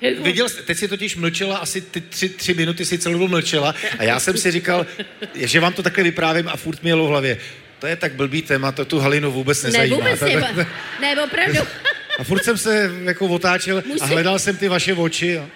Jako- 0.00 0.22
Viděl 0.22 0.48
jsi, 0.48 0.62
teď 0.62 0.78
si 0.78 0.88
totiž 0.88 1.16
mlčela, 1.16 1.56
asi 1.56 1.80
ty 1.80 2.00
tři, 2.00 2.28
tři 2.28 2.54
minuty 2.54 2.84
si 2.84 2.98
celou 2.98 3.12
dobu 3.12 3.28
mlčela 3.28 3.74
a 3.98 4.04
já 4.04 4.20
jsem 4.20 4.36
si 4.36 4.50
říkal, 4.50 4.86
že 5.34 5.60
vám 5.60 5.72
to 5.72 5.82
takhle 5.82 6.04
vyprávím 6.04 6.48
a 6.48 6.56
furt 6.56 6.82
mi 6.82 6.90
jelo 6.90 7.06
v 7.06 7.08
hlavě. 7.08 7.38
To 7.78 7.86
je 7.86 7.96
tak 7.96 8.12
blbý 8.14 8.42
téma, 8.42 8.72
to 8.72 8.84
tu 8.84 8.98
Halinu 8.98 9.32
vůbec 9.32 9.62
Ne, 9.62 9.66
nezajímá. 9.70 9.96
vůbec 9.96 10.20
ne, 10.20 10.30
to- 10.54 10.66
ne, 11.02 11.22
opravdu. 11.24 11.60
A 12.18 12.24
furt 12.24 12.44
jsem 12.44 12.58
se 12.58 12.90
jako 13.04 13.26
otáčel 13.26 13.78
a 13.78 13.82
Musím- 13.88 14.08
hledal 14.08 14.38
jsem 14.38 14.56
ty 14.56 14.68
vaše 14.68 14.94
oči. 14.94 15.38
A... 15.38 15.48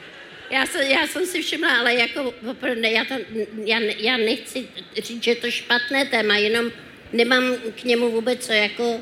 Já, 0.50 0.66
jsem, 0.66 0.82
já 0.82 1.06
jsem 1.06 1.26
si 1.26 1.42
všimla, 1.42 1.78
ale 1.78 1.94
jako 1.94 2.34
ne, 2.80 2.90
já, 2.90 3.04
to, 3.04 3.14
já, 3.64 3.78
já 3.80 4.16
nechci 4.16 4.66
říct, 5.02 5.22
že 5.22 5.30
je 5.30 5.34
to 5.36 5.50
špatné 5.50 6.04
téma, 6.04 6.36
jenom 6.36 6.70
nemám 7.12 7.54
k 7.80 7.84
němu 7.84 8.10
vůbec 8.10 8.46
co 8.46 8.52
jako 8.52 9.00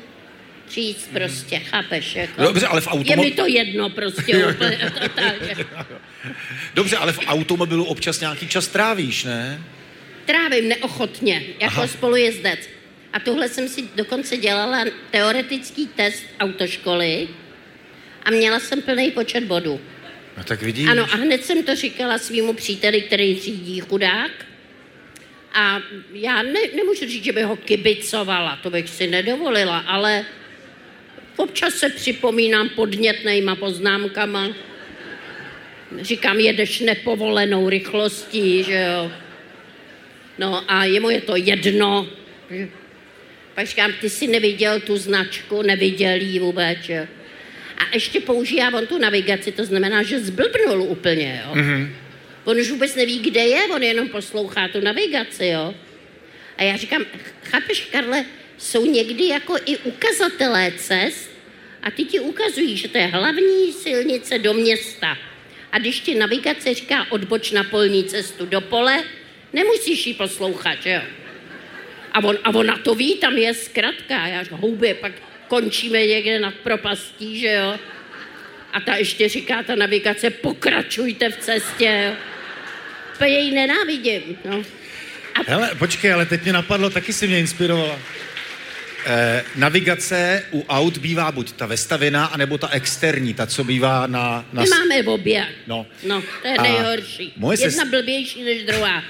říct 0.69 1.09
prostě, 1.13 1.59
chápeš? 1.59 2.15
Jako. 2.15 2.41
Dobře, 2.41 2.67
ale 2.67 2.81
v 2.81 2.87
Je 2.87 2.91
automo- 2.93 3.23
mi 3.23 3.31
to 3.31 3.45
jedno 3.45 3.89
prostě 3.89 4.45
úplně. 4.47 4.91
totálně. 5.01 5.55
Dobře, 6.73 6.97
ale 6.97 7.13
v 7.13 7.19
automobilu 7.27 7.83
občas 7.85 8.19
nějaký 8.19 8.47
čas 8.47 8.67
trávíš, 8.67 9.23
ne? 9.23 9.61
Trávím 10.25 10.67
neochotně, 10.69 11.43
jako 11.59 11.75
Aha. 11.77 11.87
spolujezdec. 11.87 12.59
A 13.13 13.19
tohle 13.19 13.49
jsem 13.49 13.67
si 13.69 13.83
dokonce 13.95 14.37
dělala 14.37 14.85
teoretický 15.11 15.87
test 15.87 16.23
autoškoly 16.39 17.27
a 18.23 18.31
měla 18.31 18.59
jsem 18.59 18.81
plný 18.81 19.11
počet 19.11 19.43
bodů. 19.43 19.79
No 20.37 20.43
tak 20.43 20.61
vidíš. 20.61 20.87
Ano, 20.87 21.03
a 21.03 21.15
hned 21.15 21.45
jsem 21.45 21.63
to 21.63 21.75
říkala 21.75 22.17
svýmu 22.17 22.53
příteli, 22.53 23.01
který 23.01 23.39
řídí 23.39 23.79
chudák. 23.79 24.31
A 25.53 25.81
já 26.13 26.43
ne, 26.43 26.59
nemůžu 26.75 26.99
říct, 26.99 27.23
že 27.23 27.31
bych 27.31 27.45
ho 27.45 27.55
kibicovala, 27.55 28.59
to 28.63 28.69
bych 28.69 28.89
si 28.89 29.07
nedovolila, 29.07 29.77
ale 29.77 30.25
občas 31.35 31.73
se 31.73 31.89
připomínám 31.89 32.69
podnětnejma 32.69 33.55
poznámkama. 33.55 34.49
Říkám, 36.01 36.39
jedeš 36.39 36.79
nepovolenou 36.79 37.69
rychlostí, 37.69 38.63
že 38.63 38.87
jo. 38.93 39.11
No 40.37 40.71
a 40.71 40.85
jemu 40.85 41.09
je 41.09 41.21
to 41.21 41.35
jedno. 41.35 42.07
Pak 43.55 43.67
říkám, 43.67 43.93
ty 44.01 44.09
jsi 44.09 44.27
neviděl 44.27 44.79
tu 44.79 44.97
značku, 44.97 45.61
neviděl 45.61 46.21
ji 46.21 46.39
vůbec, 46.39 46.77
že. 46.81 47.07
A 47.77 47.81
ještě 47.93 48.19
používá 48.19 48.73
on 48.73 48.87
tu 48.87 48.97
navigaci, 48.97 49.51
to 49.51 49.65
znamená, 49.65 50.03
že 50.03 50.19
zblbnul 50.19 50.81
úplně, 50.81 51.43
jo. 51.45 51.55
Mm-hmm. 51.55 51.89
On 52.43 52.57
už 52.57 52.71
vůbec 52.71 52.95
neví, 52.95 53.19
kde 53.19 53.41
je, 53.41 53.67
on 53.67 53.83
jenom 53.83 54.09
poslouchá 54.09 54.67
tu 54.67 54.81
navigaci, 54.81 55.45
jo. 55.45 55.75
A 56.57 56.63
já 56.63 56.77
říkám, 56.77 57.03
ch- 57.03 57.33
chápeš, 57.43 57.87
Karle, 57.91 58.25
jsou 58.57 58.85
někdy 58.85 59.27
jako 59.27 59.57
i 59.65 59.77
ukazatelé 59.77 60.71
cest 60.77 61.31
a 61.83 61.91
ty 61.91 62.03
ti 62.05 62.19
ukazují, 62.19 62.77
že 62.77 62.87
to 62.87 62.97
je 62.97 63.05
hlavní 63.05 63.73
silnice 63.73 64.39
do 64.39 64.53
města. 64.53 65.17
A 65.71 65.79
když 65.79 65.99
ti 65.99 66.15
navigace 66.15 66.73
říká 66.73 67.11
odboč 67.11 67.51
na 67.51 67.63
polní 67.63 68.03
cestu 68.03 68.45
do 68.45 68.61
pole, 68.61 69.03
nemusíš 69.53 70.07
ji 70.07 70.13
poslouchat, 70.13 70.83
že 70.83 70.89
jo. 70.89 71.01
A, 72.11 72.23
on, 72.23 72.37
a 72.43 72.49
ona 72.49 72.77
to 72.77 72.95
ví, 72.95 73.15
tam 73.15 73.37
je 73.37 73.53
zkratka. 73.53 74.27
Já 74.27 74.43
říkám, 74.43 74.59
houby, 74.59 74.93
pak 74.93 75.11
končíme 75.47 76.05
někde 76.05 76.39
nad 76.39 76.53
propastí, 76.53 77.39
že 77.39 77.51
jo. 77.51 77.79
A 78.73 78.79
ta 78.79 78.95
ještě 78.95 79.29
říká, 79.29 79.63
ta 79.63 79.75
navigace, 79.75 80.29
pokračujte 80.29 81.29
v 81.29 81.37
cestě, 81.37 82.03
jo. 82.07 82.13
Úplně 83.15 83.33
jej 83.33 83.51
nenávidím, 83.51 84.37
no. 84.45 84.63
Hele, 85.47 85.75
počkej, 85.75 86.13
ale 86.13 86.25
teď 86.25 86.43
mě 86.43 86.53
napadlo, 86.53 86.89
taky 86.89 87.13
si 87.13 87.27
mě 87.27 87.39
inspirovala. 87.39 87.99
Eh, 89.07 89.43
navigace 89.55 90.43
u 90.51 90.65
aut 90.69 90.97
bývá 90.97 91.31
buď 91.31 91.51
ta 91.51 91.65
vestavěná, 91.65 92.25
anebo 92.25 92.57
ta 92.57 92.69
externí, 92.69 93.33
ta, 93.33 93.45
co 93.45 93.63
bývá 93.63 94.07
na... 94.07 94.45
na 94.53 94.63
My 94.63 94.69
máme 94.69 95.03
obě. 95.13 95.45
No. 95.67 95.85
No, 96.07 96.23
to 96.41 96.47
je 96.47 96.55
A 96.57 96.61
nejhorší. 96.63 97.33
moje 97.37 97.57
Jedna 97.61 97.83
sest- 97.83 97.89
blbější 97.89 98.43
než 98.43 98.63
druhá. 98.63 99.03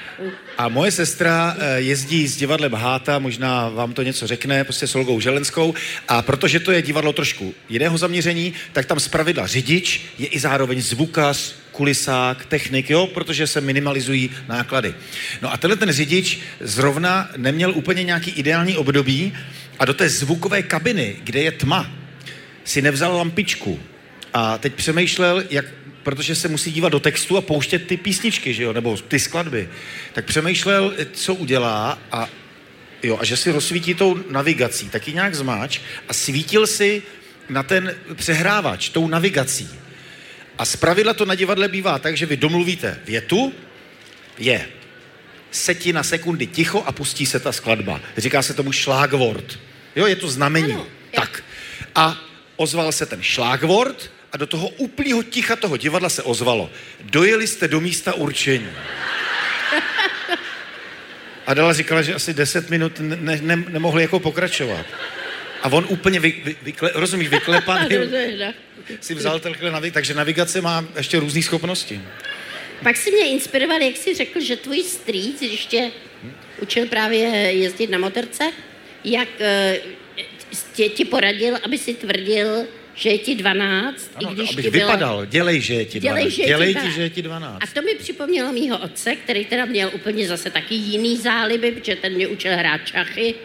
A 0.57 0.69
moje 0.69 0.91
sestra 0.91 1.55
eh, 1.59 1.79
jezdí 1.81 2.27
s 2.27 2.37
divadlem 2.37 2.73
Háta, 2.73 3.19
možná 3.19 3.69
vám 3.69 3.93
to 3.93 4.03
něco 4.03 4.27
řekne, 4.27 4.63
prostě 4.63 4.87
s 4.87 4.95
Olgou 4.95 5.19
Želenskou. 5.19 5.73
A 6.07 6.21
protože 6.21 6.59
to 6.59 6.71
je 6.71 6.81
divadlo 6.81 7.13
trošku 7.13 7.53
jiného 7.69 7.97
zaměření, 7.97 8.53
tak 8.73 8.85
tam 8.85 8.99
zpravidla 8.99 9.47
řidič 9.47 10.01
je 10.19 10.27
i 10.27 10.39
zároveň 10.39 10.81
zvukař, 10.81 11.55
kulisák, 11.71 12.45
technik, 12.45 12.89
jo, 12.89 13.07
protože 13.07 13.47
se 13.47 13.61
minimalizují 13.61 14.29
náklady. 14.47 14.95
No 15.41 15.53
a 15.53 15.57
tenhle 15.57 15.77
ten 15.77 15.91
řidič 15.91 16.39
zrovna 16.59 17.29
neměl 17.37 17.71
úplně 17.75 18.03
nějaký 18.03 18.31
ideální 18.31 18.77
období 18.77 19.33
a 19.79 19.85
do 19.85 19.93
té 19.93 20.09
zvukové 20.09 20.63
kabiny, 20.63 21.15
kde 21.23 21.41
je 21.41 21.51
tma, 21.51 21.91
si 22.63 22.81
nevzal 22.81 23.17
lampičku. 23.17 23.79
A 24.33 24.57
teď 24.57 24.73
přemýšlel, 24.73 25.43
jak, 25.49 25.65
protože 26.03 26.35
se 26.35 26.47
musí 26.47 26.71
dívat 26.71 26.89
do 26.89 26.99
textu 26.99 27.37
a 27.37 27.41
pouštět 27.41 27.87
ty 27.87 27.97
písničky, 27.97 28.53
že 28.53 28.63
jo, 28.63 28.73
nebo 28.73 28.97
ty 28.97 29.19
skladby. 29.19 29.69
Tak 30.13 30.25
přemýšlel, 30.25 30.93
co 31.13 31.35
udělá 31.35 31.99
a 32.11 32.29
jo, 33.03 33.17
a 33.21 33.25
že 33.25 33.37
si 33.37 33.51
rozsvítí 33.51 33.93
tou 33.93 34.19
navigací, 34.29 34.89
taky 34.89 35.13
nějak 35.13 35.35
zmáč 35.35 35.79
a 36.09 36.13
svítil 36.13 36.67
si 36.67 37.03
na 37.49 37.63
ten 37.63 37.95
přehrávač 38.13 38.89
tou 38.89 39.07
navigací. 39.07 39.69
A 40.57 40.65
zpravidla 40.65 41.13
to 41.13 41.25
na 41.25 41.35
divadle 41.35 41.67
bývá 41.67 41.99
tak, 41.99 42.17
že 42.17 42.25
vy 42.25 42.37
domluvíte 42.37 42.99
větu, 43.05 43.53
je 44.37 44.67
setina 45.55 46.03
sekundy 46.03 46.47
ticho 46.47 46.83
a 46.85 46.91
pustí 46.91 47.25
se 47.25 47.39
ta 47.39 47.51
skladba. 47.51 48.01
Říká 48.17 48.41
se 48.41 48.53
tomu 48.53 48.71
šlágvort. 48.71 49.59
Jo, 49.95 50.05
je 50.05 50.15
to 50.15 50.27
znamení. 50.27 50.73
Ano, 50.73 50.87
tak. 51.15 51.43
A 51.95 52.21
ozval 52.55 52.91
se 52.91 53.05
ten 53.05 53.23
šlágvort 53.23 54.11
a 54.31 54.37
do 54.37 54.47
toho 54.47 54.67
úplného 54.67 55.23
ticha 55.23 55.55
toho 55.55 55.77
divadla 55.77 56.09
se 56.09 56.23
ozvalo. 56.23 56.69
Dojeli 57.01 57.47
jste 57.47 57.67
do 57.67 57.81
místa 57.81 58.13
určení. 58.13 58.67
Adela 61.47 61.73
říkala, 61.73 62.01
že 62.01 62.13
asi 62.13 62.33
10 62.33 62.69
minut 62.69 62.99
ne, 62.99 63.15
ne, 63.15 63.39
ne, 63.41 63.55
nemohli 63.55 64.01
jako 64.01 64.19
pokračovat. 64.19 64.85
A 65.61 65.69
on 65.71 65.85
úplně, 65.89 66.19
vy, 66.19 66.41
vy, 66.45 66.55
vykle, 66.61 66.91
rozumíš, 66.93 67.27
vyklepaný, 67.27 67.89
si 69.01 69.13
vzal 69.13 69.39
takhle 69.39 69.71
navig, 69.71 69.93
takže 69.93 70.13
navigace 70.13 70.61
má 70.61 70.85
ještě 70.97 71.19
různé 71.19 71.41
schopnosti. 71.41 72.01
Pak 72.83 72.97
si 72.97 73.11
mě 73.11 73.27
inspiroval, 73.27 73.81
jak 73.81 73.97
jsi 73.97 74.13
řekl, 74.13 74.39
že 74.39 74.55
tvůj 74.57 74.83
strýc, 74.83 75.39
když 75.39 75.65
tě 75.65 75.91
učil 76.61 76.85
právě 76.87 77.27
jezdit 77.51 77.89
na 77.89 77.97
motorce, 77.97 78.51
jak 79.03 79.29
eh, 79.39 79.79
tě, 80.73 80.89
ti 80.89 81.05
poradil, 81.05 81.57
aby 81.63 81.77
si 81.77 81.93
tvrdil 81.93 82.65
že 82.97 83.09
je 83.09 83.17
ti 83.17 83.35
12, 83.35 84.11
Ano, 84.15 84.31
i 84.31 84.35
když 84.35 84.53
abych 84.53 84.65
ti 84.65 84.71
bylo... 84.71 84.87
vypadal, 84.87 85.25
dělej, 85.25 85.61
že 85.61 85.73
je 85.73 85.85
ti 85.85 85.99
12. 85.99 86.17
Dělej, 86.19 86.31
že 86.31 86.41
je 86.41 86.45
ti 86.45 86.49
dělej 86.49 86.67
ti, 86.73 86.79
12. 86.79 86.95
že 86.95 87.01
je 87.01 87.09
ti 87.09 87.21
12. 87.21 87.63
A 87.63 87.67
to 87.73 87.81
mi 87.81 87.95
připomnělo 87.95 88.51
mýho 88.53 88.77
otce, 88.77 89.15
který 89.15 89.45
teda 89.45 89.65
měl 89.65 89.91
úplně 89.93 90.27
zase 90.27 90.49
taky 90.49 90.75
jiný 90.75 91.17
záliby, 91.17 91.71
protože 91.71 91.95
ten 91.95 92.13
mě 92.13 92.27
učil 92.27 92.51
hrát 92.57 92.87
šachy 92.87 93.35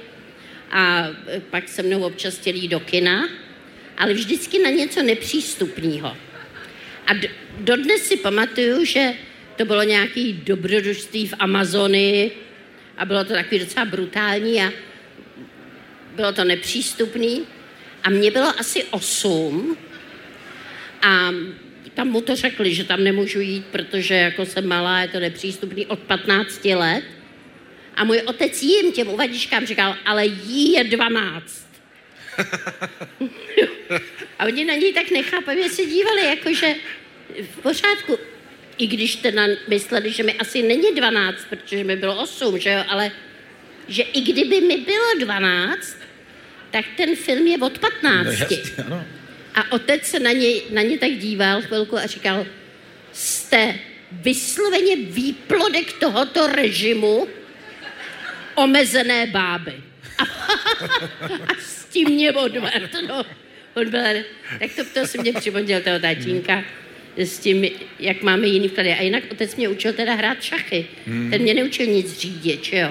a 0.70 1.06
e, 1.28 1.40
pak 1.40 1.68
se 1.68 1.82
mnou 1.82 2.02
občas 2.02 2.38
chtěl 2.38 2.54
jít 2.54 2.68
do 2.68 2.80
kina, 2.80 3.28
ale 3.98 4.14
vždycky 4.14 4.58
na 4.58 4.70
něco 4.70 5.02
nepřístupného. 5.02 6.16
A 7.06 7.12
d- 7.12 7.28
dodnes 7.60 8.02
si 8.02 8.16
pamatuju, 8.16 8.84
že 8.84 9.12
to 9.56 9.64
bylo 9.64 9.82
nějaký 9.82 10.32
dobrodružství 10.32 11.26
v 11.26 11.34
Amazonii 11.38 12.30
a 12.96 13.04
bylo 13.04 13.24
to 13.24 13.32
takový 13.32 13.58
docela 13.58 13.84
brutální 13.84 14.62
a 14.62 14.72
bylo 16.16 16.32
to 16.32 16.44
nepřístupný. 16.44 17.46
A 18.02 18.10
mě 18.10 18.30
bylo 18.30 18.60
asi 18.60 18.84
osm 18.84 19.76
a 21.02 21.30
tam 21.94 22.08
mu 22.08 22.20
to 22.20 22.36
řekli, 22.36 22.74
že 22.74 22.84
tam 22.84 23.04
nemůžu 23.04 23.40
jít, 23.40 23.66
protože 23.66 24.14
jako 24.14 24.46
jsem 24.46 24.66
malá, 24.66 25.00
je 25.00 25.08
to 25.08 25.20
nepřístupný 25.20 25.86
od 25.86 25.98
15 25.98 26.64
let. 26.64 27.04
A 27.94 28.04
můj 28.04 28.22
otec 28.26 28.62
jim, 28.62 28.92
těm 28.92 29.08
uvadičkám, 29.08 29.66
říkal, 29.66 29.96
ale 30.04 30.26
jí 30.26 30.72
je 30.72 30.84
12. 30.84 31.66
a 34.38 34.44
oni 34.44 34.64
na 34.64 34.74
něj 34.74 34.92
tak 34.92 35.10
nechápavě 35.10 35.68
se 35.68 35.86
dívali, 35.86 36.24
jakože 36.24 36.74
v 37.52 37.62
pořádku. 37.62 38.18
I 38.78 38.86
když 38.86 39.16
teda 39.16 39.42
mysleli, 39.68 40.12
že 40.12 40.22
mi 40.22 40.34
asi 40.34 40.62
není 40.62 40.94
12, 40.94 41.44
protože 41.50 41.84
mi 41.84 41.96
bylo 41.96 42.22
8, 42.22 42.58
že 42.58 42.70
jo, 42.70 42.84
ale 42.88 43.10
že 43.88 44.02
i 44.02 44.20
kdyby 44.20 44.60
mi 44.60 44.76
bylo 44.76 45.14
12, 45.18 45.96
tak 46.70 46.84
ten 46.96 47.16
film 47.16 47.46
je 47.46 47.58
od 47.58 47.78
15. 47.78 48.24
No, 48.24 48.32
jasně, 48.32 48.56
ano. 48.86 49.04
A 49.54 49.72
otec 49.72 50.04
se 50.04 50.18
na 50.18 50.32
ně, 50.32 50.48
na 50.70 50.82
ně 50.82 50.98
tak 50.98 51.10
díval 51.10 51.62
chvilku 51.62 51.98
a 51.98 52.06
říkal, 52.06 52.46
jste 53.12 53.74
vysloveně 54.12 54.96
výplodek 54.96 55.92
tohoto 55.92 56.46
režimu 56.46 57.28
omezené 58.54 59.26
báby. 59.26 59.74
A, 60.18 60.22
a 61.48 61.54
s 61.58 61.84
tím 61.84 62.08
mě 62.08 62.32
odvedl. 62.32 62.88
No. 63.08 63.24
Byl, 63.74 64.24
tak 64.58 64.70
to, 64.76 64.84
to 64.94 65.06
si 65.06 65.18
mě 65.18 65.32
připomněl 65.32 65.80
toho 65.80 65.98
tatínka 65.98 66.64
s 67.16 67.38
tím, 67.38 67.66
jak 67.98 68.22
máme 68.22 68.46
jiný 68.46 68.68
vklady. 68.68 68.92
A 68.92 69.02
jinak 69.02 69.22
otec 69.32 69.56
mě 69.56 69.68
učil 69.68 69.92
teda 69.92 70.14
hrát 70.14 70.42
šachy. 70.42 70.86
Hmm. 71.06 71.30
Ten 71.30 71.42
mě 71.42 71.54
neučil 71.54 71.86
nic 71.86 72.18
řídit, 72.18 72.64
že 72.64 72.76
jo. 72.76 72.88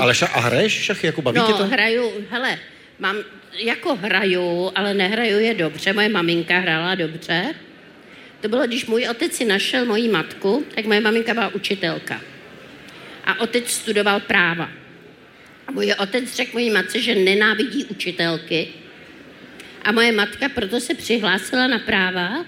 Ale 0.00 0.12
ša- 0.12 0.30
a 0.32 0.40
hraješ 0.40 0.72
šachy, 0.72 1.06
jako 1.06 1.22
baví 1.22 1.40
tě 1.40 1.52
No, 1.52 1.58
to? 1.58 1.66
hraju, 1.66 2.12
hele, 2.30 2.58
mám, 2.98 3.16
jako 3.58 3.96
hraju, 3.96 4.72
ale 4.74 4.94
nehraju 4.94 5.38
je 5.38 5.54
dobře. 5.54 5.92
Moje 5.92 6.08
maminka 6.08 6.58
hrála 6.58 6.94
dobře. 6.94 7.54
To 8.40 8.48
bylo, 8.48 8.66
když 8.66 8.86
můj 8.86 9.08
otec 9.10 9.34
si 9.34 9.44
našel 9.44 9.84
moji 9.86 10.08
matku, 10.08 10.64
tak 10.74 10.84
moje 10.84 11.00
maminka 11.00 11.34
byla 11.34 11.48
učitelka. 11.54 12.20
A 13.24 13.40
otec 13.40 13.70
studoval 13.70 14.20
práva. 14.20 14.70
A 15.66 15.72
můj 15.72 15.94
otec 15.98 16.34
řekl 16.36 16.50
mojí 16.52 16.70
matce, 16.70 17.00
že 17.00 17.14
nenávidí 17.14 17.84
učitelky. 17.84 18.68
A 19.82 19.92
moje 19.92 20.12
matka 20.12 20.48
proto 20.48 20.80
se 20.80 20.94
přihlásila 20.94 21.66
na 21.66 21.78
práva 21.78 22.44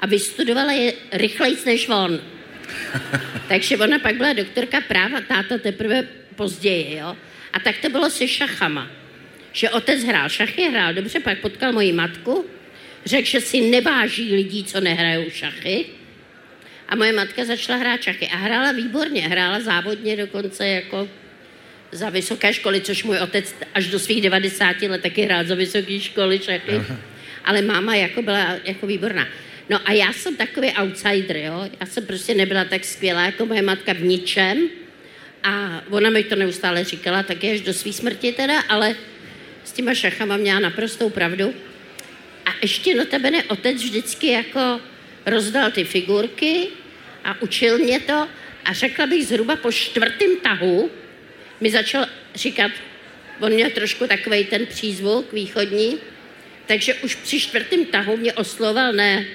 a 0.00 0.06
vystudovala 0.06 0.72
je 0.72 0.92
rychleji 1.12 1.56
než 1.66 1.88
on. 1.88 2.20
Takže 3.48 3.76
ona 3.76 3.98
pak 3.98 4.16
byla 4.16 4.32
doktorka 4.32 4.80
práva, 4.80 5.20
táta 5.20 5.58
teprve 5.58 6.08
později, 6.36 6.96
jo. 6.96 7.16
A 7.52 7.60
tak 7.60 7.78
to 7.78 7.88
bylo 7.88 8.10
se 8.10 8.28
šachama. 8.28 8.90
Že 9.52 9.70
otec 9.70 10.04
hrál 10.04 10.28
šachy, 10.28 10.62
hrál 10.62 10.94
dobře, 10.94 11.20
pak 11.20 11.38
potkal 11.38 11.72
moji 11.72 11.92
matku, 11.92 12.44
řekl, 13.04 13.28
že 13.28 13.40
si 13.40 13.60
neváží 13.60 14.34
lidí, 14.34 14.64
co 14.64 14.80
nehrajou 14.80 15.30
šachy. 15.30 15.86
A 16.88 16.96
moje 16.96 17.12
matka 17.12 17.44
začala 17.44 17.78
hrát 17.78 18.02
šachy 18.02 18.28
a 18.28 18.36
hrála 18.36 18.72
výborně, 18.72 19.28
hrála 19.28 19.60
závodně 19.60 20.16
dokonce 20.16 20.68
jako 20.68 21.08
za 21.92 22.10
vysoké 22.10 22.52
školy, 22.52 22.80
což 22.80 23.04
můj 23.04 23.18
otec 23.18 23.54
až 23.74 23.86
do 23.86 23.98
svých 23.98 24.22
90 24.22 24.82
let 24.82 25.02
taky 25.02 25.22
hrál 25.22 25.44
za 25.44 25.54
vysoké 25.54 26.00
školy 26.00 26.38
šachy. 26.38 26.82
Ale 27.44 27.62
máma 27.62 27.94
jako 27.94 28.22
byla 28.22 28.56
jako 28.64 28.86
výborná. 28.86 29.26
No 29.68 29.80
a 29.84 29.92
já 29.92 30.12
jsem 30.12 30.36
takový 30.36 30.72
outsider, 30.72 31.36
jo. 31.36 31.68
Já 31.80 31.86
jsem 31.86 32.06
prostě 32.06 32.34
nebyla 32.34 32.64
tak 32.64 32.84
skvělá 32.84 33.24
jako 33.24 33.46
moje 33.46 33.62
matka 33.62 33.92
v 33.92 34.02
ničem. 34.02 34.68
A 35.42 35.82
ona 35.90 36.10
mi 36.10 36.24
to 36.24 36.36
neustále 36.36 36.84
říkala, 36.84 37.22
taky 37.22 37.52
až 37.52 37.60
do 37.60 37.72
své 37.74 37.92
smrti 37.92 38.32
teda, 38.32 38.60
ale 38.68 38.96
s 39.64 39.72
těma 39.72 39.94
šachama 39.94 40.36
měla 40.36 40.60
naprostou 40.60 41.10
pravdu. 41.10 41.54
A 42.46 42.50
ještě 42.62 42.94
notabene 42.94 43.44
otec 43.44 43.82
vždycky 43.82 44.26
jako 44.26 44.80
rozdal 45.26 45.70
ty 45.70 45.84
figurky 45.84 46.68
a 47.24 47.42
učil 47.42 47.78
mě 47.78 48.00
to 48.00 48.28
a 48.64 48.72
řekla 48.72 49.06
bych 49.06 49.26
zhruba 49.26 49.56
po 49.56 49.72
čtvrtém 49.72 50.36
tahu 50.36 50.90
mi 51.60 51.70
začal 51.70 52.06
říkat, 52.34 52.72
on 53.40 53.52
měl 53.52 53.70
trošku 53.70 54.06
takový 54.06 54.44
ten 54.44 54.66
přízvuk 54.66 55.32
východní, 55.32 55.98
takže 56.66 56.94
už 56.94 57.14
při 57.14 57.40
čtvrtém 57.40 57.84
tahu 57.84 58.16
mě 58.16 58.32
osloval 58.32 58.92
ne 58.92 59.26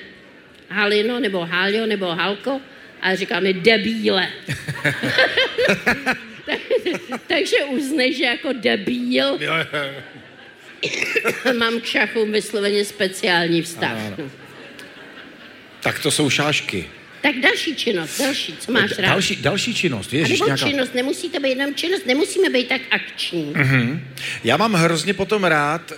Halino, 0.71 1.19
nebo 1.19 1.45
Halio, 1.45 1.85
nebo 1.85 2.05
Halko, 2.05 2.61
a 3.01 3.15
říkal 3.15 3.41
mi 3.41 3.53
debíle. 3.53 4.27
takže 7.27 7.55
uznej, 7.69 8.13
že 8.13 8.23
jako 8.23 8.53
debíl 8.53 9.39
mám 11.57 11.81
k 11.81 11.85
šachům 11.85 12.31
vysloveně 12.31 12.85
speciální 12.85 13.61
vztah. 13.61 13.91
Ano, 13.91 14.15
ano. 14.17 14.31
Tak 15.79 15.99
to 15.99 16.11
jsou 16.11 16.29
šášky. 16.29 16.89
Tak 17.21 17.35
další 17.35 17.75
činnost, 17.75 18.19
další, 18.19 18.57
co 18.57 18.71
máš 18.71 18.97
rád? 18.97 19.09
Další, 19.09 19.35
další 19.35 19.75
činnost, 19.75 20.13
A 20.13 20.15
ježiš, 20.15 20.39
nebo 20.39 20.45
nějaká... 20.45 20.69
činnost, 20.69 20.93
nemusí 20.93 21.29
to 21.29 21.39
být 21.39 21.49
jenom 21.49 21.75
činnost, 21.75 22.05
nemusíme 22.05 22.49
být 22.49 22.67
tak 22.67 22.81
akční. 22.91 23.53
Mhm. 23.55 24.07
Já 24.43 24.57
mám 24.57 24.73
hrozně 24.73 25.13
potom 25.13 25.43
rád 25.43 25.91
eh, 25.91 25.95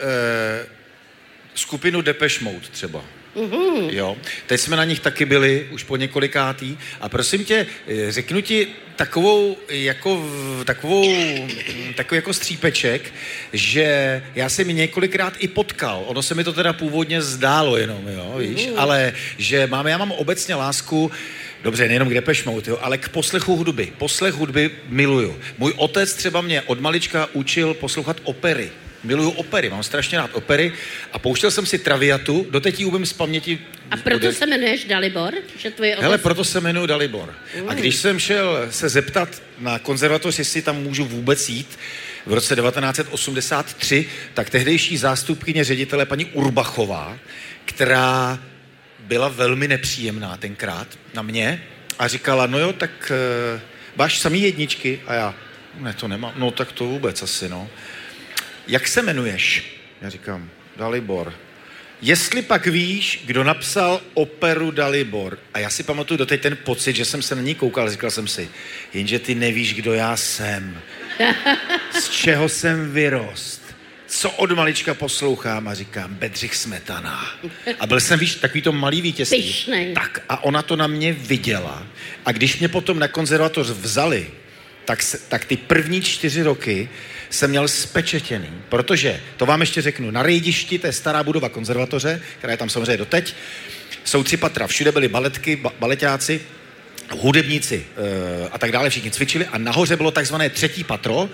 skupinu 1.55 2.01
Depeche 2.01 2.43
Mode 2.43 2.67
třeba. 2.71 3.05
Mhm. 3.35 3.89
Jo, 3.89 4.17
teď 4.47 4.61
jsme 4.61 4.75
na 4.75 4.83
nich 4.83 4.99
taky 4.99 5.25
byli, 5.25 5.67
už 5.71 5.83
po 5.83 5.95
několikátý. 5.95 6.77
A 7.01 7.09
prosím 7.09 7.45
tě, 7.45 7.65
eh, 7.87 8.11
řeknu 8.11 8.41
ti 8.41 8.67
takovou, 8.95 9.57
jako, 9.69 10.29
takovou, 10.65 11.09
mm, 11.09 11.93
takový 11.95 12.17
jako 12.17 12.33
střípeček, 12.33 13.13
že 13.53 14.23
já 14.35 14.49
jsem 14.49 14.67
ji 14.69 14.73
několikrát 14.73 15.33
i 15.39 15.47
potkal. 15.47 16.03
Ono 16.07 16.23
se 16.23 16.35
mi 16.35 16.43
to 16.43 16.53
teda 16.53 16.73
původně 16.73 17.21
zdálo 17.21 17.77
jenom, 17.77 18.07
jo, 18.07 18.35
víš, 18.37 18.69
ale 18.77 19.13
že 19.37 19.67
mám, 19.67 19.87
já 19.87 19.97
mám 19.97 20.11
obecně 20.11 20.55
lásku 20.55 21.11
Dobře, 21.63 21.87
nejenom 21.87 22.09
k 22.09 22.13
Depeche 22.13 22.49
Mode, 22.49 22.71
jo, 22.71 22.77
ale 22.81 22.97
k 22.97 23.09
poslechu 23.09 23.55
hudby. 23.55 23.93
Poslech 23.97 24.33
hudby 24.33 24.71
miluju. 24.87 25.39
Můj 25.57 25.73
otec 25.77 26.13
třeba 26.13 26.41
mě 26.41 26.61
od 26.61 26.79
malička 26.79 27.29
učil 27.33 27.73
poslouchat 27.73 28.17
opery. 28.23 28.71
Miluju 29.03 29.29
opery, 29.29 29.69
mám 29.69 29.83
strašně 29.83 30.17
rád 30.17 30.29
opery 30.33 30.73
a 31.13 31.19
pouštěl 31.19 31.51
jsem 31.51 31.65
si 31.65 31.77
Traviatu, 31.77 32.47
doteď 32.49 32.79
ji 32.79 32.85
umím 32.85 33.05
z 33.05 33.13
paměti. 33.13 33.59
A 33.91 33.97
proto 33.97 34.31
se 34.31 34.45
jmenuješ 34.45 34.85
Dalibor, 34.85 35.33
že 35.57 35.71
tvoje 35.71 35.95
otec... 35.95 36.03
Hele, 36.03 36.17
proto 36.17 36.43
se 36.43 36.57
jmenuji 36.57 36.87
Dalibor. 36.87 37.33
A 37.67 37.73
když 37.73 37.95
jsem 37.95 38.19
šel 38.19 38.67
se 38.69 38.89
zeptat 38.89 39.41
na 39.59 39.79
konzervatoř, 39.79 40.39
jestli 40.39 40.61
tam 40.61 40.75
můžu 40.75 41.05
vůbec 41.05 41.49
jít, 41.49 41.79
v 42.25 42.33
roce 42.33 42.55
1983, 42.55 44.09
tak 44.33 44.49
tehdejší 44.49 44.97
zástupkyně 44.97 45.63
ředitele 45.63 46.05
paní 46.05 46.25
Urbachová, 46.25 47.17
která 47.65 48.39
byla 48.99 49.27
velmi 49.27 49.67
nepříjemná 49.67 50.37
tenkrát 50.37 50.87
na 51.13 51.21
mě 51.21 51.63
a 51.99 52.07
říkala, 52.07 52.47
no 52.47 52.59
jo, 52.59 52.73
tak 52.73 53.11
uh, 53.55 53.61
máš 53.95 54.19
samý 54.19 54.41
jedničky? 54.41 55.01
A 55.07 55.13
já, 55.13 55.35
ne, 55.79 55.93
to 55.93 56.07
nemám. 56.07 56.33
No 56.37 56.51
tak 56.51 56.71
to 56.71 56.85
vůbec 56.85 57.23
asi, 57.23 57.49
no. 57.49 57.69
Jak 58.67 58.87
se 58.87 58.99
jmenuješ? 58.99 59.75
Já 60.01 60.09
říkám, 60.09 60.49
Dalibor. 60.77 61.33
Jestli 62.01 62.41
pak 62.41 62.67
víš, 62.67 63.23
kdo 63.25 63.43
napsal 63.43 64.01
operu 64.13 64.71
Dalibor, 64.71 65.39
a 65.53 65.59
já 65.59 65.69
si 65.69 65.83
pamatuju 65.83 66.17
doteď 66.17 66.41
ten 66.41 66.57
pocit, 66.63 66.95
že 66.95 67.05
jsem 67.05 67.21
se 67.21 67.35
na 67.35 67.41
ní 67.41 67.55
koukal, 67.55 67.91
říkal 67.91 68.11
jsem 68.11 68.27
si, 68.27 68.49
jenže 68.93 69.19
ty 69.19 69.35
nevíš, 69.35 69.73
kdo 69.73 69.93
já 69.93 70.17
jsem, 70.17 70.81
z 71.99 72.09
čeho 72.09 72.49
jsem 72.49 72.91
vyrost, 72.91 73.75
co 74.07 74.31
od 74.31 74.51
malička 74.51 74.93
poslouchám 74.93 75.67
a 75.67 75.73
říkám, 75.73 76.15
Bedřich 76.15 76.55
Smetana. 76.55 77.29
A 77.79 77.87
byl 77.87 77.99
jsem, 77.99 78.19
víš, 78.19 78.35
takový 78.35 78.61
to 78.61 78.71
malý 78.71 79.01
vítězství. 79.01 79.41
Pyšnej. 79.41 79.93
Tak 79.93 80.21
a 80.29 80.43
ona 80.43 80.61
to 80.61 80.75
na 80.75 80.87
mě 80.87 81.13
viděla. 81.13 81.87
A 82.25 82.31
když 82.31 82.59
mě 82.59 82.67
potom 82.67 82.99
na 82.99 83.07
konzervatoř 83.07 83.69
vzali, 83.69 84.27
tak, 84.85 85.03
se, 85.03 85.17
tak 85.29 85.45
ty 85.45 85.57
první 85.57 86.01
čtyři 86.01 86.43
roky 86.43 86.89
jsem 87.33 87.49
měl 87.49 87.67
spečetěný, 87.67 88.49
protože, 88.69 89.21
to 89.37 89.45
vám 89.45 89.61
ještě 89.61 89.81
řeknu, 89.81 90.11
na 90.11 90.23
Rejdišti, 90.23 90.79
to 90.79 90.87
je 90.87 90.93
stará 90.93 91.23
budova 91.23 91.49
konzervatoře, 91.49 92.21
která 92.37 92.51
je 92.51 92.57
tam 92.57 92.69
samozřejmě 92.69 92.97
doteď, 92.97 93.35
jsou 94.03 94.23
tři 94.23 94.37
patra, 94.37 94.67
všude 94.67 94.91
byly 94.91 95.07
baletky, 95.07 95.55
ba- 95.55 95.73
baletáci, 95.79 96.41
hudebníci 97.09 97.85
e, 98.45 98.49
a 98.49 98.57
tak 98.57 98.71
dále, 98.71 98.89
všichni 98.89 99.11
cvičili 99.11 99.45
a 99.45 99.57
nahoře 99.57 99.97
bylo 99.97 100.11
takzvané 100.11 100.49
třetí 100.49 100.83
patro, 100.83 101.29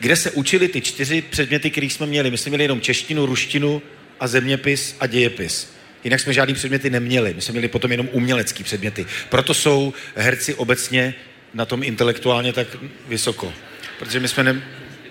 kde 0.00 0.16
se 0.16 0.30
učili 0.30 0.68
ty 0.68 0.80
čtyři 0.80 1.22
předměty, 1.22 1.70
které 1.70 1.86
jsme 1.86 2.06
měli. 2.06 2.30
My 2.30 2.38
jsme 2.38 2.50
měli 2.50 2.64
jenom 2.64 2.80
češtinu, 2.80 3.26
ruštinu 3.26 3.82
a 4.20 4.26
zeměpis 4.26 4.96
a 5.00 5.06
dějepis. 5.06 5.74
Jinak 6.04 6.20
jsme 6.20 6.32
žádný 6.32 6.54
předměty 6.54 6.90
neměli. 6.90 7.34
My 7.34 7.42
jsme 7.42 7.52
měli 7.52 7.68
potom 7.68 7.90
jenom 7.90 8.08
umělecký 8.12 8.64
předměty. 8.64 9.06
Proto 9.28 9.54
jsou 9.54 9.94
herci 10.14 10.54
obecně 10.54 11.14
na 11.54 11.64
tom 11.64 11.82
intelektuálně 11.82 12.52
tak 12.52 12.66
vysoko. 13.08 13.52
Protože 13.98 14.20
my 14.20 14.28
jsme 14.28 14.44
ne... 14.44 14.62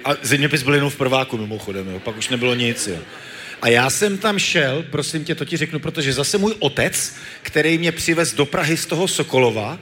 A 0.06 0.16
zeměpis 0.22 0.64
byl 0.64 0.74
jenom 0.74 0.90
v 0.90 0.96
prváku 0.96 1.38
mimochodem, 1.38 1.90
jo. 1.90 2.00
pak 2.00 2.18
už 2.18 2.30
nebylo 2.30 2.56
nic. 2.56 2.88
Jo. 2.88 2.98
A 3.62 3.68
já 3.68 3.90
jsem 3.90 4.18
tam 4.18 4.40
šel, 4.40 4.84
prosím 4.92 5.26
tě, 5.26 5.36
to 5.36 5.46
ti 5.46 5.58
řeknu, 5.58 5.80
protože 5.80 6.14
zase 6.14 6.38
můj 6.38 6.56
otec, 6.60 7.16
který 7.42 7.78
mě 7.78 7.92
přivez 7.92 8.34
do 8.34 8.46
Prahy 8.46 8.78
z 8.78 8.86
toho 8.86 9.08
Sokolova 9.08 9.80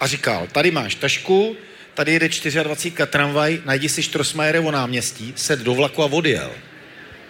a 0.00 0.06
říkal, 0.06 0.46
tady 0.52 0.70
máš 0.70 0.94
tašku, 0.94 1.56
tady 1.94 2.12
jede 2.12 2.28
24 2.62 3.06
tramvaj, 3.06 3.60
najdi 3.64 3.88
si 3.88 4.02
Štrosmajerovo 4.02 4.70
náměstí, 4.70 5.32
sed 5.36 5.60
do 5.60 5.74
vlaku 5.74 6.02
a 6.02 6.06
odjel. 6.06 6.50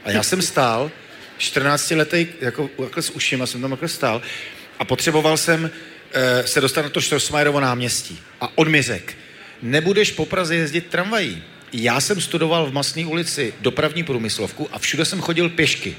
A 0.05 0.11
já 0.11 0.22
jsem 0.22 0.43
stál, 0.43 0.91
14 1.39 1.91
letý, 1.91 2.26
jako 2.41 2.70
takhle 2.78 3.03
s 3.03 3.11
ušima 3.11 3.47
jsem 3.47 3.61
tam 3.61 3.70
takhle 3.70 3.89
stál 3.89 4.22
a 4.78 4.84
potřeboval 4.84 5.36
jsem 5.36 5.70
e, 6.12 6.47
se 6.47 6.61
dostat 6.61 6.82
na 6.82 6.89
to 6.89 7.01
Štrosmajerovo 7.01 7.61
náměstí. 7.61 8.20
A 8.41 8.59
on 8.59 8.70
mi 8.70 8.82
řekl, 8.82 9.14
nebudeš 9.62 10.12
po 10.12 10.26
Praze 10.26 10.57
jezdit 10.57 10.86
tramvají. 10.86 11.43
Já 11.72 12.00
jsem 12.00 12.20
studoval 12.20 12.66
v 12.66 12.72
Masné 12.72 13.06
ulici 13.06 13.54
dopravní 13.60 14.02
průmyslovku 14.02 14.68
a 14.72 14.78
všude 14.78 15.04
jsem 15.04 15.20
chodil 15.20 15.48
pěšky. 15.48 15.96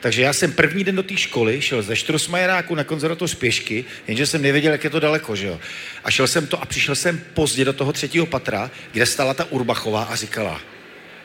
Takže 0.00 0.22
já 0.22 0.32
jsem 0.32 0.52
první 0.52 0.84
den 0.84 0.96
do 0.96 1.02
té 1.02 1.16
školy 1.16 1.62
šel 1.62 1.82
ze 1.82 1.96
Štrosmajeráku 1.96 2.74
na 2.74 2.84
konzervatoř 2.84 3.34
pěšky, 3.34 3.84
jenže 4.06 4.26
jsem 4.26 4.42
nevěděl, 4.42 4.72
jak 4.72 4.84
je 4.84 4.90
to 4.90 5.00
daleko, 5.00 5.36
že 5.36 5.46
jo. 5.46 5.60
A 6.04 6.10
šel 6.10 6.26
jsem 6.26 6.46
to 6.46 6.62
a 6.62 6.66
přišel 6.66 6.94
jsem 6.94 7.20
pozdě 7.34 7.64
do 7.64 7.72
toho 7.72 7.92
třetího 7.92 8.26
patra, 8.26 8.70
kde 8.92 9.06
stala 9.06 9.34
ta 9.34 9.44
Urbachová 9.44 10.04
a 10.04 10.16
říkala, 10.16 10.60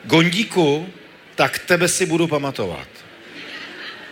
Gondíku, 0.04 0.88
tak 1.34 1.58
tebe 1.58 1.88
si 1.88 2.06
budu 2.06 2.26
pamatovat. 2.26 2.88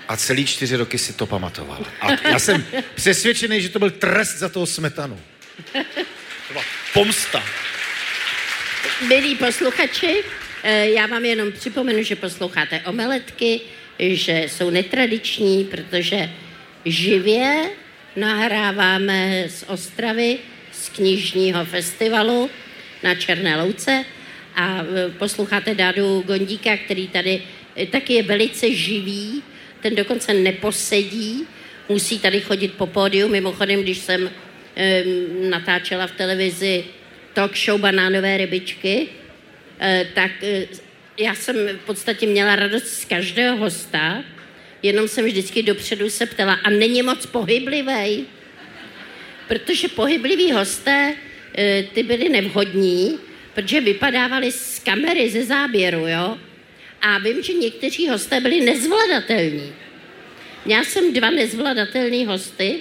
A 0.09 0.16
celý 0.16 0.47
čtyři 0.47 0.77
roky 0.77 0.99
si 0.99 1.12
to 1.12 1.27
pamatoval. 1.27 1.87
A 2.01 2.29
já 2.29 2.39
jsem 2.39 2.64
přesvědčený, 2.95 3.61
že 3.61 3.68
to 3.68 3.79
byl 3.79 3.91
trest 3.91 4.39
za 4.39 4.49
toho 4.49 4.66
smetanu. 4.66 5.20
To 5.72 6.53
byla 6.53 6.64
pomsta. 6.93 7.43
Milí 9.09 9.34
posluchači, 9.34 10.22
eh, 10.62 10.91
já 10.91 11.07
vám 11.07 11.24
jenom 11.24 11.53
připomenu, 11.53 12.03
že 12.03 12.16
posloucháte 12.16 12.80
omeletky, 12.80 13.61
že 13.99 14.45
jsou 14.49 14.70
netradiční, 14.70 15.64
protože 15.64 16.30
živě 16.84 17.70
nahráváme 18.16 19.45
z 19.49 19.64
Ostravy, 19.68 20.39
z 20.72 20.89
knižního 20.89 21.64
festivalu 21.64 22.51
na 23.03 23.14
Černé 23.14 23.62
louce 23.62 24.05
a 24.55 24.80
eh, 24.80 25.11
posloucháte 25.18 25.74
Dádu 25.74 26.24
Gondíka, 26.26 26.76
který 26.76 27.09
tady 27.09 27.43
eh, 27.76 27.87
taky 27.87 28.12
je 28.12 28.22
velice 28.22 28.74
živý, 28.74 29.43
ten 29.82 29.95
dokonce 29.95 30.34
neposedí, 30.34 31.47
musí 31.89 32.18
tady 32.18 32.41
chodit 32.41 32.72
po 32.74 32.87
pódiu. 32.87 33.28
Mimochodem, 33.28 33.82
když 33.82 33.99
jsem 33.99 34.30
natáčela 35.51 36.07
v 36.07 36.12
televizi 36.12 36.84
talk 37.37 37.57
show 37.57 37.80
Banánové 37.80 38.37
rybičky, 38.37 39.09
uh, 39.09 40.09
tak 40.14 40.30
uh, 40.43 40.78
já 41.18 41.34
jsem 41.34 41.57
v 41.57 41.87
podstatě 41.87 42.26
měla 42.26 42.57
radost 42.57 42.87
z 42.87 43.05
každého 43.05 43.57
hosta, 43.57 44.24
jenom 44.82 45.09
jsem 45.09 45.24
vždycky 45.24 45.62
dopředu 45.62 46.11
se 46.11 46.26
ptala, 46.26 46.53
a 46.53 46.70
není 46.70 47.03
moc 47.03 47.26
pohyblivý? 47.26 48.24
Protože 49.49 49.89
pohybliví 49.89 50.53
hosté, 50.53 51.12
uh, 51.12 51.93
ty 51.93 52.03
byli 52.03 52.28
nevhodní, 52.28 53.18
protože 53.55 53.80
vypadávali 53.80 54.53
z 54.53 54.78
kamery, 54.78 55.30
ze 55.30 55.45
záběru, 55.45 56.09
jo? 56.09 56.39
A 57.03 57.18
vím, 57.18 57.43
že 57.43 57.53
někteří 57.53 58.09
hosté 58.09 58.41
byli 58.41 58.61
nezvladatelní. 58.61 59.72
Měla 60.64 60.84
jsem 60.84 61.12
dva 61.12 61.30
nezvladatelný 61.30 62.26
hosty 62.26 62.76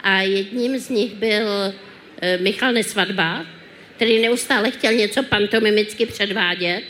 a 0.00 0.20
jedním 0.20 0.78
z 0.78 0.88
nich 0.88 1.14
byl 1.14 1.74
Michal 2.40 2.72
Nesvadba, 2.72 3.46
který 3.98 4.18
neustále 4.18 4.70
chtěl 4.70 4.92
něco 4.92 5.22
pantomimicky 5.22 6.06
předvádět, 6.06 6.82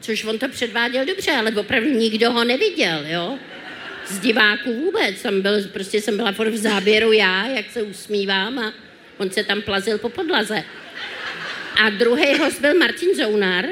což 0.00 0.24
on 0.24 0.38
to 0.38 0.48
předváděl 0.48 1.04
dobře, 1.04 1.32
ale 1.32 1.50
opravdu 1.50 1.90
nikdo 1.90 2.30
ho 2.30 2.44
neviděl, 2.44 3.06
jo? 3.06 3.38
Z 4.06 4.18
diváků 4.18 4.74
vůbec. 4.74 5.18
Jsem 5.18 5.42
byl, 5.42 5.68
prostě 5.68 6.00
jsem 6.00 6.16
byla 6.16 6.30
v 6.30 6.56
záběru 6.56 7.12
já, 7.12 7.46
jak 7.46 7.70
se 7.70 7.82
usmívám 7.82 8.58
a 8.58 8.74
on 9.18 9.30
se 9.30 9.44
tam 9.44 9.62
plazil 9.62 9.98
po 9.98 10.08
podlaze. 10.08 10.64
A 11.84 11.90
druhý 11.90 12.38
host 12.38 12.60
byl 12.60 12.74
Martin 12.74 13.14
Zounar, 13.14 13.66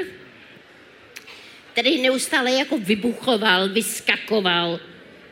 který 1.73 2.01
neustále 2.01 2.51
jako 2.51 2.77
vybuchoval, 2.77 3.69
vyskakoval, 3.69 4.79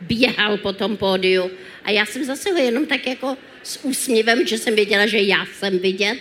běhal 0.01 0.57
po 0.57 0.73
tom 0.73 0.97
pódiu. 0.97 1.51
A 1.83 1.91
já 1.91 2.05
jsem 2.05 2.23
zase 2.23 2.51
ho 2.51 2.57
jenom 2.57 2.85
tak 2.85 3.07
jako 3.07 3.37
s 3.63 3.83
úsměvem, 3.83 4.47
že 4.47 4.57
jsem 4.57 4.75
věděla, 4.75 5.07
že 5.07 5.17
já 5.17 5.45
jsem 5.45 5.79
vidět, 5.79 6.17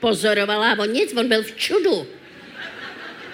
pozorovala 0.00 0.70
a 0.72 0.78
on 0.78 0.92
nic, 0.92 1.14
on 1.16 1.28
byl 1.28 1.42
v 1.42 1.52
čudu. 1.56 2.06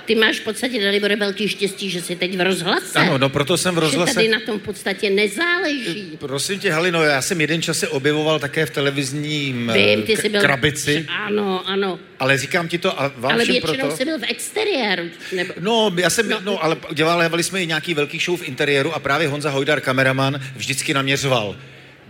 Ty 0.04 0.14
máš 0.14 0.40
v 0.40 0.44
podstatě, 0.44 0.84
Dalibore, 0.84 1.16
velký 1.16 1.48
štěstí, 1.48 1.90
že 1.90 2.02
jsi 2.02 2.16
teď 2.16 2.36
v 2.36 2.40
rozhlase. 2.40 2.98
Ano, 2.98 3.18
no 3.18 3.28
proto 3.28 3.56
jsem 3.56 3.74
v 3.74 3.78
rozhlase. 3.78 4.10
Že 4.10 4.14
tady 4.14 4.28
na 4.28 4.40
tom 4.40 4.58
v 4.58 4.62
podstatě 4.62 5.10
nezáleží. 5.10 6.16
Prosím 6.20 6.58
tě, 6.60 6.72
Halino, 6.72 7.02
já 7.04 7.22
jsem 7.22 7.40
jeden 7.40 7.62
čas 7.62 7.78
se 7.78 7.88
objevoval 7.88 8.38
také 8.38 8.66
v 8.66 8.70
televizním 8.70 9.72
Vím, 9.74 10.02
ty 10.02 10.16
jsi 10.16 10.28
byl... 10.28 10.40
krabici. 10.40 11.06
Ano, 11.08 11.68
ano. 11.68 11.98
Ale 12.18 12.38
říkám 12.38 12.68
ti 12.68 12.78
to 12.78 13.00
a 13.00 13.12
vám 13.16 13.32
Ale 13.32 13.44
většinou 13.44 13.78
proto... 13.78 13.96
jsi 13.96 14.04
byl 14.04 14.18
v 14.18 14.24
exteriéru. 14.28 15.04
Nebo... 15.32 15.54
No, 15.60 15.92
já 15.96 16.10
jsem, 16.10 16.28
No. 16.28 16.40
no 16.44 16.64
ale 16.64 16.76
dělali 16.92 17.42
jsme 17.42 17.62
i 17.62 17.66
nějaký 17.66 17.94
velký 17.94 18.18
show 18.18 18.40
v 18.40 18.48
interiéru 18.48 18.92
a 18.92 18.98
právě 18.98 19.28
Honza 19.28 19.50
Hojdar, 19.50 19.80
kameraman, 19.80 20.40
vždycky 20.56 20.94
naměřoval. 20.94 21.56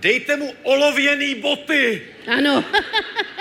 Dejte 0.01 0.37
mu 0.37 0.55
olověný 0.63 1.35
boty! 1.35 2.03
Ano, 2.27 2.65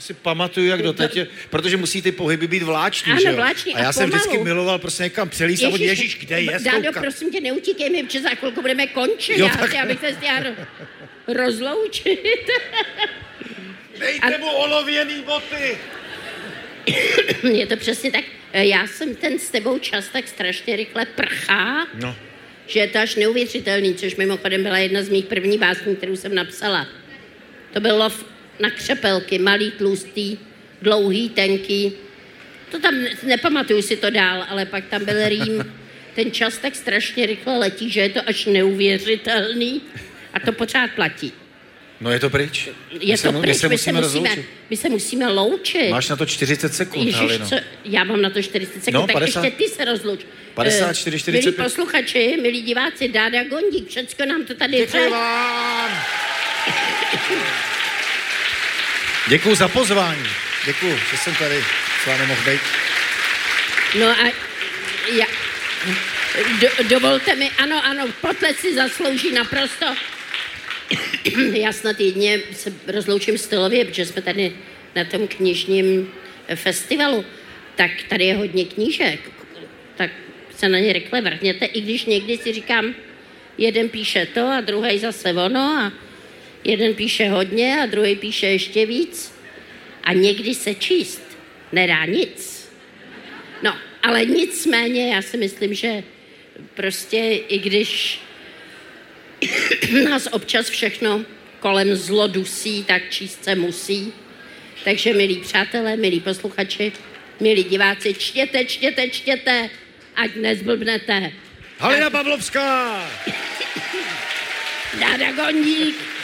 To 0.00 0.04
si 0.06 0.14
pamatuju, 0.14 0.66
jak 0.66 0.82
do 0.82 0.92
teď, 0.92 1.18
protože 1.50 1.76
musí 1.76 2.02
ty 2.02 2.12
pohyby 2.12 2.46
být 2.48 2.62
vláční, 2.62 3.12
Ano, 3.12 3.20
že 3.20 3.28
jo? 3.28 3.36
vláční 3.36 3.74
a 3.74 3.78
a 3.78 3.82
já 3.82 3.92
jsem 3.92 4.10
pomalu. 4.10 4.20
vždycky 4.28 4.44
miloval 4.44 4.78
prostě 4.78 5.02
někam 5.02 5.28
přelíst 5.28 5.64
a 5.64 5.68
on, 5.68 5.80
ježíš, 5.80 6.18
kde 6.18 6.40
je? 6.40 6.58
Dádo, 6.64 6.80
Stouka. 6.82 7.00
prosím 7.00 7.30
tě, 7.32 7.40
neutíkej 7.40 7.90
mi, 7.90 8.02
protože 8.02 8.20
za 8.20 8.28
chvilku 8.28 8.60
budeme 8.62 8.86
končit. 8.86 9.38
Jo, 9.38 9.46
já, 9.46 9.56
tak- 9.56 9.72
já 9.74 9.86
bych 9.86 10.00
se 10.00 10.10
ro- 10.12 10.66
rozloučit. 11.28 12.20
Dejte 13.98 14.38
mu 14.38 14.46
olověný 14.50 15.22
boty! 15.22 15.78
Je 17.52 17.66
to 17.66 17.76
přesně 17.76 18.10
tak. 18.10 18.24
E, 18.52 18.66
Já 18.66 18.86
jsem 18.86 19.14
ten 19.14 19.38
s 19.38 19.50
tebou 19.50 19.78
čas 19.78 20.08
tak 20.08 20.28
strašně 20.28 20.76
rychle 20.76 21.06
prchá, 21.06 21.86
No, 21.94 22.16
že 22.66 22.80
je 22.80 22.88
to 22.88 22.98
až 22.98 23.14
neuvěřitelný, 23.14 23.94
což 23.94 24.16
mimochodem 24.16 24.62
byla 24.62 24.78
jedna 24.78 25.02
z 25.02 25.08
mých 25.08 25.24
prvních 25.24 25.58
básní, 25.60 25.96
kterou 25.96 26.16
jsem 26.16 26.34
napsala. 26.34 26.86
To 27.72 27.80
byl 27.80 27.96
lov 27.96 28.24
na 28.60 28.70
křepelky, 28.70 29.38
malý, 29.38 29.70
tlustý, 29.70 30.38
dlouhý, 30.82 31.28
tenký. 31.28 31.92
To 32.70 32.78
tam 32.78 33.02
ne- 33.02 33.10
nepamatuju 33.22 33.82
si 33.82 33.96
to 33.96 34.10
dál, 34.10 34.46
ale 34.48 34.66
pak 34.66 34.84
tam 34.86 35.04
byl 35.04 35.28
rým. 35.28 35.72
Ten 36.14 36.30
čas 36.32 36.58
tak 36.58 36.74
strašně 36.76 37.26
rychle 37.26 37.58
letí, 37.58 37.90
že 37.90 38.00
je 38.00 38.08
to 38.08 38.20
až 38.26 38.46
neuvěřitelný 38.46 39.80
a 40.34 40.40
to 40.40 40.52
pořád 40.52 40.90
platí. 40.90 41.32
no 42.00 42.10
je 42.12 42.20
to 42.20 42.30
pryč. 42.30 42.68
Je 43.00 43.12
my 43.12 43.16
se, 43.16 43.22
to 43.28 43.32
mu- 43.32 43.40
pryč, 43.40 43.54
my 43.54 43.58
se 43.60 43.68
my 43.68 43.78
se, 43.78 43.92
musíme 43.92 44.00
musíme, 44.00 44.00
rozloučit. 44.28 44.44
my 44.70 44.76
se 44.76 44.88
musíme 44.88 45.28
loučit. 45.28 45.90
Máš 45.90 46.08
na 46.08 46.16
to 46.16 46.26
40 46.26 46.74
sekund, 46.74 47.06
Ježiš, 47.06 47.20
Halino. 47.20 47.46
co, 47.48 47.56
já 47.84 48.04
mám 48.04 48.22
na 48.22 48.30
to 48.30 48.42
40 48.42 48.84
sekund, 48.84 48.92
No, 49.00 49.06
tak 49.06 49.12
50. 49.16 49.44
ještě 49.44 49.56
ty 49.64 49.68
se 49.70 49.84
rozluč. 49.84 50.20
54, 50.54 51.16
Eh, 51.16 51.18
45. 51.20 51.44
Milí 51.56 51.64
posluchači, 51.64 52.38
milí 52.42 52.62
diváci, 52.62 53.08
Dáda 53.08 53.44
Gondík, 53.44 53.88
všecko 53.88 54.24
nám 54.26 54.44
to 54.44 54.54
tady 54.54 54.76
Děkuji 54.76 55.10
vám! 55.10 55.90
Děkuji 59.28 59.54
za 59.54 59.68
pozvání. 59.68 60.24
Děkuji, 60.66 60.98
že 61.10 61.16
jsem 61.16 61.34
tady 61.34 61.64
s 62.02 62.06
vámi 62.06 62.26
mohl 62.26 62.50
být. 62.50 62.60
No 63.98 64.06
a 64.06 64.32
já, 65.12 65.26
do, 66.60 66.68
dovolte 66.88 67.36
mi, 67.36 67.50
ano, 67.50 67.86
ano, 67.86 68.08
potlesk 68.20 68.60
si 68.60 68.74
zaslouží 68.74 69.32
naprosto. 69.32 69.86
Já 71.52 71.72
snad 71.72 72.00
jedně 72.00 72.40
se 72.52 72.72
rozloučím 72.86 73.38
stylově, 73.38 73.84
protože 73.84 74.06
jsme 74.06 74.22
tady 74.22 74.52
na 74.96 75.04
tom 75.04 75.28
knižním 75.28 76.12
festivalu, 76.54 77.24
tak 77.76 77.90
tady 78.08 78.24
je 78.24 78.36
hodně 78.36 78.64
knížek, 78.64 79.20
tak 79.96 80.10
se 80.56 80.68
na 80.68 80.78
ně 80.78 80.92
rychle 80.92 81.20
vrhněte, 81.20 81.64
i 81.64 81.80
když 81.80 82.04
někdy 82.04 82.38
si 82.38 82.52
říkám, 82.52 82.94
jeden 83.58 83.88
píše 83.88 84.26
to 84.26 84.46
a 84.46 84.60
druhý 84.60 84.98
zase 84.98 85.32
ono 85.32 85.60
a 85.60 85.92
jeden 86.64 86.94
píše 86.94 87.28
hodně 87.28 87.80
a 87.82 87.86
druhý 87.86 88.16
píše 88.16 88.46
ještě 88.46 88.86
víc 88.86 89.32
a 90.04 90.12
někdy 90.12 90.54
se 90.54 90.74
číst 90.74 91.22
nedá 91.72 92.04
nic. 92.04 92.68
No, 93.62 93.76
ale 94.02 94.24
nicméně 94.24 95.14
já 95.14 95.22
si 95.22 95.36
myslím, 95.36 95.74
že 95.74 96.02
prostě 96.74 97.18
i 97.48 97.58
když 97.58 98.20
nás 100.04 100.28
občas 100.32 100.68
všechno 100.68 101.24
kolem 101.60 101.96
zlo 101.96 102.26
dusí, 102.26 102.84
tak 102.84 103.02
číst 103.10 103.44
se 103.44 103.54
musí. 103.54 104.12
Takže 104.84 105.14
milí 105.14 105.36
přátelé, 105.36 105.96
milí 105.96 106.20
posluchači, 106.20 106.92
milí 107.40 107.64
diváci, 107.64 108.14
čtěte, 108.14 108.64
čtěte, 108.64 109.08
čtěte, 109.08 109.70
ať 110.16 110.34
nezblbnete. 110.34 111.32
Halina 111.78 112.10
Pavlovská! 112.10 113.10
Dáda 115.00 115.32
Gondík 115.32 116.19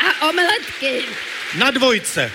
a 0.00 0.28
omeletky. 0.28 1.04
Na 1.58 1.70
dvojce. 1.70 2.32